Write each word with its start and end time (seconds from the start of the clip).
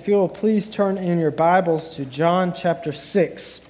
If 0.00 0.08
you 0.08 0.14
will 0.14 0.30
please 0.30 0.66
turn 0.66 0.96
in 0.96 1.18
your 1.18 1.30
Bibles 1.30 1.94
to 1.96 2.06
John 2.06 2.54
chapter 2.54 2.90
6. 2.90 3.60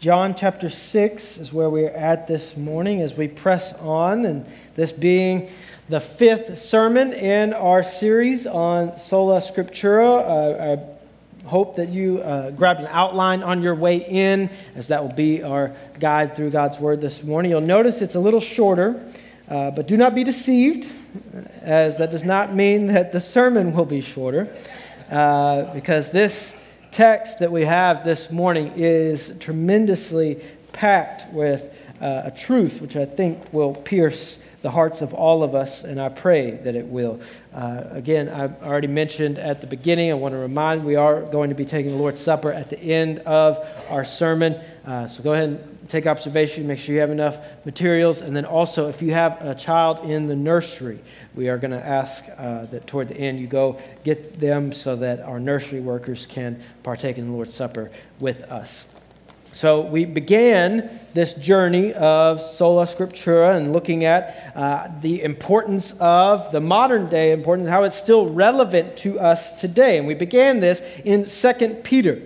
John 0.00 0.34
chapter 0.34 0.68
6 0.68 1.38
is 1.38 1.52
where 1.52 1.70
we're 1.70 1.90
at 1.90 2.26
this 2.26 2.56
morning 2.56 3.00
as 3.00 3.14
we 3.14 3.28
press 3.28 3.72
on, 3.74 4.24
and 4.24 4.44
this 4.74 4.90
being 4.90 5.50
the 5.88 6.00
fifth 6.00 6.60
sermon 6.60 7.12
in 7.12 7.52
our 7.54 7.84
series 7.84 8.44
on 8.44 8.98
Sola 8.98 9.38
Scriptura. 9.38 10.26
Uh, 10.26 10.72
I 11.44 11.48
hope 11.48 11.76
that 11.76 11.90
you 11.90 12.18
uh, 12.22 12.50
grabbed 12.50 12.80
an 12.80 12.88
outline 12.90 13.44
on 13.44 13.62
your 13.62 13.76
way 13.76 13.98
in, 13.98 14.50
as 14.74 14.88
that 14.88 15.00
will 15.00 15.14
be 15.14 15.44
our 15.44 15.76
guide 16.00 16.34
through 16.34 16.50
God's 16.50 16.80
Word 16.80 17.00
this 17.00 17.22
morning. 17.22 17.52
You'll 17.52 17.60
notice 17.60 18.02
it's 18.02 18.16
a 18.16 18.20
little 18.20 18.40
shorter, 18.40 19.00
uh, 19.48 19.70
but 19.70 19.86
do 19.86 19.96
not 19.96 20.16
be 20.16 20.24
deceived, 20.24 20.92
as 21.60 21.98
that 21.98 22.10
does 22.10 22.24
not 22.24 22.52
mean 22.52 22.88
that 22.88 23.12
the 23.12 23.20
sermon 23.20 23.72
will 23.72 23.84
be 23.84 24.00
shorter. 24.00 24.52
Uh, 25.12 25.70
because 25.74 26.10
this 26.10 26.54
text 26.90 27.40
that 27.40 27.52
we 27.52 27.66
have 27.66 28.02
this 28.02 28.30
morning 28.30 28.72
is 28.76 29.30
tremendously 29.40 30.42
packed 30.72 31.30
with 31.34 31.70
uh, 32.00 32.22
a 32.24 32.30
truth 32.30 32.80
which 32.80 32.96
I 32.96 33.04
think 33.04 33.52
will 33.52 33.74
pierce 33.74 34.38
the 34.62 34.70
hearts 34.70 35.02
of 35.02 35.12
all 35.12 35.42
of 35.42 35.54
us, 35.54 35.84
and 35.84 36.00
I 36.00 36.08
pray 36.08 36.52
that 36.52 36.74
it 36.74 36.86
will. 36.86 37.20
Uh, 37.52 37.82
again, 37.90 38.30
I 38.30 38.44
already 38.64 38.86
mentioned 38.86 39.38
at 39.38 39.60
the 39.60 39.66
beginning, 39.66 40.10
I 40.10 40.14
want 40.14 40.32
to 40.32 40.38
remind 40.38 40.82
we 40.82 40.96
are 40.96 41.20
going 41.20 41.50
to 41.50 41.56
be 41.56 41.66
taking 41.66 41.92
the 41.92 41.98
Lord's 41.98 42.20
Supper 42.20 42.50
at 42.50 42.70
the 42.70 42.80
end 42.80 43.18
of 43.20 43.58
our 43.90 44.06
sermon. 44.06 44.58
Uh, 44.86 45.08
so 45.08 45.22
go 45.22 45.34
ahead 45.34 45.48
and 45.50 45.88
take 45.88 46.06
observation, 46.06 46.66
make 46.66 46.78
sure 46.78 46.94
you 46.94 47.02
have 47.02 47.10
enough 47.10 47.38
materials, 47.66 48.22
and 48.22 48.34
then 48.34 48.46
also 48.46 48.88
if 48.88 49.02
you 49.02 49.12
have 49.12 49.44
a 49.44 49.54
child 49.54 50.08
in 50.08 50.26
the 50.26 50.36
nursery, 50.36 51.00
we 51.34 51.48
are 51.48 51.58
going 51.58 51.70
to 51.70 51.84
ask 51.84 52.24
uh, 52.36 52.66
that 52.66 52.86
toward 52.86 53.08
the 53.08 53.16
end 53.16 53.40
you 53.40 53.46
go 53.46 53.80
get 54.04 54.38
them 54.38 54.72
so 54.72 54.96
that 54.96 55.20
our 55.20 55.40
nursery 55.40 55.80
workers 55.80 56.26
can 56.26 56.62
partake 56.82 57.18
in 57.18 57.26
the 57.26 57.32
Lord's 57.32 57.54
Supper 57.54 57.90
with 58.20 58.42
us. 58.42 58.86
So 59.54 59.82
we 59.82 60.06
began 60.06 60.98
this 61.12 61.34
journey 61.34 61.92
of 61.92 62.40
sola 62.40 62.86
scriptura 62.86 63.54
and 63.54 63.74
looking 63.74 64.06
at 64.06 64.56
uh, 64.56 64.88
the 65.02 65.22
importance 65.22 65.92
of 66.00 66.50
the 66.52 66.60
modern 66.60 67.10
day 67.10 67.32
importance, 67.32 67.68
how 67.68 67.84
it's 67.84 67.96
still 67.96 68.30
relevant 68.30 68.96
to 68.98 69.20
us 69.20 69.52
today. 69.52 69.98
And 69.98 70.06
we 70.06 70.14
began 70.14 70.60
this 70.60 70.80
in 71.04 71.24
2 71.24 71.74
Peter 71.82 72.22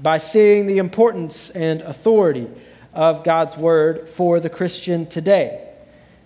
by 0.00 0.16
seeing 0.16 0.66
the 0.66 0.78
importance 0.78 1.50
and 1.50 1.82
authority 1.82 2.48
of 2.94 3.24
God's 3.24 3.58
word 3.58 4.08
for 4.08 4.40
the 4.40 4.48
Christian 4.48 5.06
today. 5.06 5.68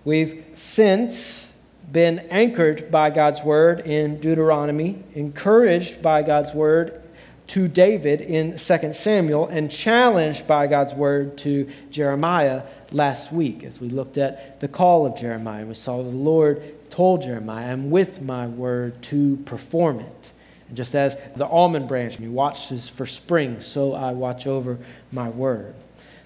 We've 0.05 0.45
since 0.55 1.48
been 1.91 2.21
anchored 2.31 2.91
by 2.91 3.11
God's 3.11 3.43
word 3.43 3.81
in 3.81 4.21
Deuteronomy, 4.21 5.03
encouraged 5.15 6.03
by 6.03 6.23
God's 6.23 6.53
word 6.53 7.03
to 7.49 7.67
David 7.67 8.21
in 8.21 8.59
2 8.59 8.93
Samuel, 8.93 9.47
and 9.49 9.71
challenged 9.71 10.47
by 10.47 10.67
God's 10.67 10.93
word 10.93 11.39
to 11.39 11.69
Jeremiah 11.91 12.63
last 12.93 13.33
week 13.33 13.65
as 13.65 13.81
we 13.81 13.89
looked 13.89 14.19
at 14.19 14.61
the 14.61 14.69
call 14.69 15.07
of 15.07 15.17
Jeremiah. 15.17 15.65
We 15.65 15.75
saw 15.75 16.03
the 16.03 16.11
Lord 16.11 16.91
told 16.91 17.23
Jeremiah, 17.23 17.73
I'm 17.73 17.91
with 17.91 18.21
my 18.21 18.47
word 18.47 19.03
to 19.05 19.37
perform 19.47 20.01
it. 20.01 20.31
And 20.69 20.77
just 20.77 20.95
as 20.95 21.17
the 21.37 21.47
almond 21.47 21.89
branch 21.89 22.21
watches 22.21 22.89
for 22.89 23.07
spring, 23.07 23.61
so 23.61 23.95
I 23.95 24.13
watch 24.13 24.47
over 24.47 24.79
my 25.11 25.31
word. 25.31 25.75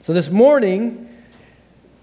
So 0.02 0.12
this 0.12 0.28
morning, 0.28 1.08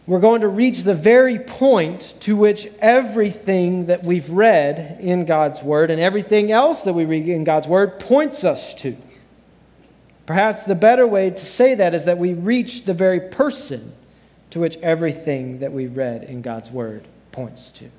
we're 0.09 0.19
going 0.19 0.41
to 0.41 0.47
reach 0.47 0.79
the 0.79 0.95
very 0.95 1.37
point 1.37 2.15
to 2.21 2.35
which 2.35 2.67
everything 2.79 3.85
that 3.85 4.03
we've 4.03 4.27
read 4.31 4.97
in 4.99 5.25
God's 5.25 5.61
Word 5.61 5.91
and 5.91 6.01
everything 6.01 6.51
else 6.51 6.83
that 6.85 6.93
we 6.93 7.05
read 7.05 7.29
in 7.29 7.43
God's 7.43 7.67
Word 7.67 7.99
points 7.99 8.43
us 8.43 8.73
to. 8.75 8.97
Perhaps 10.25 10.65
the 10.65 10.73
better 10.73 11.05
way 11.05 11.29
to 11.29 11.45
say 11.45 11.75
that 11.75 11.93
is 11.93 12.05
that 12.05 12.17
we 12.17 12.33
reach 12.33 12.85
the 12.85 12.93
very 12.95 13.19
person 13.19 13.93
to 14.49 14.59
which 14.59 14.77
everything 14.77 15.59
that 15.59 15.73
we 15.73 15.85
read 15.85 16.23
in 16.23 16.41
God's 16.41 16.71
Word 16.71 17.03
points 17.31 17.69
to. 17.73 17.91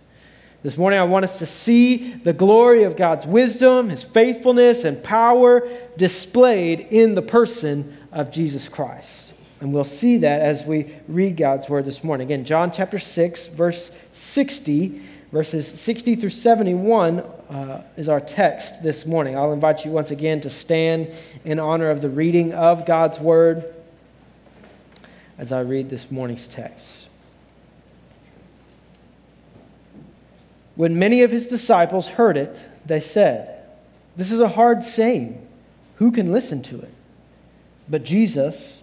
This 0.64 0.76
morning, 0.76 0.98
I 0.98 1.04
want 1.04 1.26
us 1.26 1.38
to 1.38 1.46
see 1.46 2.14
the 2.14 2.32
glory 2.32 2.82
of 2.82 2.96
God's 2.96 3.24
wisdom, 3.24 3.88
His 3.88 4.02
faithfulness, 4.02 4.82
and 4.82 5.00
power 5.00 5.68
displayed 5.96 6.80
in 6.90 7.14
the 7.14 7.22
person 7.22 7.96
of 8.10 8.32
Jesus 8.32 8.68
Christ. 8.68 9.29
And 9.60 9.74
we'll 9.74 9.84
see 9.84 10.18
that 10.18 10.40
as 10.40 10.64
we 10.64 10.94
read 11.06 11.36
God's 11.36 11.68
word 11.68 11.84
this 11.84 12.02
morning. 12.02 12.26
Again, 12.26 12.44
John 12.44 12.72
chapter 12.72 12.98
6, 12.98 13.48
verse 13.48 13.90
60, 14.12 15.02
verses 15.32 15.68
60 15.68 16.16
through 16.16 16.30
71 16.30 17.20
uh, 17.20 17.82
is 17.96 18.08
our 18.08 18.20
text 18.20 18.82
this 18.82 19.04
morning. 19.04 19.36
I'll 19.36 19.52
invite 19.52 19.84
you 19.84 19.90
once 19.90 20.10
again 20.10 20.40
to 20.40 20.50
stand 20.50 21.12
in 21.44 21.60
honor 21.60 21.90
of 21.90 22.00
the 22.00 22.08
reading 22.08 22.54
of 22.54 22.86
God's 22.86 23.20
word 23.20 23.74
as 25.36 25.52
I 25.52 25.60
read 25.60 25.90
this 25.90 26.10
morning's 26.10 26.48
text. 26.48 27.08
When 30.74 30.98
many 30.98 31.22
of 31.22 31.30
his 31.30 31.48
disciples 31.48 32.08
heard 32.08 32.38
it, 32.38 32.62
they 32.86 33.00
said, 33.00 33.66
This 34.16 34.32
is 34.32 34.40
a 34.40 34.48
hard 34.48 34.82
saying. 34.82 35.46
Who 35.96 36.12
can 36.12 36.32
listen 36.32 36.62
to 36.62 36.80
it? 36.80 36.94
But 37.88 38.04
Jesus, 38.04 38.82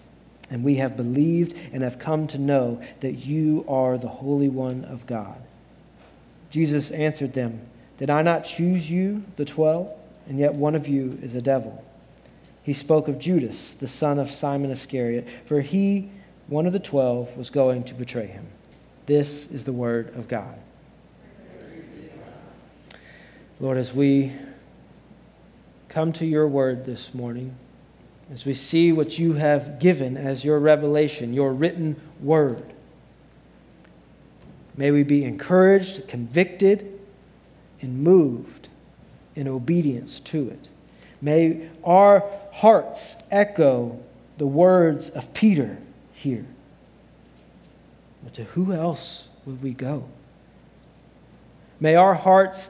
and 0.51 0.63
we 0.63 0.75
have 0.75 0.95
believed 0.97 1.57
and 1.73 1.81
have 1.81 1.97
come 1.97 2.27
to 2.27 2.37
know 2.37 2.79
that 2.99 3.25
you 3.25 3.65
are 3.67 3.97
the 3.97 4.07
Holy 4.07 4.49
One 4.49 4.85
of 4.85 5.07
God. 5.07 5.41
Jesus 6.51 6.91
answered 6.91 7.33
them, 7.33 7.61
Did 7.97 8.09
I 8.09 8.21
not 8.21 8.43
choose 8.43 8.91
you, 8.91 9.23
the 9.37 9.45
twelve, 9.45 9.89
and 10.27 10.37
yet 10.37 10.53
one 10.53 10.75
of 10.75 10.87
you 10.87 11.17
is 11.23 11.33
a 11.33 11.41
devil? 11.41 11.83
He 12.63 12.73
spoke 12.73 13.07
of 13.07 13.17
Judas, 13.17 13.73
the 13.73 13.87
son 13.87 14.19
of 14.19 14.29
Simon 14.29 14.69
Iscariot, 14.69 15.27
for 15.45 15.61
he, 15.61 16.11
one 16.47 16.67
of 16.67 16.73
the 16.73 16.79
twelve, 16.79 17.35
was 17.35 17.49
going 17.49 17.85
to 17.85 17.93
betray 17.93 18.27
him. 18.27 18.45
This 19.05 19.49
is 19.49 19.63
the 19.63 19.73
word 19.73 20.15
of 20.15 20.27
God. 20.27 20.59
Lord, 23.59 23.77
as 23.77 23.93
we 23.93 24.33
come 25.87 26.11
to 26.13 26.25
your 26.25 26.47
word 26.47 26.85
this 26.85 27.13
morning, 27.13 27.55
as 28.31 28.45
we 28.45 28.53
see 28.53 28.93
what 28.93 29.19
you 29.19 29.33
have 29.33 29.79
given 29.79 30.15
as 30.15 30.45
your 30.45 30.59
revelation, 30.59 31.33
your 31.33 31.51
written 31.53 31.99
word. 32.21 32.73
May 34.77 34.91
we 34.91 35.03
be 35.03 35.25
encouraged, 35.25 36.07
convicted, 36.07 36.99
and 37.81 38.01
moved 38.01 38.69
in 39.35 39.47
obedience 39.47 40.19
to 40.21 40.49
it. 40.49 40.69
May 41.21 41.69
our 41.83 42.23
hearts 42.53 43.15
echo 43.29 43.99
the 44.37 44.47
words 44.47 45.09
of 45.09 45.33
Peter 45.33 45.77
here. 46.13 46.45
But 48.23 48.33
to 48.35 48.43
who 48.45 48.71
else 48.73 49.27
would 49.45 49.61
we 49.61 49.71
go? 49.71 50.05
May 51.79 51.95
our 51.95 52.13
hearts 52.13 52.69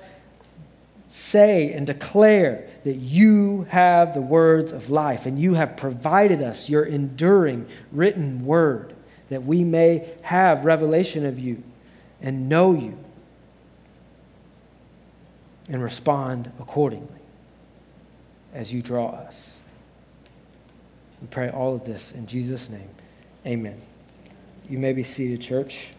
say 1.12 1.74
and 1.74 1.86
declare 1.86 2.68
that 2.84 2.96
you 2.96 3.68
have 3.70 4.14
the 4.14 4.22
words 4.22 4.72
of 4.72 4.90
life 4.90 5.26
and 5.26 5.38
you 5.38 5.54
have 5.54 5.76
provided 5.76 6.42
us 6.42 6.70
your 6.70 6.84
enduring 6.84 7.68
written 7.92 8.46
word 8.46 8.96
that 9.30 9.44
we 9.44 9.64
may 9.64 10.10
have 10.22 10.66
revelation 10.66 11.26
of 11.26 11.38
you 11.38 11.62
and 12.22 12.48
know 12.48 12.74
you 12.74 12.98
and 15.70 15.84
respond 15.84 16.52
accordingly 16.60 17.08
as 18.54 18.72
you 18.72 18.82
draw 18.82 19.10
us. 19.10 19.54
We 21.22 21.28
pray 21.28 21.50
all 21.50 21.76
of 21.76 21.86
this 21.86 22.12
in 22.14 22.26
Jesus' 22.26 22.70
name. 22.70 22.90
Amen. 23.46 23.82
You 24.70 24.80
may 24.80 24.94
be 24.94 25.04
seated, 25.04 25.42
church. 25.42 25.90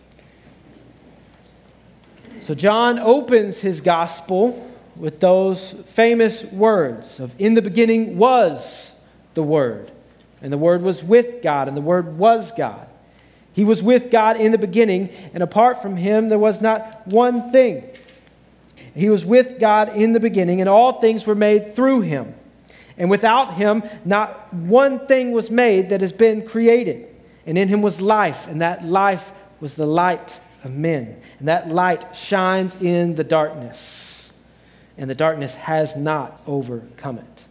So, 2.40 2.54
John 2.54 2.98
opens 2.98 3.58
his 3.58 3.80
gospel 3.80 4.71
with 4.96 5.20
those 5.20 5.74
famous 5.94 6.44
words 6.44 7.20
of 7.20 7.34
In 7.38 7.54
the 7.54 7.62
beginning 7.62 8.18
was 8.18 8.92
the 9.34 9.42
Word, 9.42 9.90
and 10.40 10.52
the 10.52 10.58
Word 10.58 10.82
was 10.82 11.02
with 11.02 11.42
God, 11.42 11.68
and 11.68 11.76
the 11.76 11.82
Word 11.82 12.18
was 12.18 12.52
God. 12.52 12.86
He 13.52 13.64
was 13.64 13.82
with 13.82 14.10
God 14.10 14.40
in 14.40 14.52
the 14.52 14.58
beginning, 14.58 15.10
and 15.34 15.42
apart 15.42 15.82
from 15.82 15.96
him, 15.96 16.28
there 16.28 16.38
was 16.38 16.60
not 16.60 17.06
one 17.06 17.52
thing. 17.52 17.84
He 18.94 19.08
was 19.08 19.24
with 19.24 19.58
God 19.58 19.96
in 19.96 20.12
the 20.12 20.20
beginning, 20.20 20.60
and 20.60 20.68
all 20.68 21.00
things 21.00 21.26
were 21.26 21.34
made 21.34 21.74
through 21.74 22.02
him. 22.02 22.34
And 22.98 23.10
without 23.10 23.54
him, 23.54 23.82
not 24.04 24.52
one 24.52 25.06
thing 25.06 25.32
was 25.32 25.50
made 25.50 25.90
that 25.90 26.02
has 26.02 26.12
been 26.12 26.46
created. 26.46 27.08
And 27.46 27.58
in 27.58 27.68
him 27.68 27.82
was 27.82 28.00
life, 28.00 28.46
and 28.46 28.60
that 28.60 28.84
life 28.84 29.32
was 29.60 29.74
the 29.74 29.86
light 29.86 30.38
of 30.62 30.72
men. 30.72 31.20
And 31.38 31.48
that 31.48 31.68
light 31.68 32.14
shines 32.14 32.80
in 32.80 33.14
the 33.14 33.24
darkness, 33.24 34.11
and 34.98 35.08
the 35.08 35.14
darkness 35.14 35.54
has 35.54 35.96
not 35.96 36.40
overcome 36.46 37.18
it. 37.18 37.44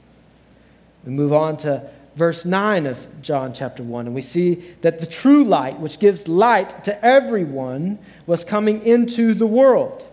We 1.06 1.12
move 1.12 1.34
on 1.34 1.58
to 1.58 1.90
verse 2.16 2.46
9 2.46 2.86
of 2.86 2.98
John 3.22 3.54
chapter 3.54 3.84
1, 3.84 4.06
and 4.06 4.16
we 4.16 4.22
see 4.22 4.76
that 4.82 5.00
the 5.00 5.06
true 5.06 5.44
light, 5.44 5.80
which 5.80 6.00
gives 6.00 6.28
light 6.28 6.84
to 6.84 7.06
everyone, 7.06 8.00
was 8.26 8.44
coming 8.44 8.86
into 8.86 9.34
the 9.34 9.48
world. 9.48 10.04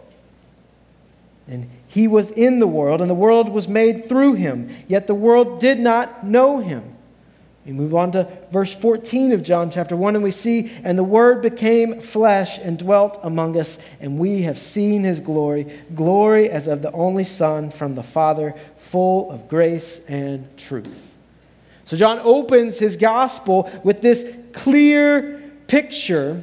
And 1.47 1.69
he 1.89 2.07
was 2.07 2.31
in 2.31 2.59
the 2.59 2.67
world, 2.67 3.01
and 3.01 3.11
the 3.11 3.15
world 3.15 3.49
was 3.49 3.69
made 3.69 4.09
through 4.09 4.35
him, 4.35 4.71
yet 4.87 5.07
the 5.07 5.15
world 5.15 5.61
did 5.61 5.81
not 5.81 6.25
know 6.25 6.59
him. 6.59 6.95
We 7.69 7.75
move 7.75 7.95
on 7.95 8.13
to 8.13 8.27
verse 8.51 8.75
14 8.75 9.33
of 9.33 9.43
John 9.43 9.71
chapter 9.71 9.95
1, 9.95 10.15
and 10.15 10.25
we 10.25 10.31
see, 10.31 10.73
And 10.85 10.97
the 10.97 11.05
Word 11.05 11.43
became 11.43 12.01
flesh 12.01 12.57
and 12.57 12.79
dwelt 12.79 13.21
among 13.23 13.59
us, 13.59 13.79
and 14.01 14.19
we 14.19 14.41
have 14.45 14.59
seen 14.59 15.05
his 15.05 15.21
glory, 15.21 15.79
glory 15.95 16.49
as 16.49 16.67
of 16.67 16.81
the 16.81 16.91
only 16.93 17.25
Son 17.25 17.71
from 17.71 17.95
the 17.95 18.03
Father, 18.03 18.55
full 18.79 19.31
of 19.31 19.49
grace 19.49 20.01
and 20.09 20.57
truth. 20.57 20.89
So 21.85 21.95
John 21.95 22.21
opens 22.23 22.79
his 22.79 22.97
gospel 22.97 23.71
with 23.85 24.01
this 24.01 24.25
clear 24.55 25.39
picture 25.67 26.43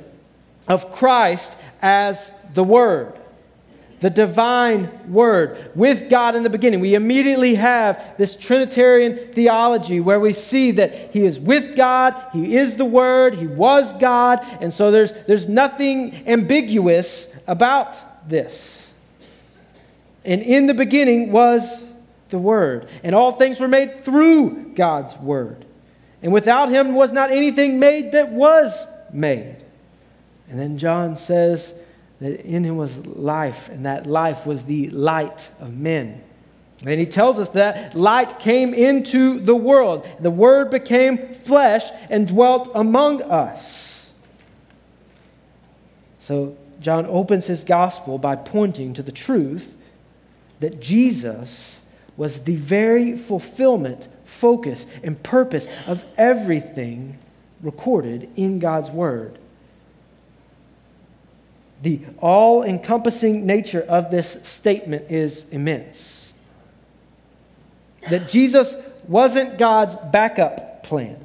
of 0.68 0.92
Christ 0.92 1.54
as 1.82 2.32
the 2.54 2.64
Word 2.64 3.20
the 4.02 4.10
divine 4.10 5.12
word 5.12 5.72
with 5.74 6.10
God 6.10 6.36
in 6.36 6.44
the 6.44 6.50
beginning. 6.50 6.80
We 6.80 6.96
immediately 6.96 7.56
have 7.56 8.18
this 8.18 8.36
Trinitarian 8.36 9.34
theology 9.34 10.00
where 10.00 10.20
we 10.20 10.34
see 10.34 10.72
that 10.72 11.14
He 11.14 11.26
is 11.26 11.40
with 11.40 11.76
God, 11.76 12.16
He 12.34 12.58
is 12.58 12.78
the 12.78 12.86
Word, 12.86 13.36
He 13.36 13.48
was 13.48 13.94
God, 13.94 14.46
and 14.62 14.74
so 14.74 14.92
there's, 14.92 15.12
there's 15.28 15.48
nothing 15.48 16.28
ambiguous 16.28 17.28
about 17.48 18.30
this. 18.30 18.92
And 20.26 20.42
in 20.42 20.68
the 20.68 20.74
beginning 20.74 21.32
was 21.32 21.86
the 22.30 22.40
Word, 22.40 22.90
and 23.04 23.16
all 23.16 23.32
things 23.34 23.60
were 23.60 23.68
made 23.68 24.04
through 24.04 24.74
God's 24.76 25.16
Word. 25.18 25.66
And 26.22 26.34
without 26.34 26.70
Him 26.70 26.96
was 26.96 27.12
not 27.12 27.32
anything 27.32 27.80
made 27.80 28.12
that 28.12 28.32
was 28.32 28.86
made. 29.14 29.58
And 30.50 30.60
then 30.60 30.78
John 30.78 31.16
says, 31.16 31.74
that 32.20 32.46
in 32.46 32.64
him 32.64 32.78
was 32.78 32.98
life, 33.06 33.70
and 33.70 33.86
that 33.86 34.08
life 34.08 34.46
was 34.46 34.64
the 34.64 34.90
light 34.90 35.50
of 35.60 35.74
men. 35.74 36.22
And 36.86 37.00
he 37.00 37.06
tells 37.06 37.40
us 37.40 37.50
that 37.50 37.96
light 37.96 38.40
came 38.40 38.74
into 38.74 39.40
the 39.40 39.56
world. 39.56 40.08
The 40.20 40.30
Word 40.30 40.70
became 40.70 41.34
flesh 41.34 41.84
and 42.10 42.28
dwelt 42.28 42.70
among 42.76 43.22
us. 43.24 44.12
So, 46.20 46.58
John 46.82 47.06
opens 47.06 47.48
his 47.48 47.64
gospel 47.64 48.18
by 48.18 48.36
pointing 48.36 48.94
to 48.96 49.04
the 49.04 49.12
truth 49.12 49.76
that 50.60 50.80
Jesus 50.80 51.80
was 52.18 52.44
the 52.44 52.56
very 52.56 53.18
fulfillment, 53.18 54.08
focus, 54.26 54.86
and 55.04 55.22
purpose 55.22 55.68
of 55.88 56.04
everything 56.18 57.18
recorded 57.62 58.30
in 58.36 58.60
God's 58.60 58.90
Word. 58.90 59.38
The 61.82 62.02
all 62.20 62.64
encompassing 62.64 63.46
nature 63.46 63.82
of 63.82 64.12
this 64.12 64.38
statement 64.44 65.12
is 65.12 65.46
immense. 65.52 66.34
That 68.10 68.30
Jesus 68.30 68.76
wasn't 69.08 69.58
God's 69.58 69.96
backup 70.12 70.84
plan, 70.84 71.18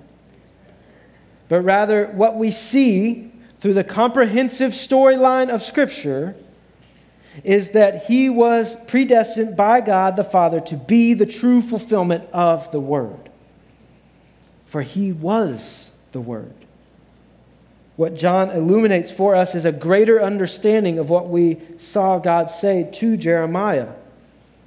but 1.48 1.62
rather 1.62 2.06
what 2.06 2.36
we 2.36 2.50
see 2.50 3.30
through 3.60 3.74
the 3.74 3.84
comprehensive 3.84 4.72
storyline 4.72 5.50
of 5.50 5.62
Scripture 5.62 6.34
is 7.44 7.70
that 7.70 8.06
he 8.06 8.28
was 8.28 8.76
predestined 8.86 9.56
by 9.56 9.80
God 9.80 10.16
the 10.16 10.24
Father 10.24 10.60
to 10.60 10.76
be 10.76 11.14
the 11.14 11.26
true 11.26 11.62
fulfillment 11.62 12.28
of 12.32 12.70
the 12.72 12.80
Word. 12.80 13.30
For 14.66 14.82
he 14.82 15.12
was 15.12 15.90
the 16.12 16.20
Word. 16.20 16.59
What 18.00 18.14
John 18.14 18.48
illuminates 18.48 19.10
for 19.10 19.36
us 19.36 19.54
is 19.54 19.66
a 19.66 19.72
greater 19.72 20.22
understanding 20.22 20.98
of 20.98 21.10
what 21.10 21.28
we 21.28 21.60
saw 21.76 22.18
God 22.18 22.50
say 22.50 22.88
to 22.92 23.14
Jeremiah 23.14 23.88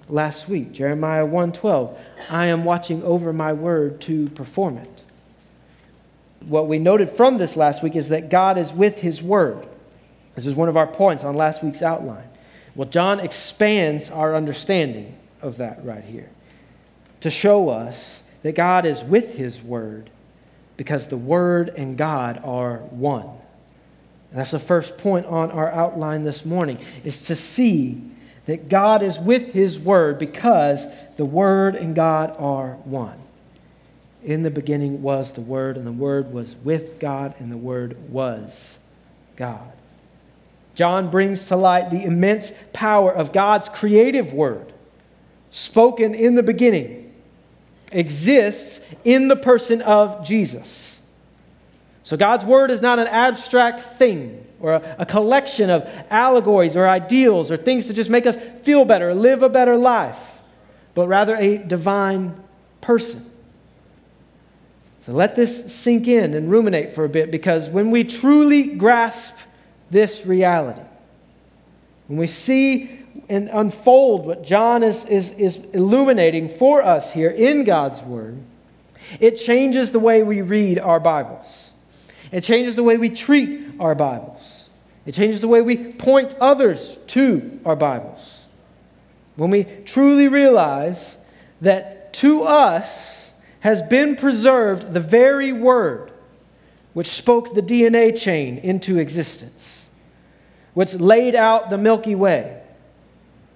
last 0.07 0.47
week. 0.47 0.71
Jeremiah 0.71 1.25
1:12, 1.25 1.97
I 2.29 2.45
am 2.45 2.63
watching 2.63 3.01
over 3.01 3.33
my 3.33 3.51
word 3.51 3.99
to 4.01 4.29
perform 4.29 4.77
it. 4.77 5.01
What 6.47 6.67
we 6.67 6.77
noted 6.77 7.09
from 7.09 7.39
this 7.39 7.57
last 7.57 7.81
week 7.81 7.95
is 7.95 8.09
that 8.09 8.29
God 8.29 8.59
is 8.59 8.71
with 8.71 8.99
his 8.99 9.23
word. 9.23 9.65
This 10.35 10.45
is 10.45 10.53
one 10.53 10.69
of 10.69 10.77
our 10.77 10.85
points 10.85 11.23
on 11.23 11.35
last 11.35 11.63
week's 11.63 11.81
outline. 11.81 12.29
Well, 12.75 12.87
John 12.87 13.19
expands 13.19 14.11
our 14.11 14.35
understanding 14.35 15.15
of 15.41 15.57
that 15.57 15.83
right 15.83 16.03
here 16.03 16.29
to 17.21 17.31
show 17.31 17.69
us 17.69 18.21
that 18.43 18.53
God 18.53 18.85
is 18.85 19.03
with 19.03 19.33
his 19.33 19.63
word 19.63 20.11
because 20.77 21.07
the 21.07 21.17
Word 21.17 21.69
and 21.69 21.97
God 21.97 22.41
are 22.43 22.77
one. 22.77 23.27
And 24.31 24.39
that's 24.39 24.51
the 24.51 24.59
first 24.59 24.97
point 24.97 25.25
on 25.27 25.51
our 25.51 25.71
outline 25.71 26.23
this 26.23 26.43
morning, 26.43 26.79
is 27.03 27.27
to 27.27 27.35
see 27.35 28.01
that 28.45 28.67
God 28.69 29.03
is 29.03 29.19
with 29.19 29.53
His 29.53 29.77
Word 29.77 30.17
because 30.19 30.87
the 31.17 31.25
Word 31.25 31.75
and 31.75 31.95
God 31.95 32.35
are 32.39 32.71
one. 32.85 33.19
In 34.23 34.43
the 34.43 34.49
beginning 34.49 35.01
was 35.01 35.33
the 35.33 35.41
Word, 35.41 35.77
and 35.77 35.85
the 35.85 35.91
Word 35.91 36.33
was 36.33 36.55
with 36.63 36.99
God, 36.99 37.35
and 37.39 37.51
the 37.51 37.57
Word 37.57 38.09
was 38.09 38.79
God. 39.35 39.71
John 40.75 41.11
brings 41.11 41.47
to 41.49 41.55
light 41.55 41.91
the 41.91 42.03
immense 42.03 42.51
power 42.71 43.11
of 43.11 43.31
God's 43.31 43.69
creative 43.69 44.33
Word, 44.33 44.73
spoken 45.51 46.15
in 46.15 46.35
the 46.35 46.43
beginning 46.43 47.02
exists 47.93 48.81
in 49.03 49.27
the 49.27 49.35
person 49.35 49.81
of 49.81 50.25
Jesus. 50.25 50.99
So 52.03 52.17
God's 52.17 52.43
word 52.43 52.69
is 52.69 52.81
not 52.81 52.99
an 52.99 53.07
abstract 53.07 53.79
thing 53.97 54.45
or 54.59 54.73
a, 54.73 54.95
a, 54.99 55.05
collection 55.05 55.69
of 55.69 55.89
allegories 56.09 56.75
or 56.75 56.87
ideals 56.87 57.49
or 57.49 57.57
things 57.57 57.87
to 57.87 57.93
just 57.93 58.09
make 58.09 58.25
us 58.25 58.37
feel 58.63 58.85
better 58.85 59.13
live 59.13 59.41
a 59.41 59.49
better 59.49 59.77
life, 59.77 60.19
but 60.93 61.07
rather 61.07 61.35
a 61.35 61.57
divine 61.57 62.41
person. 62.81 63.29
So 65.01 65.11
let 65.11 65.35
this 65.35 65.73
sink 65.73 66.07
in 66.07 66.33
and 66.33 66.49
ruminate 66.49 66.93
for 66.93 67.03
a 67.03 67.09
bit 67.09 67.29
because 67.29 67.67
when 67.67 67.91
we 67.91 68.05
truly 68.05 68.63
grasp 68.63 69.35
this 69.91 70.25
reality, 70.25 70.81
when 72.07 72.17
we 72.17 72.27
see 72.27 73.02
and 73.29 73.49
unfold 73.51 74.25
what 74.25 74.43
John 74.43 74.83
is, 74.83 75.05
is, 75.05 75.31
is 75.31 75.57
illuminating 75.73 76.49
for 76.49 76.81
us 76.83 77.11
here 77.11 77.29
in 77.29 77.63
God's 77.63 78.01
Word, 78.01 78.37
it 79.19 79.37
changes 79.37 79.91
the 79.91 79.99
way 79.99 80.23
we 80.23 80.41
read 80.41 80.79
our 80.79 80.99
Bibles. 80.99 81.71
It 82.31 82.43
changes 82.43 82.75
the 82.75 82.83
way 82.83 82.97
we 82.97 83.09
treat 83.09 83.61
our 83.79 83.95
Bibles. 83.95 84.69
It 85.05 85.13
changes 85.13 85.41
the 85.41 85.47
way 85.47 85.61
we 85.61 85.77
point 85.77 86.35
others 86.39 86.97
to 87.07 87.59
our 87.65 87.75
Bibles. 87.75 88.45
When 89.35 89.51
we 89.51 89.65
truly 89.85 90.27
realize 90.27 91.17
that 91.61 92.13
to 92.13 92.43
us 92.43 93.29
has 93.59 93.81
been 93.81 94.15
preserved 94.15 94.93
the 94.93 94.99
very 94.99 95.51
Word 95.51 96.11
which 96.93 97.07
spoke 97.07 97.53
the 97.53 97.61
DNA 97.61 98.17
chain 98.17 98.57
into 98.59 98.99
existence, 98.99 99.85
which 100.73 100.93
laid 100.93 101.35
out 101.35 101.69
the 101.69 101.77
Milky 101.77 102.15
Way 102.15 102.62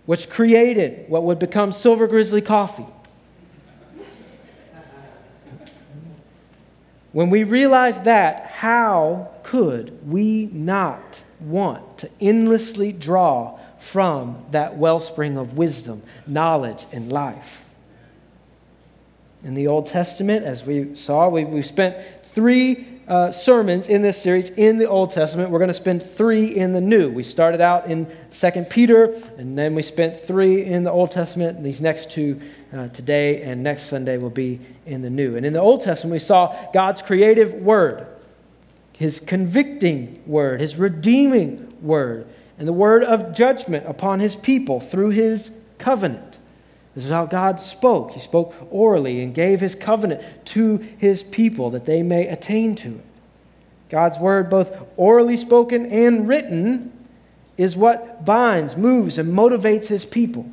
which 0.07 0.29
created 0.29 1.07
what 1.09 1.21
would 1.21 1.37
become 1.37 1.71
Silver 1.71 2.07
Grizzly 2.07 2.41
coffee. 2.41 2.85
When 7.11 7.29
we 7.29 7.43
realize 7.43 8.01
that, 8.01 8.45
how 8.47 9.31
could 9.43 10.09
we 10.09 10.45
not 10.45 11.21
want 11.41 11.97
to 11.99 12.09
endlessly 12.21 12.93
draw 12.93 13.59
from 13.79 14.45
that 14.51 14.77
wellspring 14.77 15.37
of 15.37 15.57
wisdom, 15.57 16.01
knowledge, 16.25 16.85
and 16.93 17.11
life? 17.11 17.63
In 19.43 19.55
the 19.55 19.67
Old 19.67 19.87
Testament, 19.87 20.45
as 20.45 20.63
we 20.63 20.95
saw, 20.95 21.27
we, 21.27 21.43
we 21.43 21.61
spent 21.63 21.97
three 22.33 22.97
uh, 23.07 23.31
sermons 23.31 23.87
in 23.87 24.01
this 24.01 24.21
series 24.21 24.49
in 24.51 24.77
the 24.77 24.85
Old 24.85 25.11
Testament. 25.11 25.49
We're 25.49 25.59
going 25.59 25.69
to 25.69 25.73
spend 25.73 26.03
three 26.03 26.55
in 26.55 26.73
the 26.73 26.81
New. 26.81 27.09
We 27.09 27.23
started 27.23 27.61
out 27.61 27.89
in 27.89 28.05
2 28.31 28.65
Peter, 28.69 29.13
and 29.37 29.57
then 29.57 29.75
we 29.75 29.81
spent 29.81 30.19
three 30.19 30.65
in 30.65 30.83
the 30.83 30.91
Old 30.91 31.11
Testament. 31.11 31.63
These 31.63 31.79
next 31.79 32.11
two 32.11 32.41
uh, 32.73 32.89
today 32.89 33.43
and 33.43 33.63
next 33.63 33.83
Sunday 33.83 34.17
will 34.17 34.29
be 34.29 34.59
in 34.85 35.01
the 35.01 35.09
New. 35.09 35.37
And 35.37 35.45
in 35.45 35.53
the 35.53 35.61
Old 35.61 35.81
Testament, 35.81 36.11
we 36.11 36.19
saw 36.19 36.69
God's 36.73 37.01
creative 37.01 37.53
word, 37.53 38.07
His 38.93 39.21
convicting 39.21 40.21
word, 40.25 40.59
His 40.59 40.75
redeeming 40.75 41.73
word, 41.81 42.27
and 42.59 42.67
the 42.67 42.73
word 42.73 43.05
of 43.05 43.33
judgment 43.33 43.87
upon 43.87 44.19
His 44.19 44.35
people 44.35 44.81
through 44.81 45.11
His 45.11 45.51
covenant. 45.77 46.37
This 46.98 47.06
is 47.06 47.12
how 47.12 47.27
God 47.27 47.60
spoke. 47.60 48.13
He 48.13 48.20
spoke 48.20 48.56
orally 48.72 49.22
and 49.22 49.32
gave 49.32 49.62
his 49.62 49.75
covenant 49.75 50.20
to 50.46 50.77
his 50.98 51.22
people 51.22 51.70
that 51.70 51.86
they 51.86 52.01
may 52.01 52.27
attain 52.27 52.74
to 52.77 52.88
it. 52.88 53.06
God's 53.89 54.18
word, 54.18 54.50
both 54.50 54.75
orally 54.98 55.38
spoken 55.38 55.92
and 55.92 56.27
written, 56.27 56.92
is 57.56 57.77
what 57.77 58.25
binds, 58.25 58.75
moves, 58.75 59.20
and 59.20 59.32
motivates 59.32 59.86
his 59.86 60.06
people. 60.06 60.50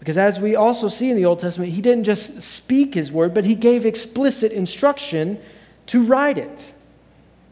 Because 0.00 0.18
as 0.18 0.38
we 0.38 0.54
also 0.54 0.88
see 0.88 1.08
in 1.08 1.16
the 1.16 1.24
Old 1.24 1.38
Testament, 1.40 1.72
he 1.72 1.80
didn't 1.80 2.04
just 2.04 2.42
speak 2.42 2.92
his 2.92 3.10
word, 3.10 3.32
but 3.32 3.46
he 3.46 3.54
gave 3.54 3.86
explicit 3.86 4.52
instruction 4.52 5.40
to 5.86 6.04
write 6.04 6.36
it. 6.36 6.58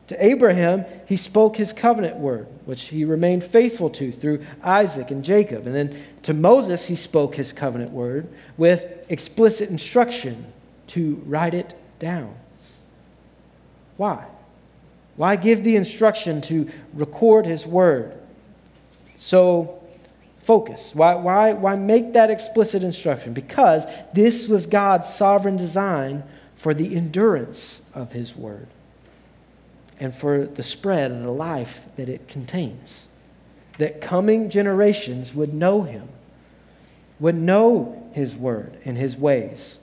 To 0.08 0.22
Abraham, 0.22 0.84
he 1.06 1.16
spoke 1.16 1.56
his 1.56 1.72
covenant 1.72 2.16
word, 2.16 2.46
which 2.68 2.82
he 2.82 3.02
remained 3.02 3.42
faithful 3.42 3.88
to 3.88 4.12
through 4.12 4.44
Isaac 4.62 5.10
and 5.10 5.24
Jacob. 5.24 5.66
And 5.66 5.74
then 5.74 6.04
to 6.24 6.34
Moses, 6.34 6.84
he 6.86 6.96
spoke 6.96 7.34
his 7.34 7.50
covenant 7.50 7.92
word 7.92 8.28
with 8.58 9.06
explicit 9.08 9.70
instruction 9.70 10.44
to 10.88 11.14
write 11.24 11.54
it 11.54 11.72
down. 11.98 12.34
Why? 13.96 14.22
Why 15.16 15.36
give 15.36 15.64
the 15.64 15.76
instruction 15.76 16.42
to 16.42 16.70
record 16.92 17.46
his 17.46 17.66
word? 17.66 18.12
So 19.16 19.82
focus. 20.42 20.94
Why, 20.94 21.14
why, 21.14 21.54
why 21.54 21.74
make 21.74 22.12
that 22.12 22.28
explicit 22.30 22.82
instruction? 22.84 23.32
Because 23.32 23.84
this 24.12 24.46
was 24.46 24.66
God's 24.66 25.08
sovereign 25.08 25.56
design 25.56 26.22
for 26.56 26.74
the 26.74 26.94
endurance 26.94 27.80
of 27.94 28.12
his 28.12 28.36
word 28.36 28.68
and 30.00 30.14
for 30.14 30.46
the 30.46 30.62
spread 30.62 31.10
and 31.10 31.24
the 31.24 31.30
life 31.30 31.80
that 31.96 32.08
it 32.08 32.28
contains. 32.28 33.06
That 33.78 34.00
coming 34.00 34.50
generations 34.50 35.34
would 35.34 35.54
know 35.54 35.82
him, 35.82 36.08
would 37.20 37.36
know 37.36 38.10
his 38.12 38.36
word 38.36 38.76
and 38.84 38.96
his 38.96 39.16
ways, 39.16 39.78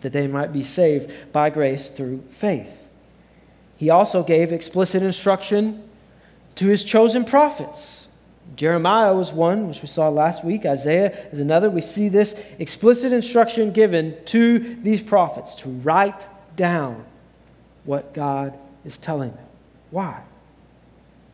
that 0.00 0.12
they 0.12 0.26
might 0.26 0.52
be 0.52 0.62
saved 0.62 1.12
by 1.32 1.50
grace 1.50 1.90
through 1.90 2.22
faith. 2.30 2.88
He 3.76 3.90
also 3.90 4.22
gave 4.22 4.52
explicit 4.52 5.02
instruction 5.02 5.82
to 6.56 6.68
his 6.68 6.84
chosen 6.84 7.24
prophets. 7.24 8.06
Jeremiah 8.54 9.14
was 9.14 9.32
one, 9.32 9.68
which 9.68 9.82
we 9.82 9.88
saw 9.88 10.08
last 10.08 10.44
week. 10.44 10.66
Isaiah 10.66 11.26
is 11.32 11.38
another. 11.38 11.70
We 11.70 11.80
see 11.80 12.08
this 12.08 12.34
explicit 12.58 13.12
instruction 13.12 13.72
given 13.72 14.16
to 14.26 14.76
these 14.82 15.00
prophets 15.00 15.54
to 15.56 15.68
write 15.68 16.26
down 16.54 17.04
what 17.84 18.12
God 18.14 18.56
is 18.84 18.98
telling 18.98 19.30
them. 19.32 19.46
Why? 19.90 20.22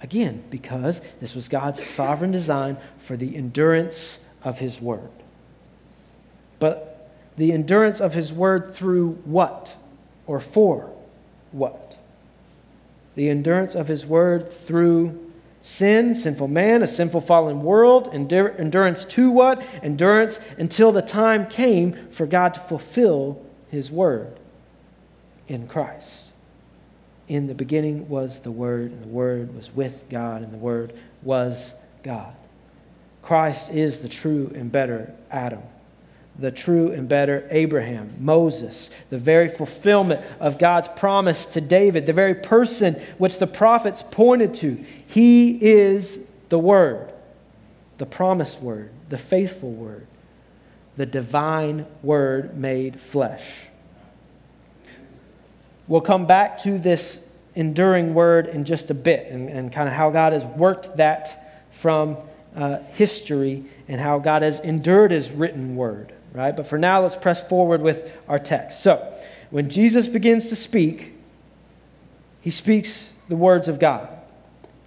Again, 0.01 0.45
because 0.51 1.01
this 1.21 1.35
was 1.35 1.49
God's 1.49 1.85
sovereign 1.85 2.31
design 2.31 2.77
for 2.99 3.17
the 3.17 3.37
endurance 3.37 4.19
of 4.45 4.59
His 4.59 4.81
Word. 4.81 5.11
But 6.59 7.11
the 7.37 7.53
endurance 7.53 8.01
of 8.01 8.15
His 8.15 8.33
Word 8.33 8.75
through 8.75 9.13
what? 9.25 9.75
Or 10.27 10.41
for 10.41 10.91
what? 11.53 11.97
The 13.15 13.29
endurance 13.29 13.75
of 13.75 13.89
His 13.89 14.07
Word 14.07 14.53
through 14.53 15.29
sin, 15.63 16.15
sinful 16.15 16.49
man, 16.49 16.83
a 16.83 16.87
sinful 16.87 17.21
fallen 17.23 17.63
world. 17.63 18.09
endurance 18.13 19.05
to 19.05 19.31
what? 19.31 19.63
Endurance 19.83 20.39
until 20.59 20.93
the 20.93 21.03
time 21.03 21.47
came 21.47 22.09
for 22.11 22.27
God 22.27 22.55
to 22.55 22.61
fulfill 22.61 23.45
His 23.71 23.91
Word 23.91 24.39
in 25.49 25.67
Christ. 25.67 26.18
In 27.29 27.47
the 27.47 27.55
beginning 27.55 28.09
was 28.09 28.41
the 28.41 28.51
Word, 28.51 28.91
and 28.91 29.05
the 29.05 29.09
Word 29.09 29.55
was 29.55 29.71
with 29.75 30.07
God, 30.09 30.43
and 30.43 30.53
the 30.53 30.59
Word 30.59 30.95
was 31.23 31.75
God. 32.03 32.35
Christ 33.21 33.71
is 33.71 34.01
the 34.01 34.09
true 34.09 34.51
and 34.55 34.73
better 34.73 35.13
Adam, 35.31 35.63
the 36.39 36.51
true 36.51 36.91
and 36.91 37.07
better 37.07 37.47
Abraham, 37.51 38.15
Moses, 38.19 38.89
the 39.11 39.19
very 39.19 39.49
fulfillment 39.49 40.25
of 40.41 40.59
God's 40.59 40.89
promise 40.89 41.45
to 41.47 41.61
David, 41.61 42.07
the 42.07 42.15
very 42.15 42.35
person 42.35 42.95
which 43.19 43.39
the 43.39 43.47
prophets 43.47 44.03
pointed 44.11 44.55
to. 44.57 44.83
He 45.07 45.51
is 45.63 46.21
the 46.49 46.59
Word, 46.59 47.13
the 47.99 48.07
promised 48.07 48.63
Word, 48.63 48.91
the 49.11 49.19
faithful 49.19 49.73
Word, 49.73 50.07
the 50.97 51.05
divine 51.05 51.85
Word 52.03 52.57
made 52.57 52.99
flesh. 52.99 53.45
We'll 55.89 56.03
come 56.03 56.27
back 56.27 56.59
to 56.59 56.79
this 56.79 57.21
enduring 57.55 58.15
word 58.15 58.47
in 58.47 58.65
just 58.65 58.91
a 58.91 58.95
bit 58.95 59.33
and, 59.33 59.49
and 59.49 59.73
kind 59.73 59.89
of 59.89 59.95
how 59.95 60.11
God 60.11 60.33
has 60.33 60.45
worked 60.45 60.99
that 60.99 61.67
from 61.73 62.17
uh, 62.55 62.79
history 62.95 63.65
and 63.89 64.01
how 64.01 64.19
God 64.19 64.43
has 64.43 64.61
endured 64.61 65.11
his 65.11 65.31
written 65.31 65.77
word, 65.77 66.13
right? 66.33 66.55
But 66.55 66.67
for 66.67 66.79
now, 66.79 67.03
let's 67.03 67.17
press 67.17 67.47
forward 67.49 67.81
with 67.81 68.13
our 68.29 68.39
text. 68.39 68.83
So, 68.83 69.13
when 69.51 69.71
Jesus 69.71 70.07
begins 70.07 70.49
to 70.49 70.57
speak, 70.57 71.15
he 72.43 72.51
speaks 72.51 73.13
the 73.29 73.37
words 73.37 73.67
of 73.67 73.79
God. 73.79 74.18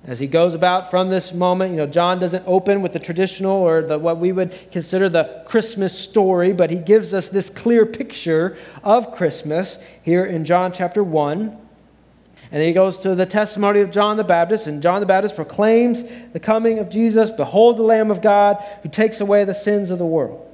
As 0.06 0.18
he 0.18 0.26
goes 0.26 0.56
about 0.56 0.90
from 0.90 1.10
this 1.10 1.32
moment, 1.32 1.72
you 1.72 1.78
know, 1.78 1.86
John 1.86 2.20
doesn't 2.20 2.44
open 2.48 2.82
with 2.82 2.92
the 2.92 3.00
traditional 3.00 3.54
or 3.54 3.84
the, 3.84 4.00
what 4.00 4.18
we 4.18 4.32
would 4.32 4.72
consider 4.72 5.10
the 5.10 5.44
Christmas 5.46 5.98
story, 5.98 6.54
but 6.54 6.72
he 6.72 6.78
gives 6.78 7.14
us 7.14 7.30
this 7.30 7.52
clear 7.52 7.86
picture 7.86 8.58
of 8.84 9.12
Christmas 9.12 9.78
here 10.02 10.26
in 10.26 10.44
John 10.44 10.72
chapter 10.72 11.04
1. 11.04 11.40
And 11.40 12.60
then 12.60 12.68
he 12.68 12.74
goes 12.74 12.98
to 13.00 13.14
the 13.14 13.28
testimony 13.28 13.80
of 13.80 13.92
John 13.92 14.18
the 14.18 14.24
Baptist, 14.24 14.66
and 14.66 14.82
John 14.82 15.02
the 15.02 15.06
Baptist 15.06 15.36
proclaims 15.36 16.04
the 16.34 16.40
coming 16.40 16.80
of 16.80 16.90
Jesus 16.90 17.30
Behold 17.30 17.78
the 17.78 17.84
Lamb 17.84 18.10
of 18.10 18.22
God 18.22 18.58
who 18.82 18.90
takes 18.90 19.22
away 19.22 19.46
the 19.46 19.54
sins 19.54 19.92
of 19.92 20.00
the 20.00 20.06
world. 20.06 20.51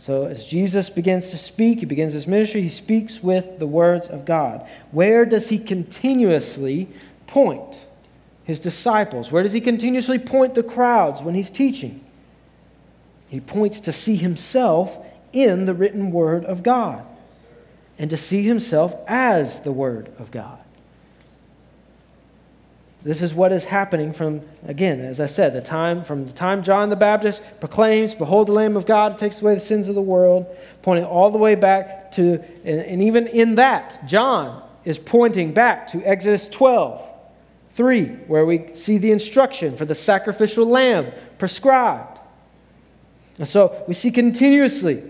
So, 0.00 0.24
as 0.24 0.46
Jesus 0.46 0.88
begins 0.88 1.28
to 1.28 1.36
speak, 1.36 1.80
he 1.80 1.84
begins 1.84 2.14
his 2.14 2.26
ministry, 2.26 2.62
he 2.62 2.70
speaks 2.70 3.22
with 3.22 3.58
the 3.58 3.66
words 3.66 4.08
of 4.08 4.24
God. 4.24 4.66
Where 4.92 5.26
does 5.26 5.50
he 5.50 5.58
continuously 5.58 6.88
point 7.26 7.84
his 8.44 8.60
disciples? 8.60 9.30
Where 9.30 9.42
does 9.42 9.52
he 9.52 9.60
continuously 9.60 10.18
point 10.18 10.54
the 10.54 10.62
crowds 10.62 11.20
when 11.20 11.34
he's 11.34 11.50
teaching? 11.50 12.02
He 13.28 13.40
points 13.40 13.78
to 13.80 13.92
see 13.92 14.16
himself 14.16 14.96
in 15.34 15.66
the 15.66 15.74
written 15.74 16.10
word 16.12 16.46
of 16.46 16.62
God 16.62 17.04
and 17.98 18.08
to 18.08 18.16
see 18.16 18.42
himself 18.42 18.94
as 19.06 19.60
the 19.60 19.72
word 19.72 20.10
of 20.18 20.30
God. 20.30 20.64
This 23.02 23.22
is 23.22 23.32
what 23.32 23.50
is 23.50 23.64
happening 23.64 24.12
from, 24.12 24.42
again, 24.66 25.00
as 25.00 25.20
I 25.20 25.26
said, 25.26 25.54
the 25.54 25.62
time 25.62 26.04
from 26.04 26.26
the 26.26 26.32
time 26.32 26.62
John 26.62 26.90
the 26.90 26.96
Baptist 26.96 27.42
proclaims, 27.58 28.12
Behold 28.12 28.48
the 28.48 28.52
Lamb 28.52 28.76
of 28.76 28.84
God 28.84 29.16
takes 29.16 29.40
away 29.40 29.54
the 29.54 29.60
sins 29.60 29.88
of 29.88 29.94
the 29.94 30.02
world, 30.02 30.46
pointing 30.82 31.06
all 31.06 31.30
the 31.30 31.38
way 31.38 31.54
back 31.54 32.12
to, 32.12 32.44
and, 32.64 32.80
and 32.80 33.02
even 33.02 33.26
in 33.26 33.54
that, 33.54 34.06
John 34.06 34.62
is 34.84 34.98
pointing 34.98 35.54
back 35.54 35.86
to 35.88 36.04
Exodus 36.04 36.48
12, 36.48 37.02
3, 37.72 38.04
where 38.26 38.44
we 38.44 38.74
see 38.74 38.98
the 38.98 39.12
instruction 39.12 39.76
for 39.76 39.86
the 39.86 39.94
sacrificial 39.94 40.66
lamb 40.66 41.10
prescribed. 41.38 42.18
And 43.38 43.48
so 43.48 43.82
we 43.88 43.94
see 43.94 44.10
continuously 44.10 45.02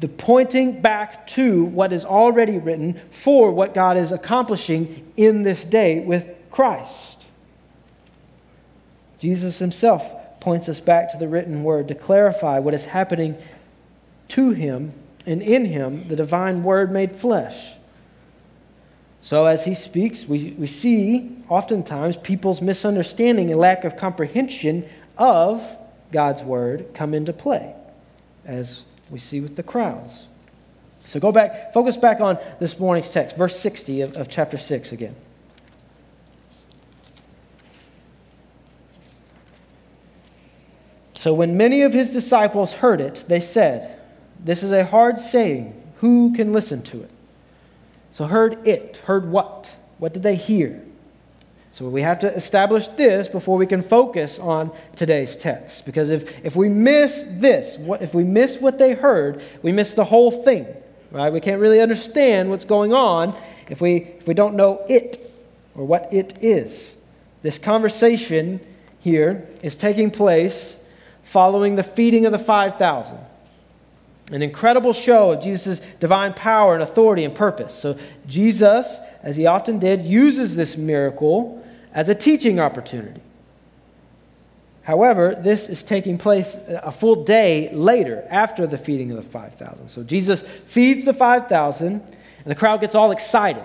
the 0.00 0.08
pointing 0.08 0.80
back 0.80 1.26
to 1.26 1.64
what 1.64 1.92
is 1.92 2.06
already 2.06 2.58
written 2.58 3.00
for 3.10 3.52
what 3.52 3.74
God 3.74 3.98
is 3.98 4.12
accomplishing 4.12 5.12
in 5.16 5.42
this 5.42 5.64
day 5.64 6.00
with 6.00 6.26
Christ. 6.54 7.26
Jesus 9.18 9.58
himself 9.58 10.04
points 10.38 10.68
us 10.68 10.78
back 10.78 11.10
to 11.10 11.16
the 11.16 11.26
written 11.26 11.64
word 11.64 11.88
to 11.88 11.96
clarify 11.96 12.60
what 12.60 12.74
is 12.74 12.84
happening 12.84 13.36
to 14.28 14.50
him 14.50 14.92
and 15.26 15.42
in 15.42 15.64
him, 15.64 16.06
the 16.06 16.14
divine 16.14 16.62
word 16.62 16.92
made 16.92 17.16
flesh. 17.16 17.72
So, 19.20 19.46
as 19.46 19.64
he 19.64 19.74
speaks, 19.74 20.26
we, 20.26 20.54
we 20.56 20.68
see 20.68 21.36
oftentimes 21.48 22.18
people's 22.18 22.62
misunderstanding 22.62 23.50
and 23.50 23.58
lack 23.58 23.84
of 23.84 23.96
comprehension 23.96 24.88
of 25.18 25.60
God's 26.12 26.44
word 26.44 26.86
come 26.94 27.14
into 27.14 27.32
play, 27.32 27.74
as 28.44 28.84
we 29.10 29.18
see 29.18 29.40
with 29.40 29.56
the 29.56 29.62
crowds. 29.64 30.24
So, 31.06 31.18
go 31.18 31.32
back, 31.32 31.72
focus 31.72 31.96
back 31.96 32.20
on 32.20 32.38
this 32.60 32.78
morning's 32.78 33.10
text, 33.10 33.34
verse 33.34 33.58
60 33.58 34.02
of, 34.02 34.14
of 34.14 34.28
chapter 34.28 34.56
6 34.56 34.92
again. 34.92 35.16
So 41.24 41.32
when 41.32 41.56
many 41.56 41.80
of 41.80 41.94
his 41.94 42.10
disciples 42.10 42.74
heard 42.74 43.00
it, 43.00 43.24
they 43.28 43.40
said, 43.40 43.98
This 44.38 44.62
is 44.62 44.72
a 44.72 44.84
hard 44.84 45.18
saying. 45.18 45.72
who 46.00 46.34
can 46.34 46.52
listen 46.52 46.82
to 46.82 47.02
it? 47.02 47.08
So, 48.12 48.26
heard 48.26 48.68
it. 48.68 48.98
Heard 49.06 49.30
what? 49.30 49.70
What 49.96 50.12
did 50.12 50.22
they 50.22 50.36
hear? 50.36 50.82
So, 51.72 51.88
we 51.88 52.02
have 52.02 52.18
to 52.18 52.34
establish 52.34 52.88
this 52.88 53.26
before 53.26 53.56
we 53.56 53.66
can 53.66 53.80
focus 53.80 54.38
on 54.38 54.70
today's 54.96 55.34
text. 55.34 55.86
Because 55.86 56.10
if, 56.10 56.30
if 56.44 56.56
we 56.56 56.68
miss 56.68 57.24
this, 57.26 57.78
what, 57.78 58.02
if 58.02 58.12
we 58.12 58.22
miss 58.22 58.58
what 58.58 58.78
they 58.78 58.92
heard, 58.92 59.42
we 59.62 59.72
miss 59.72 59.94
the 59.94 60.04
whole 60.04 60.30
thing, 60.30 60.66
right? 61.10 61.32
We 61.32 61.40
can't 61.40 61.58
really 61.58 61.80
understand 61.80 62.50
what's 62.50 62.66
going 62.66 62.92
on 62.92 63.34
if 63.70 63.80
we, 63.80 64.08
if 64.18 64.28
we 64.28 64.34
don't 64.34 64.56
know 64.56 64.84
it 64.90 65.18
or 65.74 65.86
what 65.86 66.12
it 66.12 66.34
is. 66.42 66.96
This 67.40 67.58
conversation 67.58 68.60
here 69.00 69.48
is 69.62 69.74
taking 69.74 70.10
place 70.10 70.76
following 71.24 71.76
the 71.76 71.82
feeding 71.82 72.26
of 72.26 72.32
the 72.32 72.38
5,000. 72.38 73.18
An 74.32 74.42
incredible 74.42 74.92
show 74.92 75.32
of 75.32 75.42
Jesus' 75.42 75.80
divine 76.00 76.32
power 76.32 76.74
and 76.74 76.82
authority 76.82 77.24
and 77.24 77.34
purpose. 77.34 77.74
So, 77.74 77.98
Jesus, 78.26 78.98
as 79.22 79.36
he 79.36 79.46
often 79.46 79.78
did, 79.78 80.04
uses 80.04 80.56
this 80.56 80.76
miracle 80.76 81.62
as 81.92 82.08
a 82.08 82.14
teaching 82.14 82.58
opportunity. 82.58 83.20
However, 84.82 85.34
this 85.34 85.68
is 85.68 85.82
taking 85.82 86.16
place 86.18 86.56
a 86.68 86.90
full 86.90 87.24
day 87.24 87.70
later, 87.72 88.26
after 88.30 88.66
the 88.66 88.78
feeding 88.78 89.10
of 89.10 89.16
the 89.16 89.30
5,000. 89.30 89.88
So, 89.88 90.02
Jesus 90.02 90.42
feeds 90.66 91.04
the 91.04 91.14
5,000, 91.14 91.86
and 91.92 92.02
the 92.44 92.54
crowd 92.54 92.80
gets 92.80 92.94
all 92.94 93.10
excited. 93.10 93.64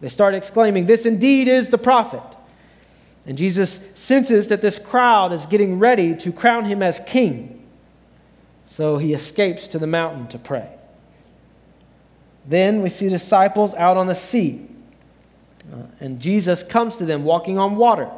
They 0.00 0.08
start 0.08 0.34
exclaiming, 0.34 0.86
This 0.86 1.06
indeed 1.06 1.46
is 1.46 1.68
the 1.68 1.78
prophet. 1.78 2.22
And 3.26 3.38
Jesus 3.38 3.80
senses 3.94 4.48
that 4.48 4.62
this 4.62 4.78
crowd 4.78 5.32
is 5.32 5.46
getting 5.46 5.78
ready 5.78 6.16
to 6.16 6.32
crown 6.32 6.64
him 6.64 6.82
as 6.82 7.00
king. 7.06 7.64
So 8.66 8.98
he 8.98 9.12
escapes 9.12 9.68
to 9.68 9.78
the 9.78 9.86
mountain 9.86 10.28
to 10.28 10.38
pray. 10.38 10.68
Then 12.46 12.82
we 12.82 12.88
see 12.88 13.08
disciples 13.08 13.74
out 13.74 13.96
on 13.96 14.08
the 14.08 14.14
sea. 14.14 14.66
Uh, 15.72 15.82
and 16.00 16.18
Jesus 16.18 16.64
comes 16.64 16.96
to 16.96 17.04
them 17.04 17.22
walking 17.22 17.58
on 17.58 17.76
water. 17.76 18.10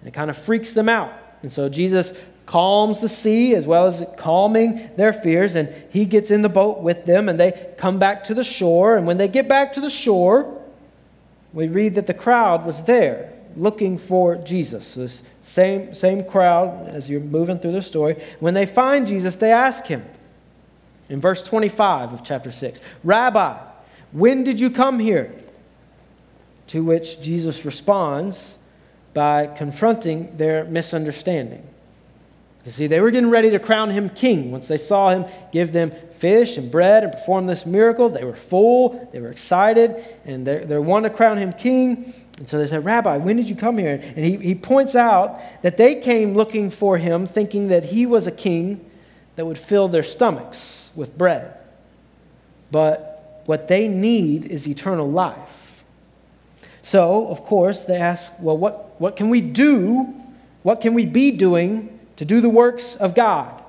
And 0.00 0.08
it 0.08 0.14
kind 0.14 0.30
of 0.30 0.38
freaks 0.38 0.72
them 0.72 0.88
out. 0.88 1.12
And 1.42 1.52
so 1.52 1.68
Jesus 1.68 2.12
calms 2.46 3.00
the 3.00 3.08
sea 3.08 3.54
as 3.54 3.66
well 3.66 3.88
as 3.88 4.06
calming 4.16 4.90
their 4.96 5.12
fears. 5.12 5.56
And 5.56 5.74
he 5.90 6.04
gets 6.04 6.30
in 6.30 6.42
the 6.42 6.48
boat 6.48 6.80
with 6.80 7.04
them 7.04 7.28
and 7.28 7.40
they 7.40 7.74
come 7.76 7.98
back 7.98 8.24
to 8.24 8.34
the 8.34 8.44
shore. 8.44 8.96
And 8.96 9.04
when 9.04 9.18
they 9.18 9.26
get 9.26 9.48
back 9.48 9.72
to 9.72 9.80
the 9.80 9.90
shore, 9.90 10.62
we 11.52 11.66
read 11.66 11.96
that 11.96 12.06
the 12.06 12.14
crowd 12.14 12.64
was 12.64 12.82
there 12.84 13.32
looking 13.56 13.98
for 13.98 14.36
Jesus. 14.36 14.94
This 14.94 15.22
same, 15.42 15.94
same 15.94 16.24
crowd 16.24 16.88
as 16.88 17.08
you're 17.08 17.20
moving 17.20 17.58
through 17.58 17.72
the 17.72 17.82
story. 17.82 18.22
When 18.40 18.54
they 18.54 18.66
find 18.66 19.06
Jesus, 19.06 19.36
they 19.36 19.52
ask 19.52 19.86
him 19.86 20.04
in 21.08 21.20
verse 21.20 21.42
25 21.42 22.12
of 22.12 22.24
chapter 22.24 22.52
6 22.52 22.80
Rabbi, 23.04 23.58
when 24.12 24.44
did 24.44 24.60
you 24.60 24.70
come 24.70 24.98
here? 24.98 25.34
To 26.68 26.84
which 26.84 27.20
Jesus 27.22 27.64
responds 27.64 28.56
by 29.14 29.46
confronting 29.46 30.36
their 30.36 30.64
misunderstanding. 30.64 31.66
You 32.64 32.72
see, 32.72 32.86
they 32.86 33.00
were 33.00 33.10
getting 33.10 33.30
ready 33.30 33.50
to 33.50 33.58
crown 33.58 33.88
him 33.88 34.10
king. 34.10 34.50
Once 34.50 34.68
they 34.68 34.76
saw 34.76 35.08
him 35.08 35.24
give 35.52 35.72
them 35.72 35.90
fish 36.18 36.58
and 36.58 36.70
bread 36.70 37.04
and 37.04 37.12
perform 37.12 37.46
this 37.46 37.64
miracle, 37.64 38.10
they 38.10 38.24
were 38.24 38.36
full, 38.36 39.08
they 39.12 39.20
were 39.20 39.30
excited, 39.30 40.04
and 40.26 40.46
they, 40.46 40.64
they 40.64 40.78
wanted 40.78 41.08
to 41.08 41.14
crown 41.14 41.38
him 41.38 41.52
king. 41.52 42.12
And 42.38 42.48
so 42.48 42.58
they 42.58 42.68
said, 42.68 42.84
Rabbi, 42.84 43.16
when 43.16 43.36
did 43.36 43.48
you 43.48 43.56
come 43.56 43.78
here? 43.78 44.00
And 44.16 44.24
he, 44.24 44.36
he 44.36 44.54
points 44.54 44.94
out 44.94 45.40
that 45.62 45.76
they 45.76 45.96
came 45.96 46.34
looking 46.34 46.70
for 46.70 46.96
him, 46.96 47.26
thinking 47.26 47.68
that 47.68 47.84
he 47.84 48.06
was 48.06 48.26
a 48.26 48.32
king 48.32 48.88
that 49.36 49.44
would 49.44 49.58
fill 49.58 49.88
their 49.88 50.04
stomachs 50.04 50.90
with 50.94 51.18
bread. 51.18 51.54
But 52.70 53.42
what 53.46 53.66
they 53.66 53.88
need 53.88 54.44
is 54.46 54.68
eternal 54.68 55.10
life. 55.10 55.82
So, 56.82 57.28
of 57.28 57.42
course, 57.42 57.84
they 57.84 57.96
ask, 57.96 58.32
well, 58.38 58.56
what, 58.56 59.00
what 59.00 59.16
can 59.16 59.30
we 59.30 59.40
do? 59.40 60.14
What 60.62 60.80
can 60.80 60.94
we 60.94 61.06
be 61.06 61.32
doing 61.32 61.98
to 62.16 62.24
do 62.24 62.40
the 62.40 62.48
works 62.48 62.94
of 62.96 63.14
God? 63.14 63.62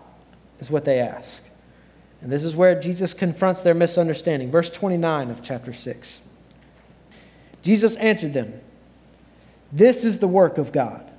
Is 0.59 0.69
what 0.69 0.85
they 0.85 0.99
ask. 0.99 1.41
And 2.21 2.31
this 2.31 2.43
is 2.43 2.55
where 2.55 2.79
Jesus 2.79 3.13
confronts 3.13 3.61
their 3.61 3.73
misunderstanding. 3.73 4.51
Verse 4.51 4.69
29 4.69 5.31
of 5.31 5.43
chapter 5.43 5.73
6. 5.73 6.21
Jesus 7.61 7.95
answered 7.97 8.33
them, 8.33 8.59
This 9.71 10.03
is 10.03 10.19
the 10.19 10.27
work 10.27 10.57
of 10.57 10.71
God, 10.71 11.09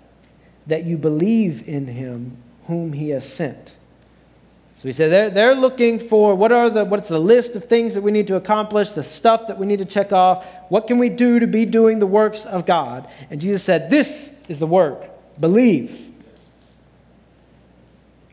that 0.66 0.84
you 0.84 0.96
believe 0.96 1.68
in 1.68 1.86
him 1.86 2.36
whom 2.66 2.92
he 2.92 3.10
has 3.10 3.30
sent. 3.30 3.72
So 4.80 4.88
he 4.88 4.92
said 4.92 5.12
they're, 5.12 5.28
they're 5.28 5.54
looking 5.54 5.98
for 5.98 6.34
what 6.34 6.52
are 6.52 6.70
the 6.70 6.86
what's 6.86 7.08
the 7.08 7.18
list 7.18 7.54
of 7.54 7.66
things 7.66 7.92
that 7.94 8.00
we 8.00 8.10
need 8.10 8.26
to 8.28 8.36
accomplish, 8.36 8.90
the 8.90 9.04
stuff 9.04 9.48
that 9.48 9.58
we 9.58 9.66
need 9.66 9.80
to 9.80 9.84
check 9.84 10.10
off. 10.10 10.46
What 10.70 10.86
can 10.86 10.98
we 10.98 11.10
do 11.10 11.38
to 11.38 11.46
be 11.46 11.66
doing 11.66 11.98
the 11.98 12.06
works 12.06 12.46
of 12.46 12.64
God? 12.64 13.06
And 13.28 13.42
Jesus 13.42 13.62
said, 13.62 13.90
This 13.90 14.34
is 14.48 14.58
the 14.58 14.66
work. 14.66 15.10
Believe. 15.38 16.06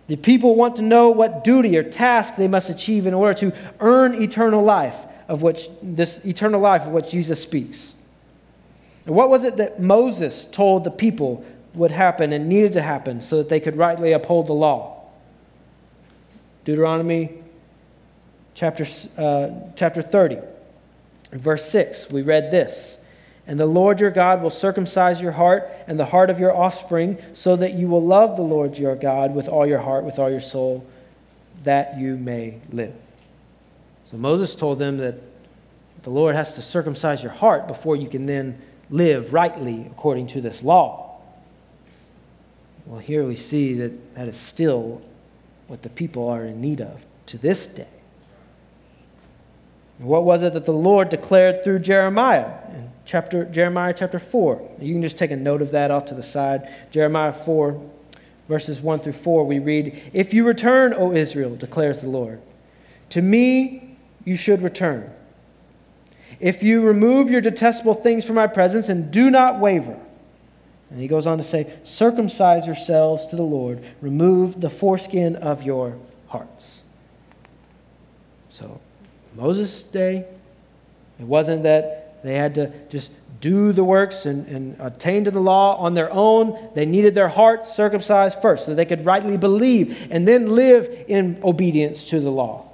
The 0.08 0.16
people 0.16 0.56
want 0.56 0.78
to 0.78 0.84
know 0.84 1.10
what 1.10 1.44
duty 1.44 1.78
or 1.78 1.84
task 1.84 2.38
they 2.38 2.48
must 2.48 2.70
achieve 2.70 3.08
in 3.08 3.14
order 3.14 3.34
to 3.40 3.54
earn 3.82 4.22
eternal 4.22 4.64
life 4.64 4.96
of 5.28 5.42
which 5.42 5.68
this 5.84 6.24
eternal 6.26 6.62
life 6.62 6.84
of 6.84 6.94
which 6.94 7.10
Jesus 7.10 7.42
speaks. 7.42 7.94
And 9.08 9.16
what 9.16 9.30
was 9.30 9.46
it 9.46 9.56
that 9.58 9.82
Moses 9.82 10.46
told 10.46 10.84
the 10.84 10.92
people 10.92 11.44
would 11.74 11.92
happen 11.92 12.34
and 12.34 12.50
needed 12.50 12.74
to 12.74 12.82
happen 12.82 13.22
so 13.22 13.38
that 13.38 13.48
they 13.48 13.62
could 13.62 13.78
rightly 13.78 14.12
uphold 14.12 14.48
the 14.48 14.54
law? 14.54 15.02
Deuteronomy 16.66 17.32
chapter, 18.54 18.86
uh, 19.18 19.50
chapter 19.78 20.02
30, 20.02 20.40
verse 21.32 21.70
6, 21.70 22.10
we 22.10 22.22
read 22.22 22.52
this. 22.52 22.98
And 23.48 23.58
the 23.58 23.66
Lord 23.66 24.02
your 24.02 24.12
God 24.12 24.42
will 24.42 24.50
circumcise 24.50 25.22
your 25.22 25.32
heart 25.32 25.72
and 25.88 25.98
the 25.98 26.08
heart 26.08 26.30
of 26.30 26.38
your 26.38 26.54
offspring, 26.54 27.18
so 27.34 27.56
that 27.56 27.76
you 27.76 27.88
will 27.88 28.06
love 28.06 28.36
the 28.36 28.44
Lord 28.44 28.78
your 28.78 28.98
God 28.98 29.34
with 29.34 29.48
all 29.48 29.66
your 29.66 29.80
heart, 29.80 30.04
with 30.04 30.20
all 30.20 30.30
your 30.30 30.42
soul, 30.42 30.86
that 31.64 31.98
you 31.98 32.18
may 32.18 32.60
live. 32.74 32.94
So 34.12 34.18
Moses 34.18 34.54
told 34.54 34.80
them 34.80 34.98
that 34.98 35.16
the 36.04 36.10
Lord 36.10 36.36
has 36.36 36.56
to 36.56 36.62
circumcise 36.62 37.24
your 37.24 37.32
heart 37.32 37.70
before 37.70 37.96
you 37.96 38.10
can 38.10 38.26
then 38.26 38.62
live 38.90 39.34
rightly 39.34 39.86
according 39.92 40.28
to 40.28 40.42
this 40.42 40.64
law. 40.64 41.20
Well, 42.86 43.00
here 43.00 43.26
we 43.26 43.36
see 43.36 43.74
that 43.76 44.16
that 44.16 44.28
is 44.28 44.38
still 44.38 45.02
what 45.68 45.84
the 45.84 45.90
people 45.90 46.30
are 46.30 46.46
in 46.46 46.62
need 46.62 46.82
of 46.82 47.06
to 47.28 47.38
this 47.38 47.68
day. 47.68 47.88
What 49.98 50.24
was 50.24 50.44
it 50.44 50.54
that 50.54 50.66
the 50.66 50.72
Lord 50.72 51.10
declared 51.10 51.64
through 51.64 51.80
Jeremiah 51.80 52.54
in 52.70 52.92
chapter, 53.06 53.46
Jeremiah 53.46 53.94
chapter 53.98 54.20
4? 54.20 54.76
You 54.80 54.94
can 54.94 55.02
just 55.02 55.18
take 55.18 55.32
a 55.32 55.36
note 55.36 55.62
of 55.62 55.72
that 55.72 55.92
off 55.92 56.06
to 56.06 56.14
the 56.14 56.24
side. 56.24 56.72
Jeremiah 56.92 57.34
4, 57.34 57.82
verses 58.48 58.80
1 58.80 59.00
through 59.00 59.14
4, 59.14 59.44
we 59.46 59.60
read, 59.60 60.02
If 60.14 60.34
you 60.34 60.46
return, 60.46 60.94
O 60.94 61.14
Israel, 61.14 61.56
declares 61.56 62.02
the 62.02 62.08
Lord, 62.08 62.42
to 63.10 63.22
me 63.22 63.98
you 64.24 64.36
should 64.36 64.62
return 64.62 65.12
if 66.40 66.64
you 66.64 66.82
remove 66.82 67.30
your 67.30 67.42
detestable 67.42 67.94
things 67.94 68.26
from 68.26 68.36
my 68.36 68.48
presence 68.48 68.90
and 68.90 69.12
do 69.12 69.30
not 69.30 69.60
waver. 69.60 70.00
And 70.90 71.02
he 71.02 71.08
goes 71.08 71.28
on 71.28 71.38
to 71.38 71.44
say, 71.44 71.74
circumcise 71.84 72.66
yourselves 72.66 73.26
to 73.28 73.36
the 73.36 73.44
Lord, 73.44 73.84
remove 74.02 74.62
the 74.62 74.70
foreskin 74.70 75.36
of 75.36 75.64
your 75.64 75.98
hearts. 76.28 76.84
So, 78.50 78.80
Moses' 79.36 79.84
day, 79.84 80.26
it 81.20 81.26
wasn't 81.26 81.64
that 81.64 82.24
they 82.24 82.36
had 82.36 82.56
to 82.56 82.72
just 82.90 83.12
do 83.40 83.72
the 83.72 83.84
works 83.84 84.26
and, 84.26 84.48
and 84.48 84.76
attain 84.80 85.26
to 85.26 85.32
the 85.32 85.40
law 85.40 85.76
on 85.78 85.94
their 85.94 86.12
own. 86.12 86.70
They 86.74 86.86
needed 86.86 87.14
their 87.14 87.28
hearts 87.28 87.76
circumcised 87.76 88.42
first 88.42 88.66
so 88.66 88.74
they 88.74 88.86
could 88.86 89.06
rightly 89.06 89.38
believe 89.38 90.08
and 90.10 90.28
then 90.28 90.56
live 90.56 91.06
in 91.08 91.40
obedience 91.44 92.04
to 92.06 92.20
the 92.20 92.32
law. 92.32 92.67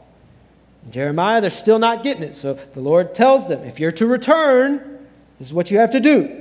Jeremiah, 0.91 1.41
they're 1.41 1.49
still 1.49 1.79
not 1.79 2.03
getting 2.03 2.23
it. 2.23 2.35
So 2.35 2.53
the 2.73 2.81
Lord 2.81 3.15
tells 3.15 3.47
them, 3.47 3.63
if 3.63 3.79
you're 3.79 3.91
to 3.93 4.05
return, 4.05 4.99
this 5.39 5.47
is 5.47 5.53
what 5.53 5.71
you 5.71 5.79
have 5.79 5.91
to 5.91 5.99
do 5.99 6.39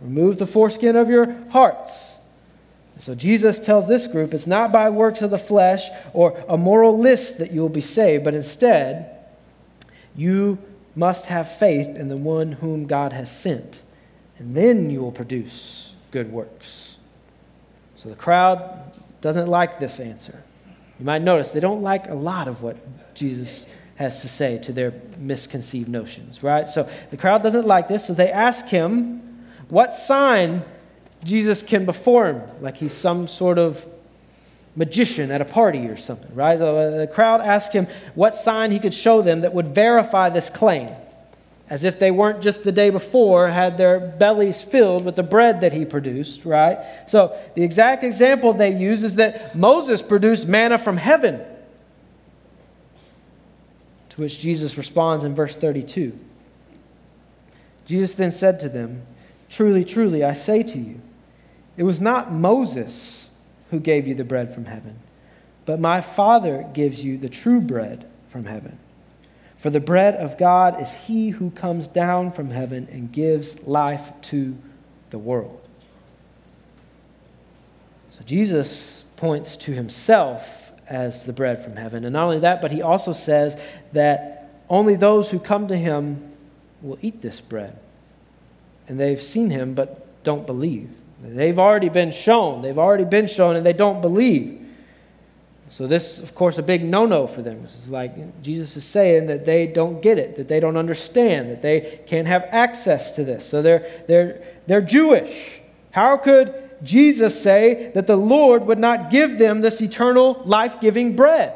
remove 0.00 0.36
the 0.36 0.46
foreskin 0.46 0.94
of 0.94 1.08
your 1.08 1.32
hearts. 1.50 1.90
So 2.98 3.14
Jesus 3.14 3.58
tells 3.60 3.88
this 3.88 4.06
group 4.06 4.32
it's 4.32 4.46
not 4.46 4.72
by 4.72 4.90
works 4.90 5.22
of 5.22 5.30
the 5.30 5.38
flesh 5.38 5.88
or 6.12 6.42
a 6.48 6.56
moral 6.56 6.98
list 6.98 7.38
that 7.38 7.52
you 7.52 7.60
will 7.60 7.68
be 7.68 7.80
saved, 7.80 8.24
but 8.24 8.34
instead, 8.34 9.16
you 10.14 10.58
must 10.94 11.26
have 11.26 11.56
faith 11.58 11.94
in 11.94 12.08
the 12.08 12.16
one 12.16 12.52
whom 12.52 12.86
God 12.86 13.12
has 13.12 13.30
sent, 13.30 13.82
and 14.38 14.56
then 14.56 14.88
you 14.88 15.00
will 15.00 15.12
produce 15.12 15.92
good 16.10 16.32
works. 16.32 16.96
So 17.96 18.08
the 18.08 18.14
crowd 18.14 18.92
doesn't 19.20 19.48
like 19.48 19.78
this 19.78 20.00
answer. 20.00 20.42
You 20.98 21.04
might 21.04 21.22
notice 21.22 21.50
they 21.50 21.60
don't 21.60 21.82
like 21.82 22.08
a 22.08 22.14
lot 22.14 22.48
of 22.48 22.62
what 22.62 22.76
Jesus 23.14 23.66
has 23.96 24.20
to 24.20 24.28
say 24.28 24.58
to 24.58 24.72
their 24.72 24.92
misconceived 25.18 25.88
notions, 25.88 26.42
right? 26.42 26.68
So 26.68 26.88
the 27.10 27.16
crowd 27.16 27.42
doesn't 27.42 27.66
like 27.66 27.88
this, 27.88 28.06
so 28.06 28.14
they 28.14 28.30
ask 28.30 28.66
him 28.66 29.46
what 29.68 29.94
sign 29.94 30.62
Jesus 31.24 31.62
can 31.62 31.86
perform, 31.86 32.42
like 32.60 32.76
he's 32.76 32.92
some 32.92 33.26
sort 33.26 33.58
of 33.58 33.84
magician 34.76 35.30
at 35.30 35.40
a 35.40 35.44
party 35.44 35.86
or 35.86 35.96
something, 35.96 36.32
right? 36.34 36.58
So 36.58 36.76
uh, 36.76 36.98
the 36.98 37.06
crowd 37.06 37.40
asked 37.40 37.72
him 37.72 37.88
what 38.14 38.36
sign 38.36 38.70
he 38.70 38.78
could 38.78 38.94
show 38.94 39.22
them 39.22 39.40
that 39.40 39.54
would 39.54 39.68
verify 39.68 40.28
this 40.28 40.50
claim, 40.50 40.90
as 41.68 41.82
if 41.82 41.98
they 41.98 42.10
weren't 42.10 42.42
just 42.42 42.62
the 42.62 42.72
day 42.72 42.90
before 42.90 43.48
had 43.48 43.76
their 43.76 43.98
bellies 43.98 44.62
filled 44.62 45.04
with 45.04 45.16
the 45.16 45.22
bread 45.22 45.60
that 45.62 45.72
he 45.72 45.84
produced, 45.84 46.44
right? 46.44 46.78
So 47.08 47.36
the 47.54 47.62
exact 47.62 48.04
example 48.04 48.52
they 48.52 48.74
use 48.74 49.02
is 49.02 49.16
that 49.16 49.56
Moses 49.56 50.00
produced 50.00 50.46
manna 50.46 50.78
from 50.78 50.96
heaven. 50.96 51.40
To 54.10 54.20
which 54.20 54.38
Jesus 54.38 54.78
responds 54.78 55.24
in 55.24 55.34
verse 55.34 55.56
32. 55.56 56.16
Jesus 57.86 58.14
then 58.14 58.32
said 58.32 58.60
to 58.60 58.68
them, 58.68 59.02
Truly, 59.48 59.84
truly, 59.84 60.24
I 60.24 60.34
say 60.34 60.62
to 60.62 60.78
you, 60.78 61.00
it 61.76 61.82
was 61.82 62.00
not 62.00 62.32
Moses 62.32 63.28
who 63.70 63.80
gave 63.80 64.06
you 64.06 64.14
the 64.14 64.24
bread 64.24 64.54
from 64.54 64.64
heaven, 64.64 64.98
but 65.64 65.80
my 65.80 66.00
Father 66.00 66.66
gives 66.72 67.04
you 67.04 67.18
the 67.18 67.28
true 67.28 67.60
bread 67.60 68.06
from 68.28 68.44
heaven. 68.44 68.78
For 69.66 69.70
the 69.70 69.80
bread 69.80 70.14
of 70.14 70.38
God 70.38 70.80
is 70.80 70.92
he 70.92 71.30
who 71.30 71.50
comes 71.50 71.88
down 71.88 72.30
from 72.30 72.50
heaven 72.50 72.86
and 72.88 73.10
gives 73.10 73.60
life 73.64 74.12
to 74.30 74.56
the 75.10 75.18
world. 75.18 75.60
So 78.10 78.20
Jesus 78.24 79.02
points 79.16 79.56
to 79.56 79.72
himself 79.72 80.70
as 80.86 81.26
the 81.26 81.32
bread 81.32 81.64
from 81.64 81.74
heaven. 81.74 82.04
And 82.04 82.12
not 82.12 82.26
only 82.26 82.38
that, 82.38 82.62
but 82.62 82.70
he 82.70 82.80
also 82.80 83.12
says 83.12 83.60
that 83.90 84.52
only 84.70 84.94
those 84.94 85.30
who 85.30 85.40
come 85.40 85.66
to 85.66 85.76
him 85.76 86.30
will 86.80 86.98
eat 87.02 87.20
this 87.20 87.40
bread. 87.40 87.76
And 88.86 89.00
they've 89.00 89.20
seen 89.20 89.50
him, 89.50 89.74
but 89.74 90.22
don't 90.22 90.46
believe. 90.46 90.90
They've 91.20 91.58
already 91.58 91.88
been 91.88 92.12
shown. 92.12 92.62
They've 92.62 92.78
already 92.78 93.04
been 93.04 93.26
shown, 93.26 93.56
and 93.56 93.66
they 93.66 93.72
don't 93.72 94.00
believe. 94.00 94.64
So, 95.68 95.86
this, 95.86 96.18
of 96.18 96.34
course, 96.34 96.58
a 96.58 96.62
big 96.62 96.84
no 96.84 97.06
no 97.06 97.26
for 97.26 97.42
them. 97.42 97.64
Is 97.64 97.88
like 97.88 98.42
Jesus 98.42 98.76
is 98.76 98.84
saying 98.84 99.26
that 99.26 99.44
they 99.44 99.66
don't 99.66 100.00
get 100.00 100.16
it, 100.16 100.36
that 100.36 100.46
they 100.48 100.60
don't 100.60 100.76
understand, 100.76 101.50
that 101.50 101.62
they 101.62 102.00
can't 102.06 102.28
have 102.28 102.44
access 102.50 103.12
to 103.12 103.24
this. 103.24 103.44
So, 103.44 103.62
they're, 103.62 104.04
they're, 104.06 104.42
they're 104.66 104.80
Jewish. 104.80 105.60
How 105.90 106.16
could 106.16 106.54
Jesus 106.82 107.40
say 107.40 107.90
that 107.94 108.06
the 108.06 108.16
Lord 108.16 108.66
would 108.66 108.78
not 108.78 109.10
give 109.10 109.38
them 109.38 109.60
this 109.60 109.80
eternal 109.80 110.42
life 110.44 110.80
giving 110.80 111.16
bread? 111.16 111.54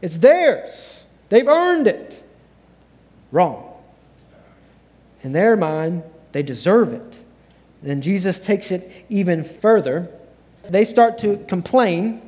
It's 0.00 0.18
theirs, 0.18 1.04
they've 1.28 1.48
earned 1.48 1.86
it. 1.86 2.22
Wrong. 3.32 3.66
In 5.22 5.32
their 5.32 5.56
mind, 5.56 6.02
they 6.32 6.42
deserve 6.42 6.92
it. 6.92 7.18
Then 7.82 8.00
Jesus 8.02 8.38
takes 8.38 8.70
it 8.70 8.90
even 9.08 9.44
further. 9.44 10.08
They 10.68 10.84
start 10.84 11.18
to 11.18 11.38
complain, 11.48 12.22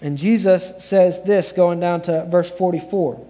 and 0.00 0.16
Jesus 0.16 0.84
says 0.84 1.22
this 1.22 1.52
going 1.52 1.80
down 1.80 2.02
to 2.02 2.24
verse 2.26 2.50
44. 2.50 3.26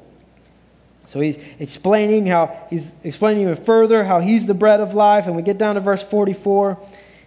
So 1.07 1.21
he's 1.21 1.39
explaining 1.59 2.27
how 2.27 2.67
he's 2.69 2.95
explaining 3.03 3.45
even 3.45 3.57
further 3.57 4.05
how 4.05 4.21
he's 4.21 4.45
the 4.45 4.55
bread 4.55 4.81
of 4.81 4.93
life, 4.93 5.27
and 5.27 5.35
we 5.35 5.43
get 5.43 5.57
down 5.57 5.77
to 5.77 5.81
verse 5.81 6.03
44. 6.03 6.79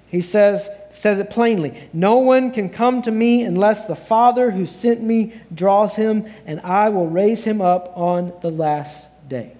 He 0.07 0.21
says, 0.21 0.69
says 0.93 1.19
it 1.19 1.29
plainly 1.29 1.89
No 1.91 2.17
one 2.17 2.51
can 2.51 2.69
come 2.69 3.01
to 3.01 3.11
me 3.11 3.43
unless 3.43 3.87
the 3.87 3.95
Father 3.95 4.51
who 4.51 4.67
sent 4.67 5.01
me 5.01 5.33
draws 5.53 5.95
him, 5.95 6.31
and 6.45 6.59
I 6.61 6.89
will 6.89 7.07
raise 7.07 7.43
him 7.43 7.59
up 7.59 7.97
on 7.97 8.33
the 8.41 8.51
last 8.51 9.07
day. 9.27 9.53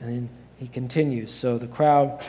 And 0.00 0.08
then 0.08 0.28
he 0.58 0.66
continues. 0.66 1.32
So 1.32 1.58
the 1.58 1.68
crowd, 1.68 2.24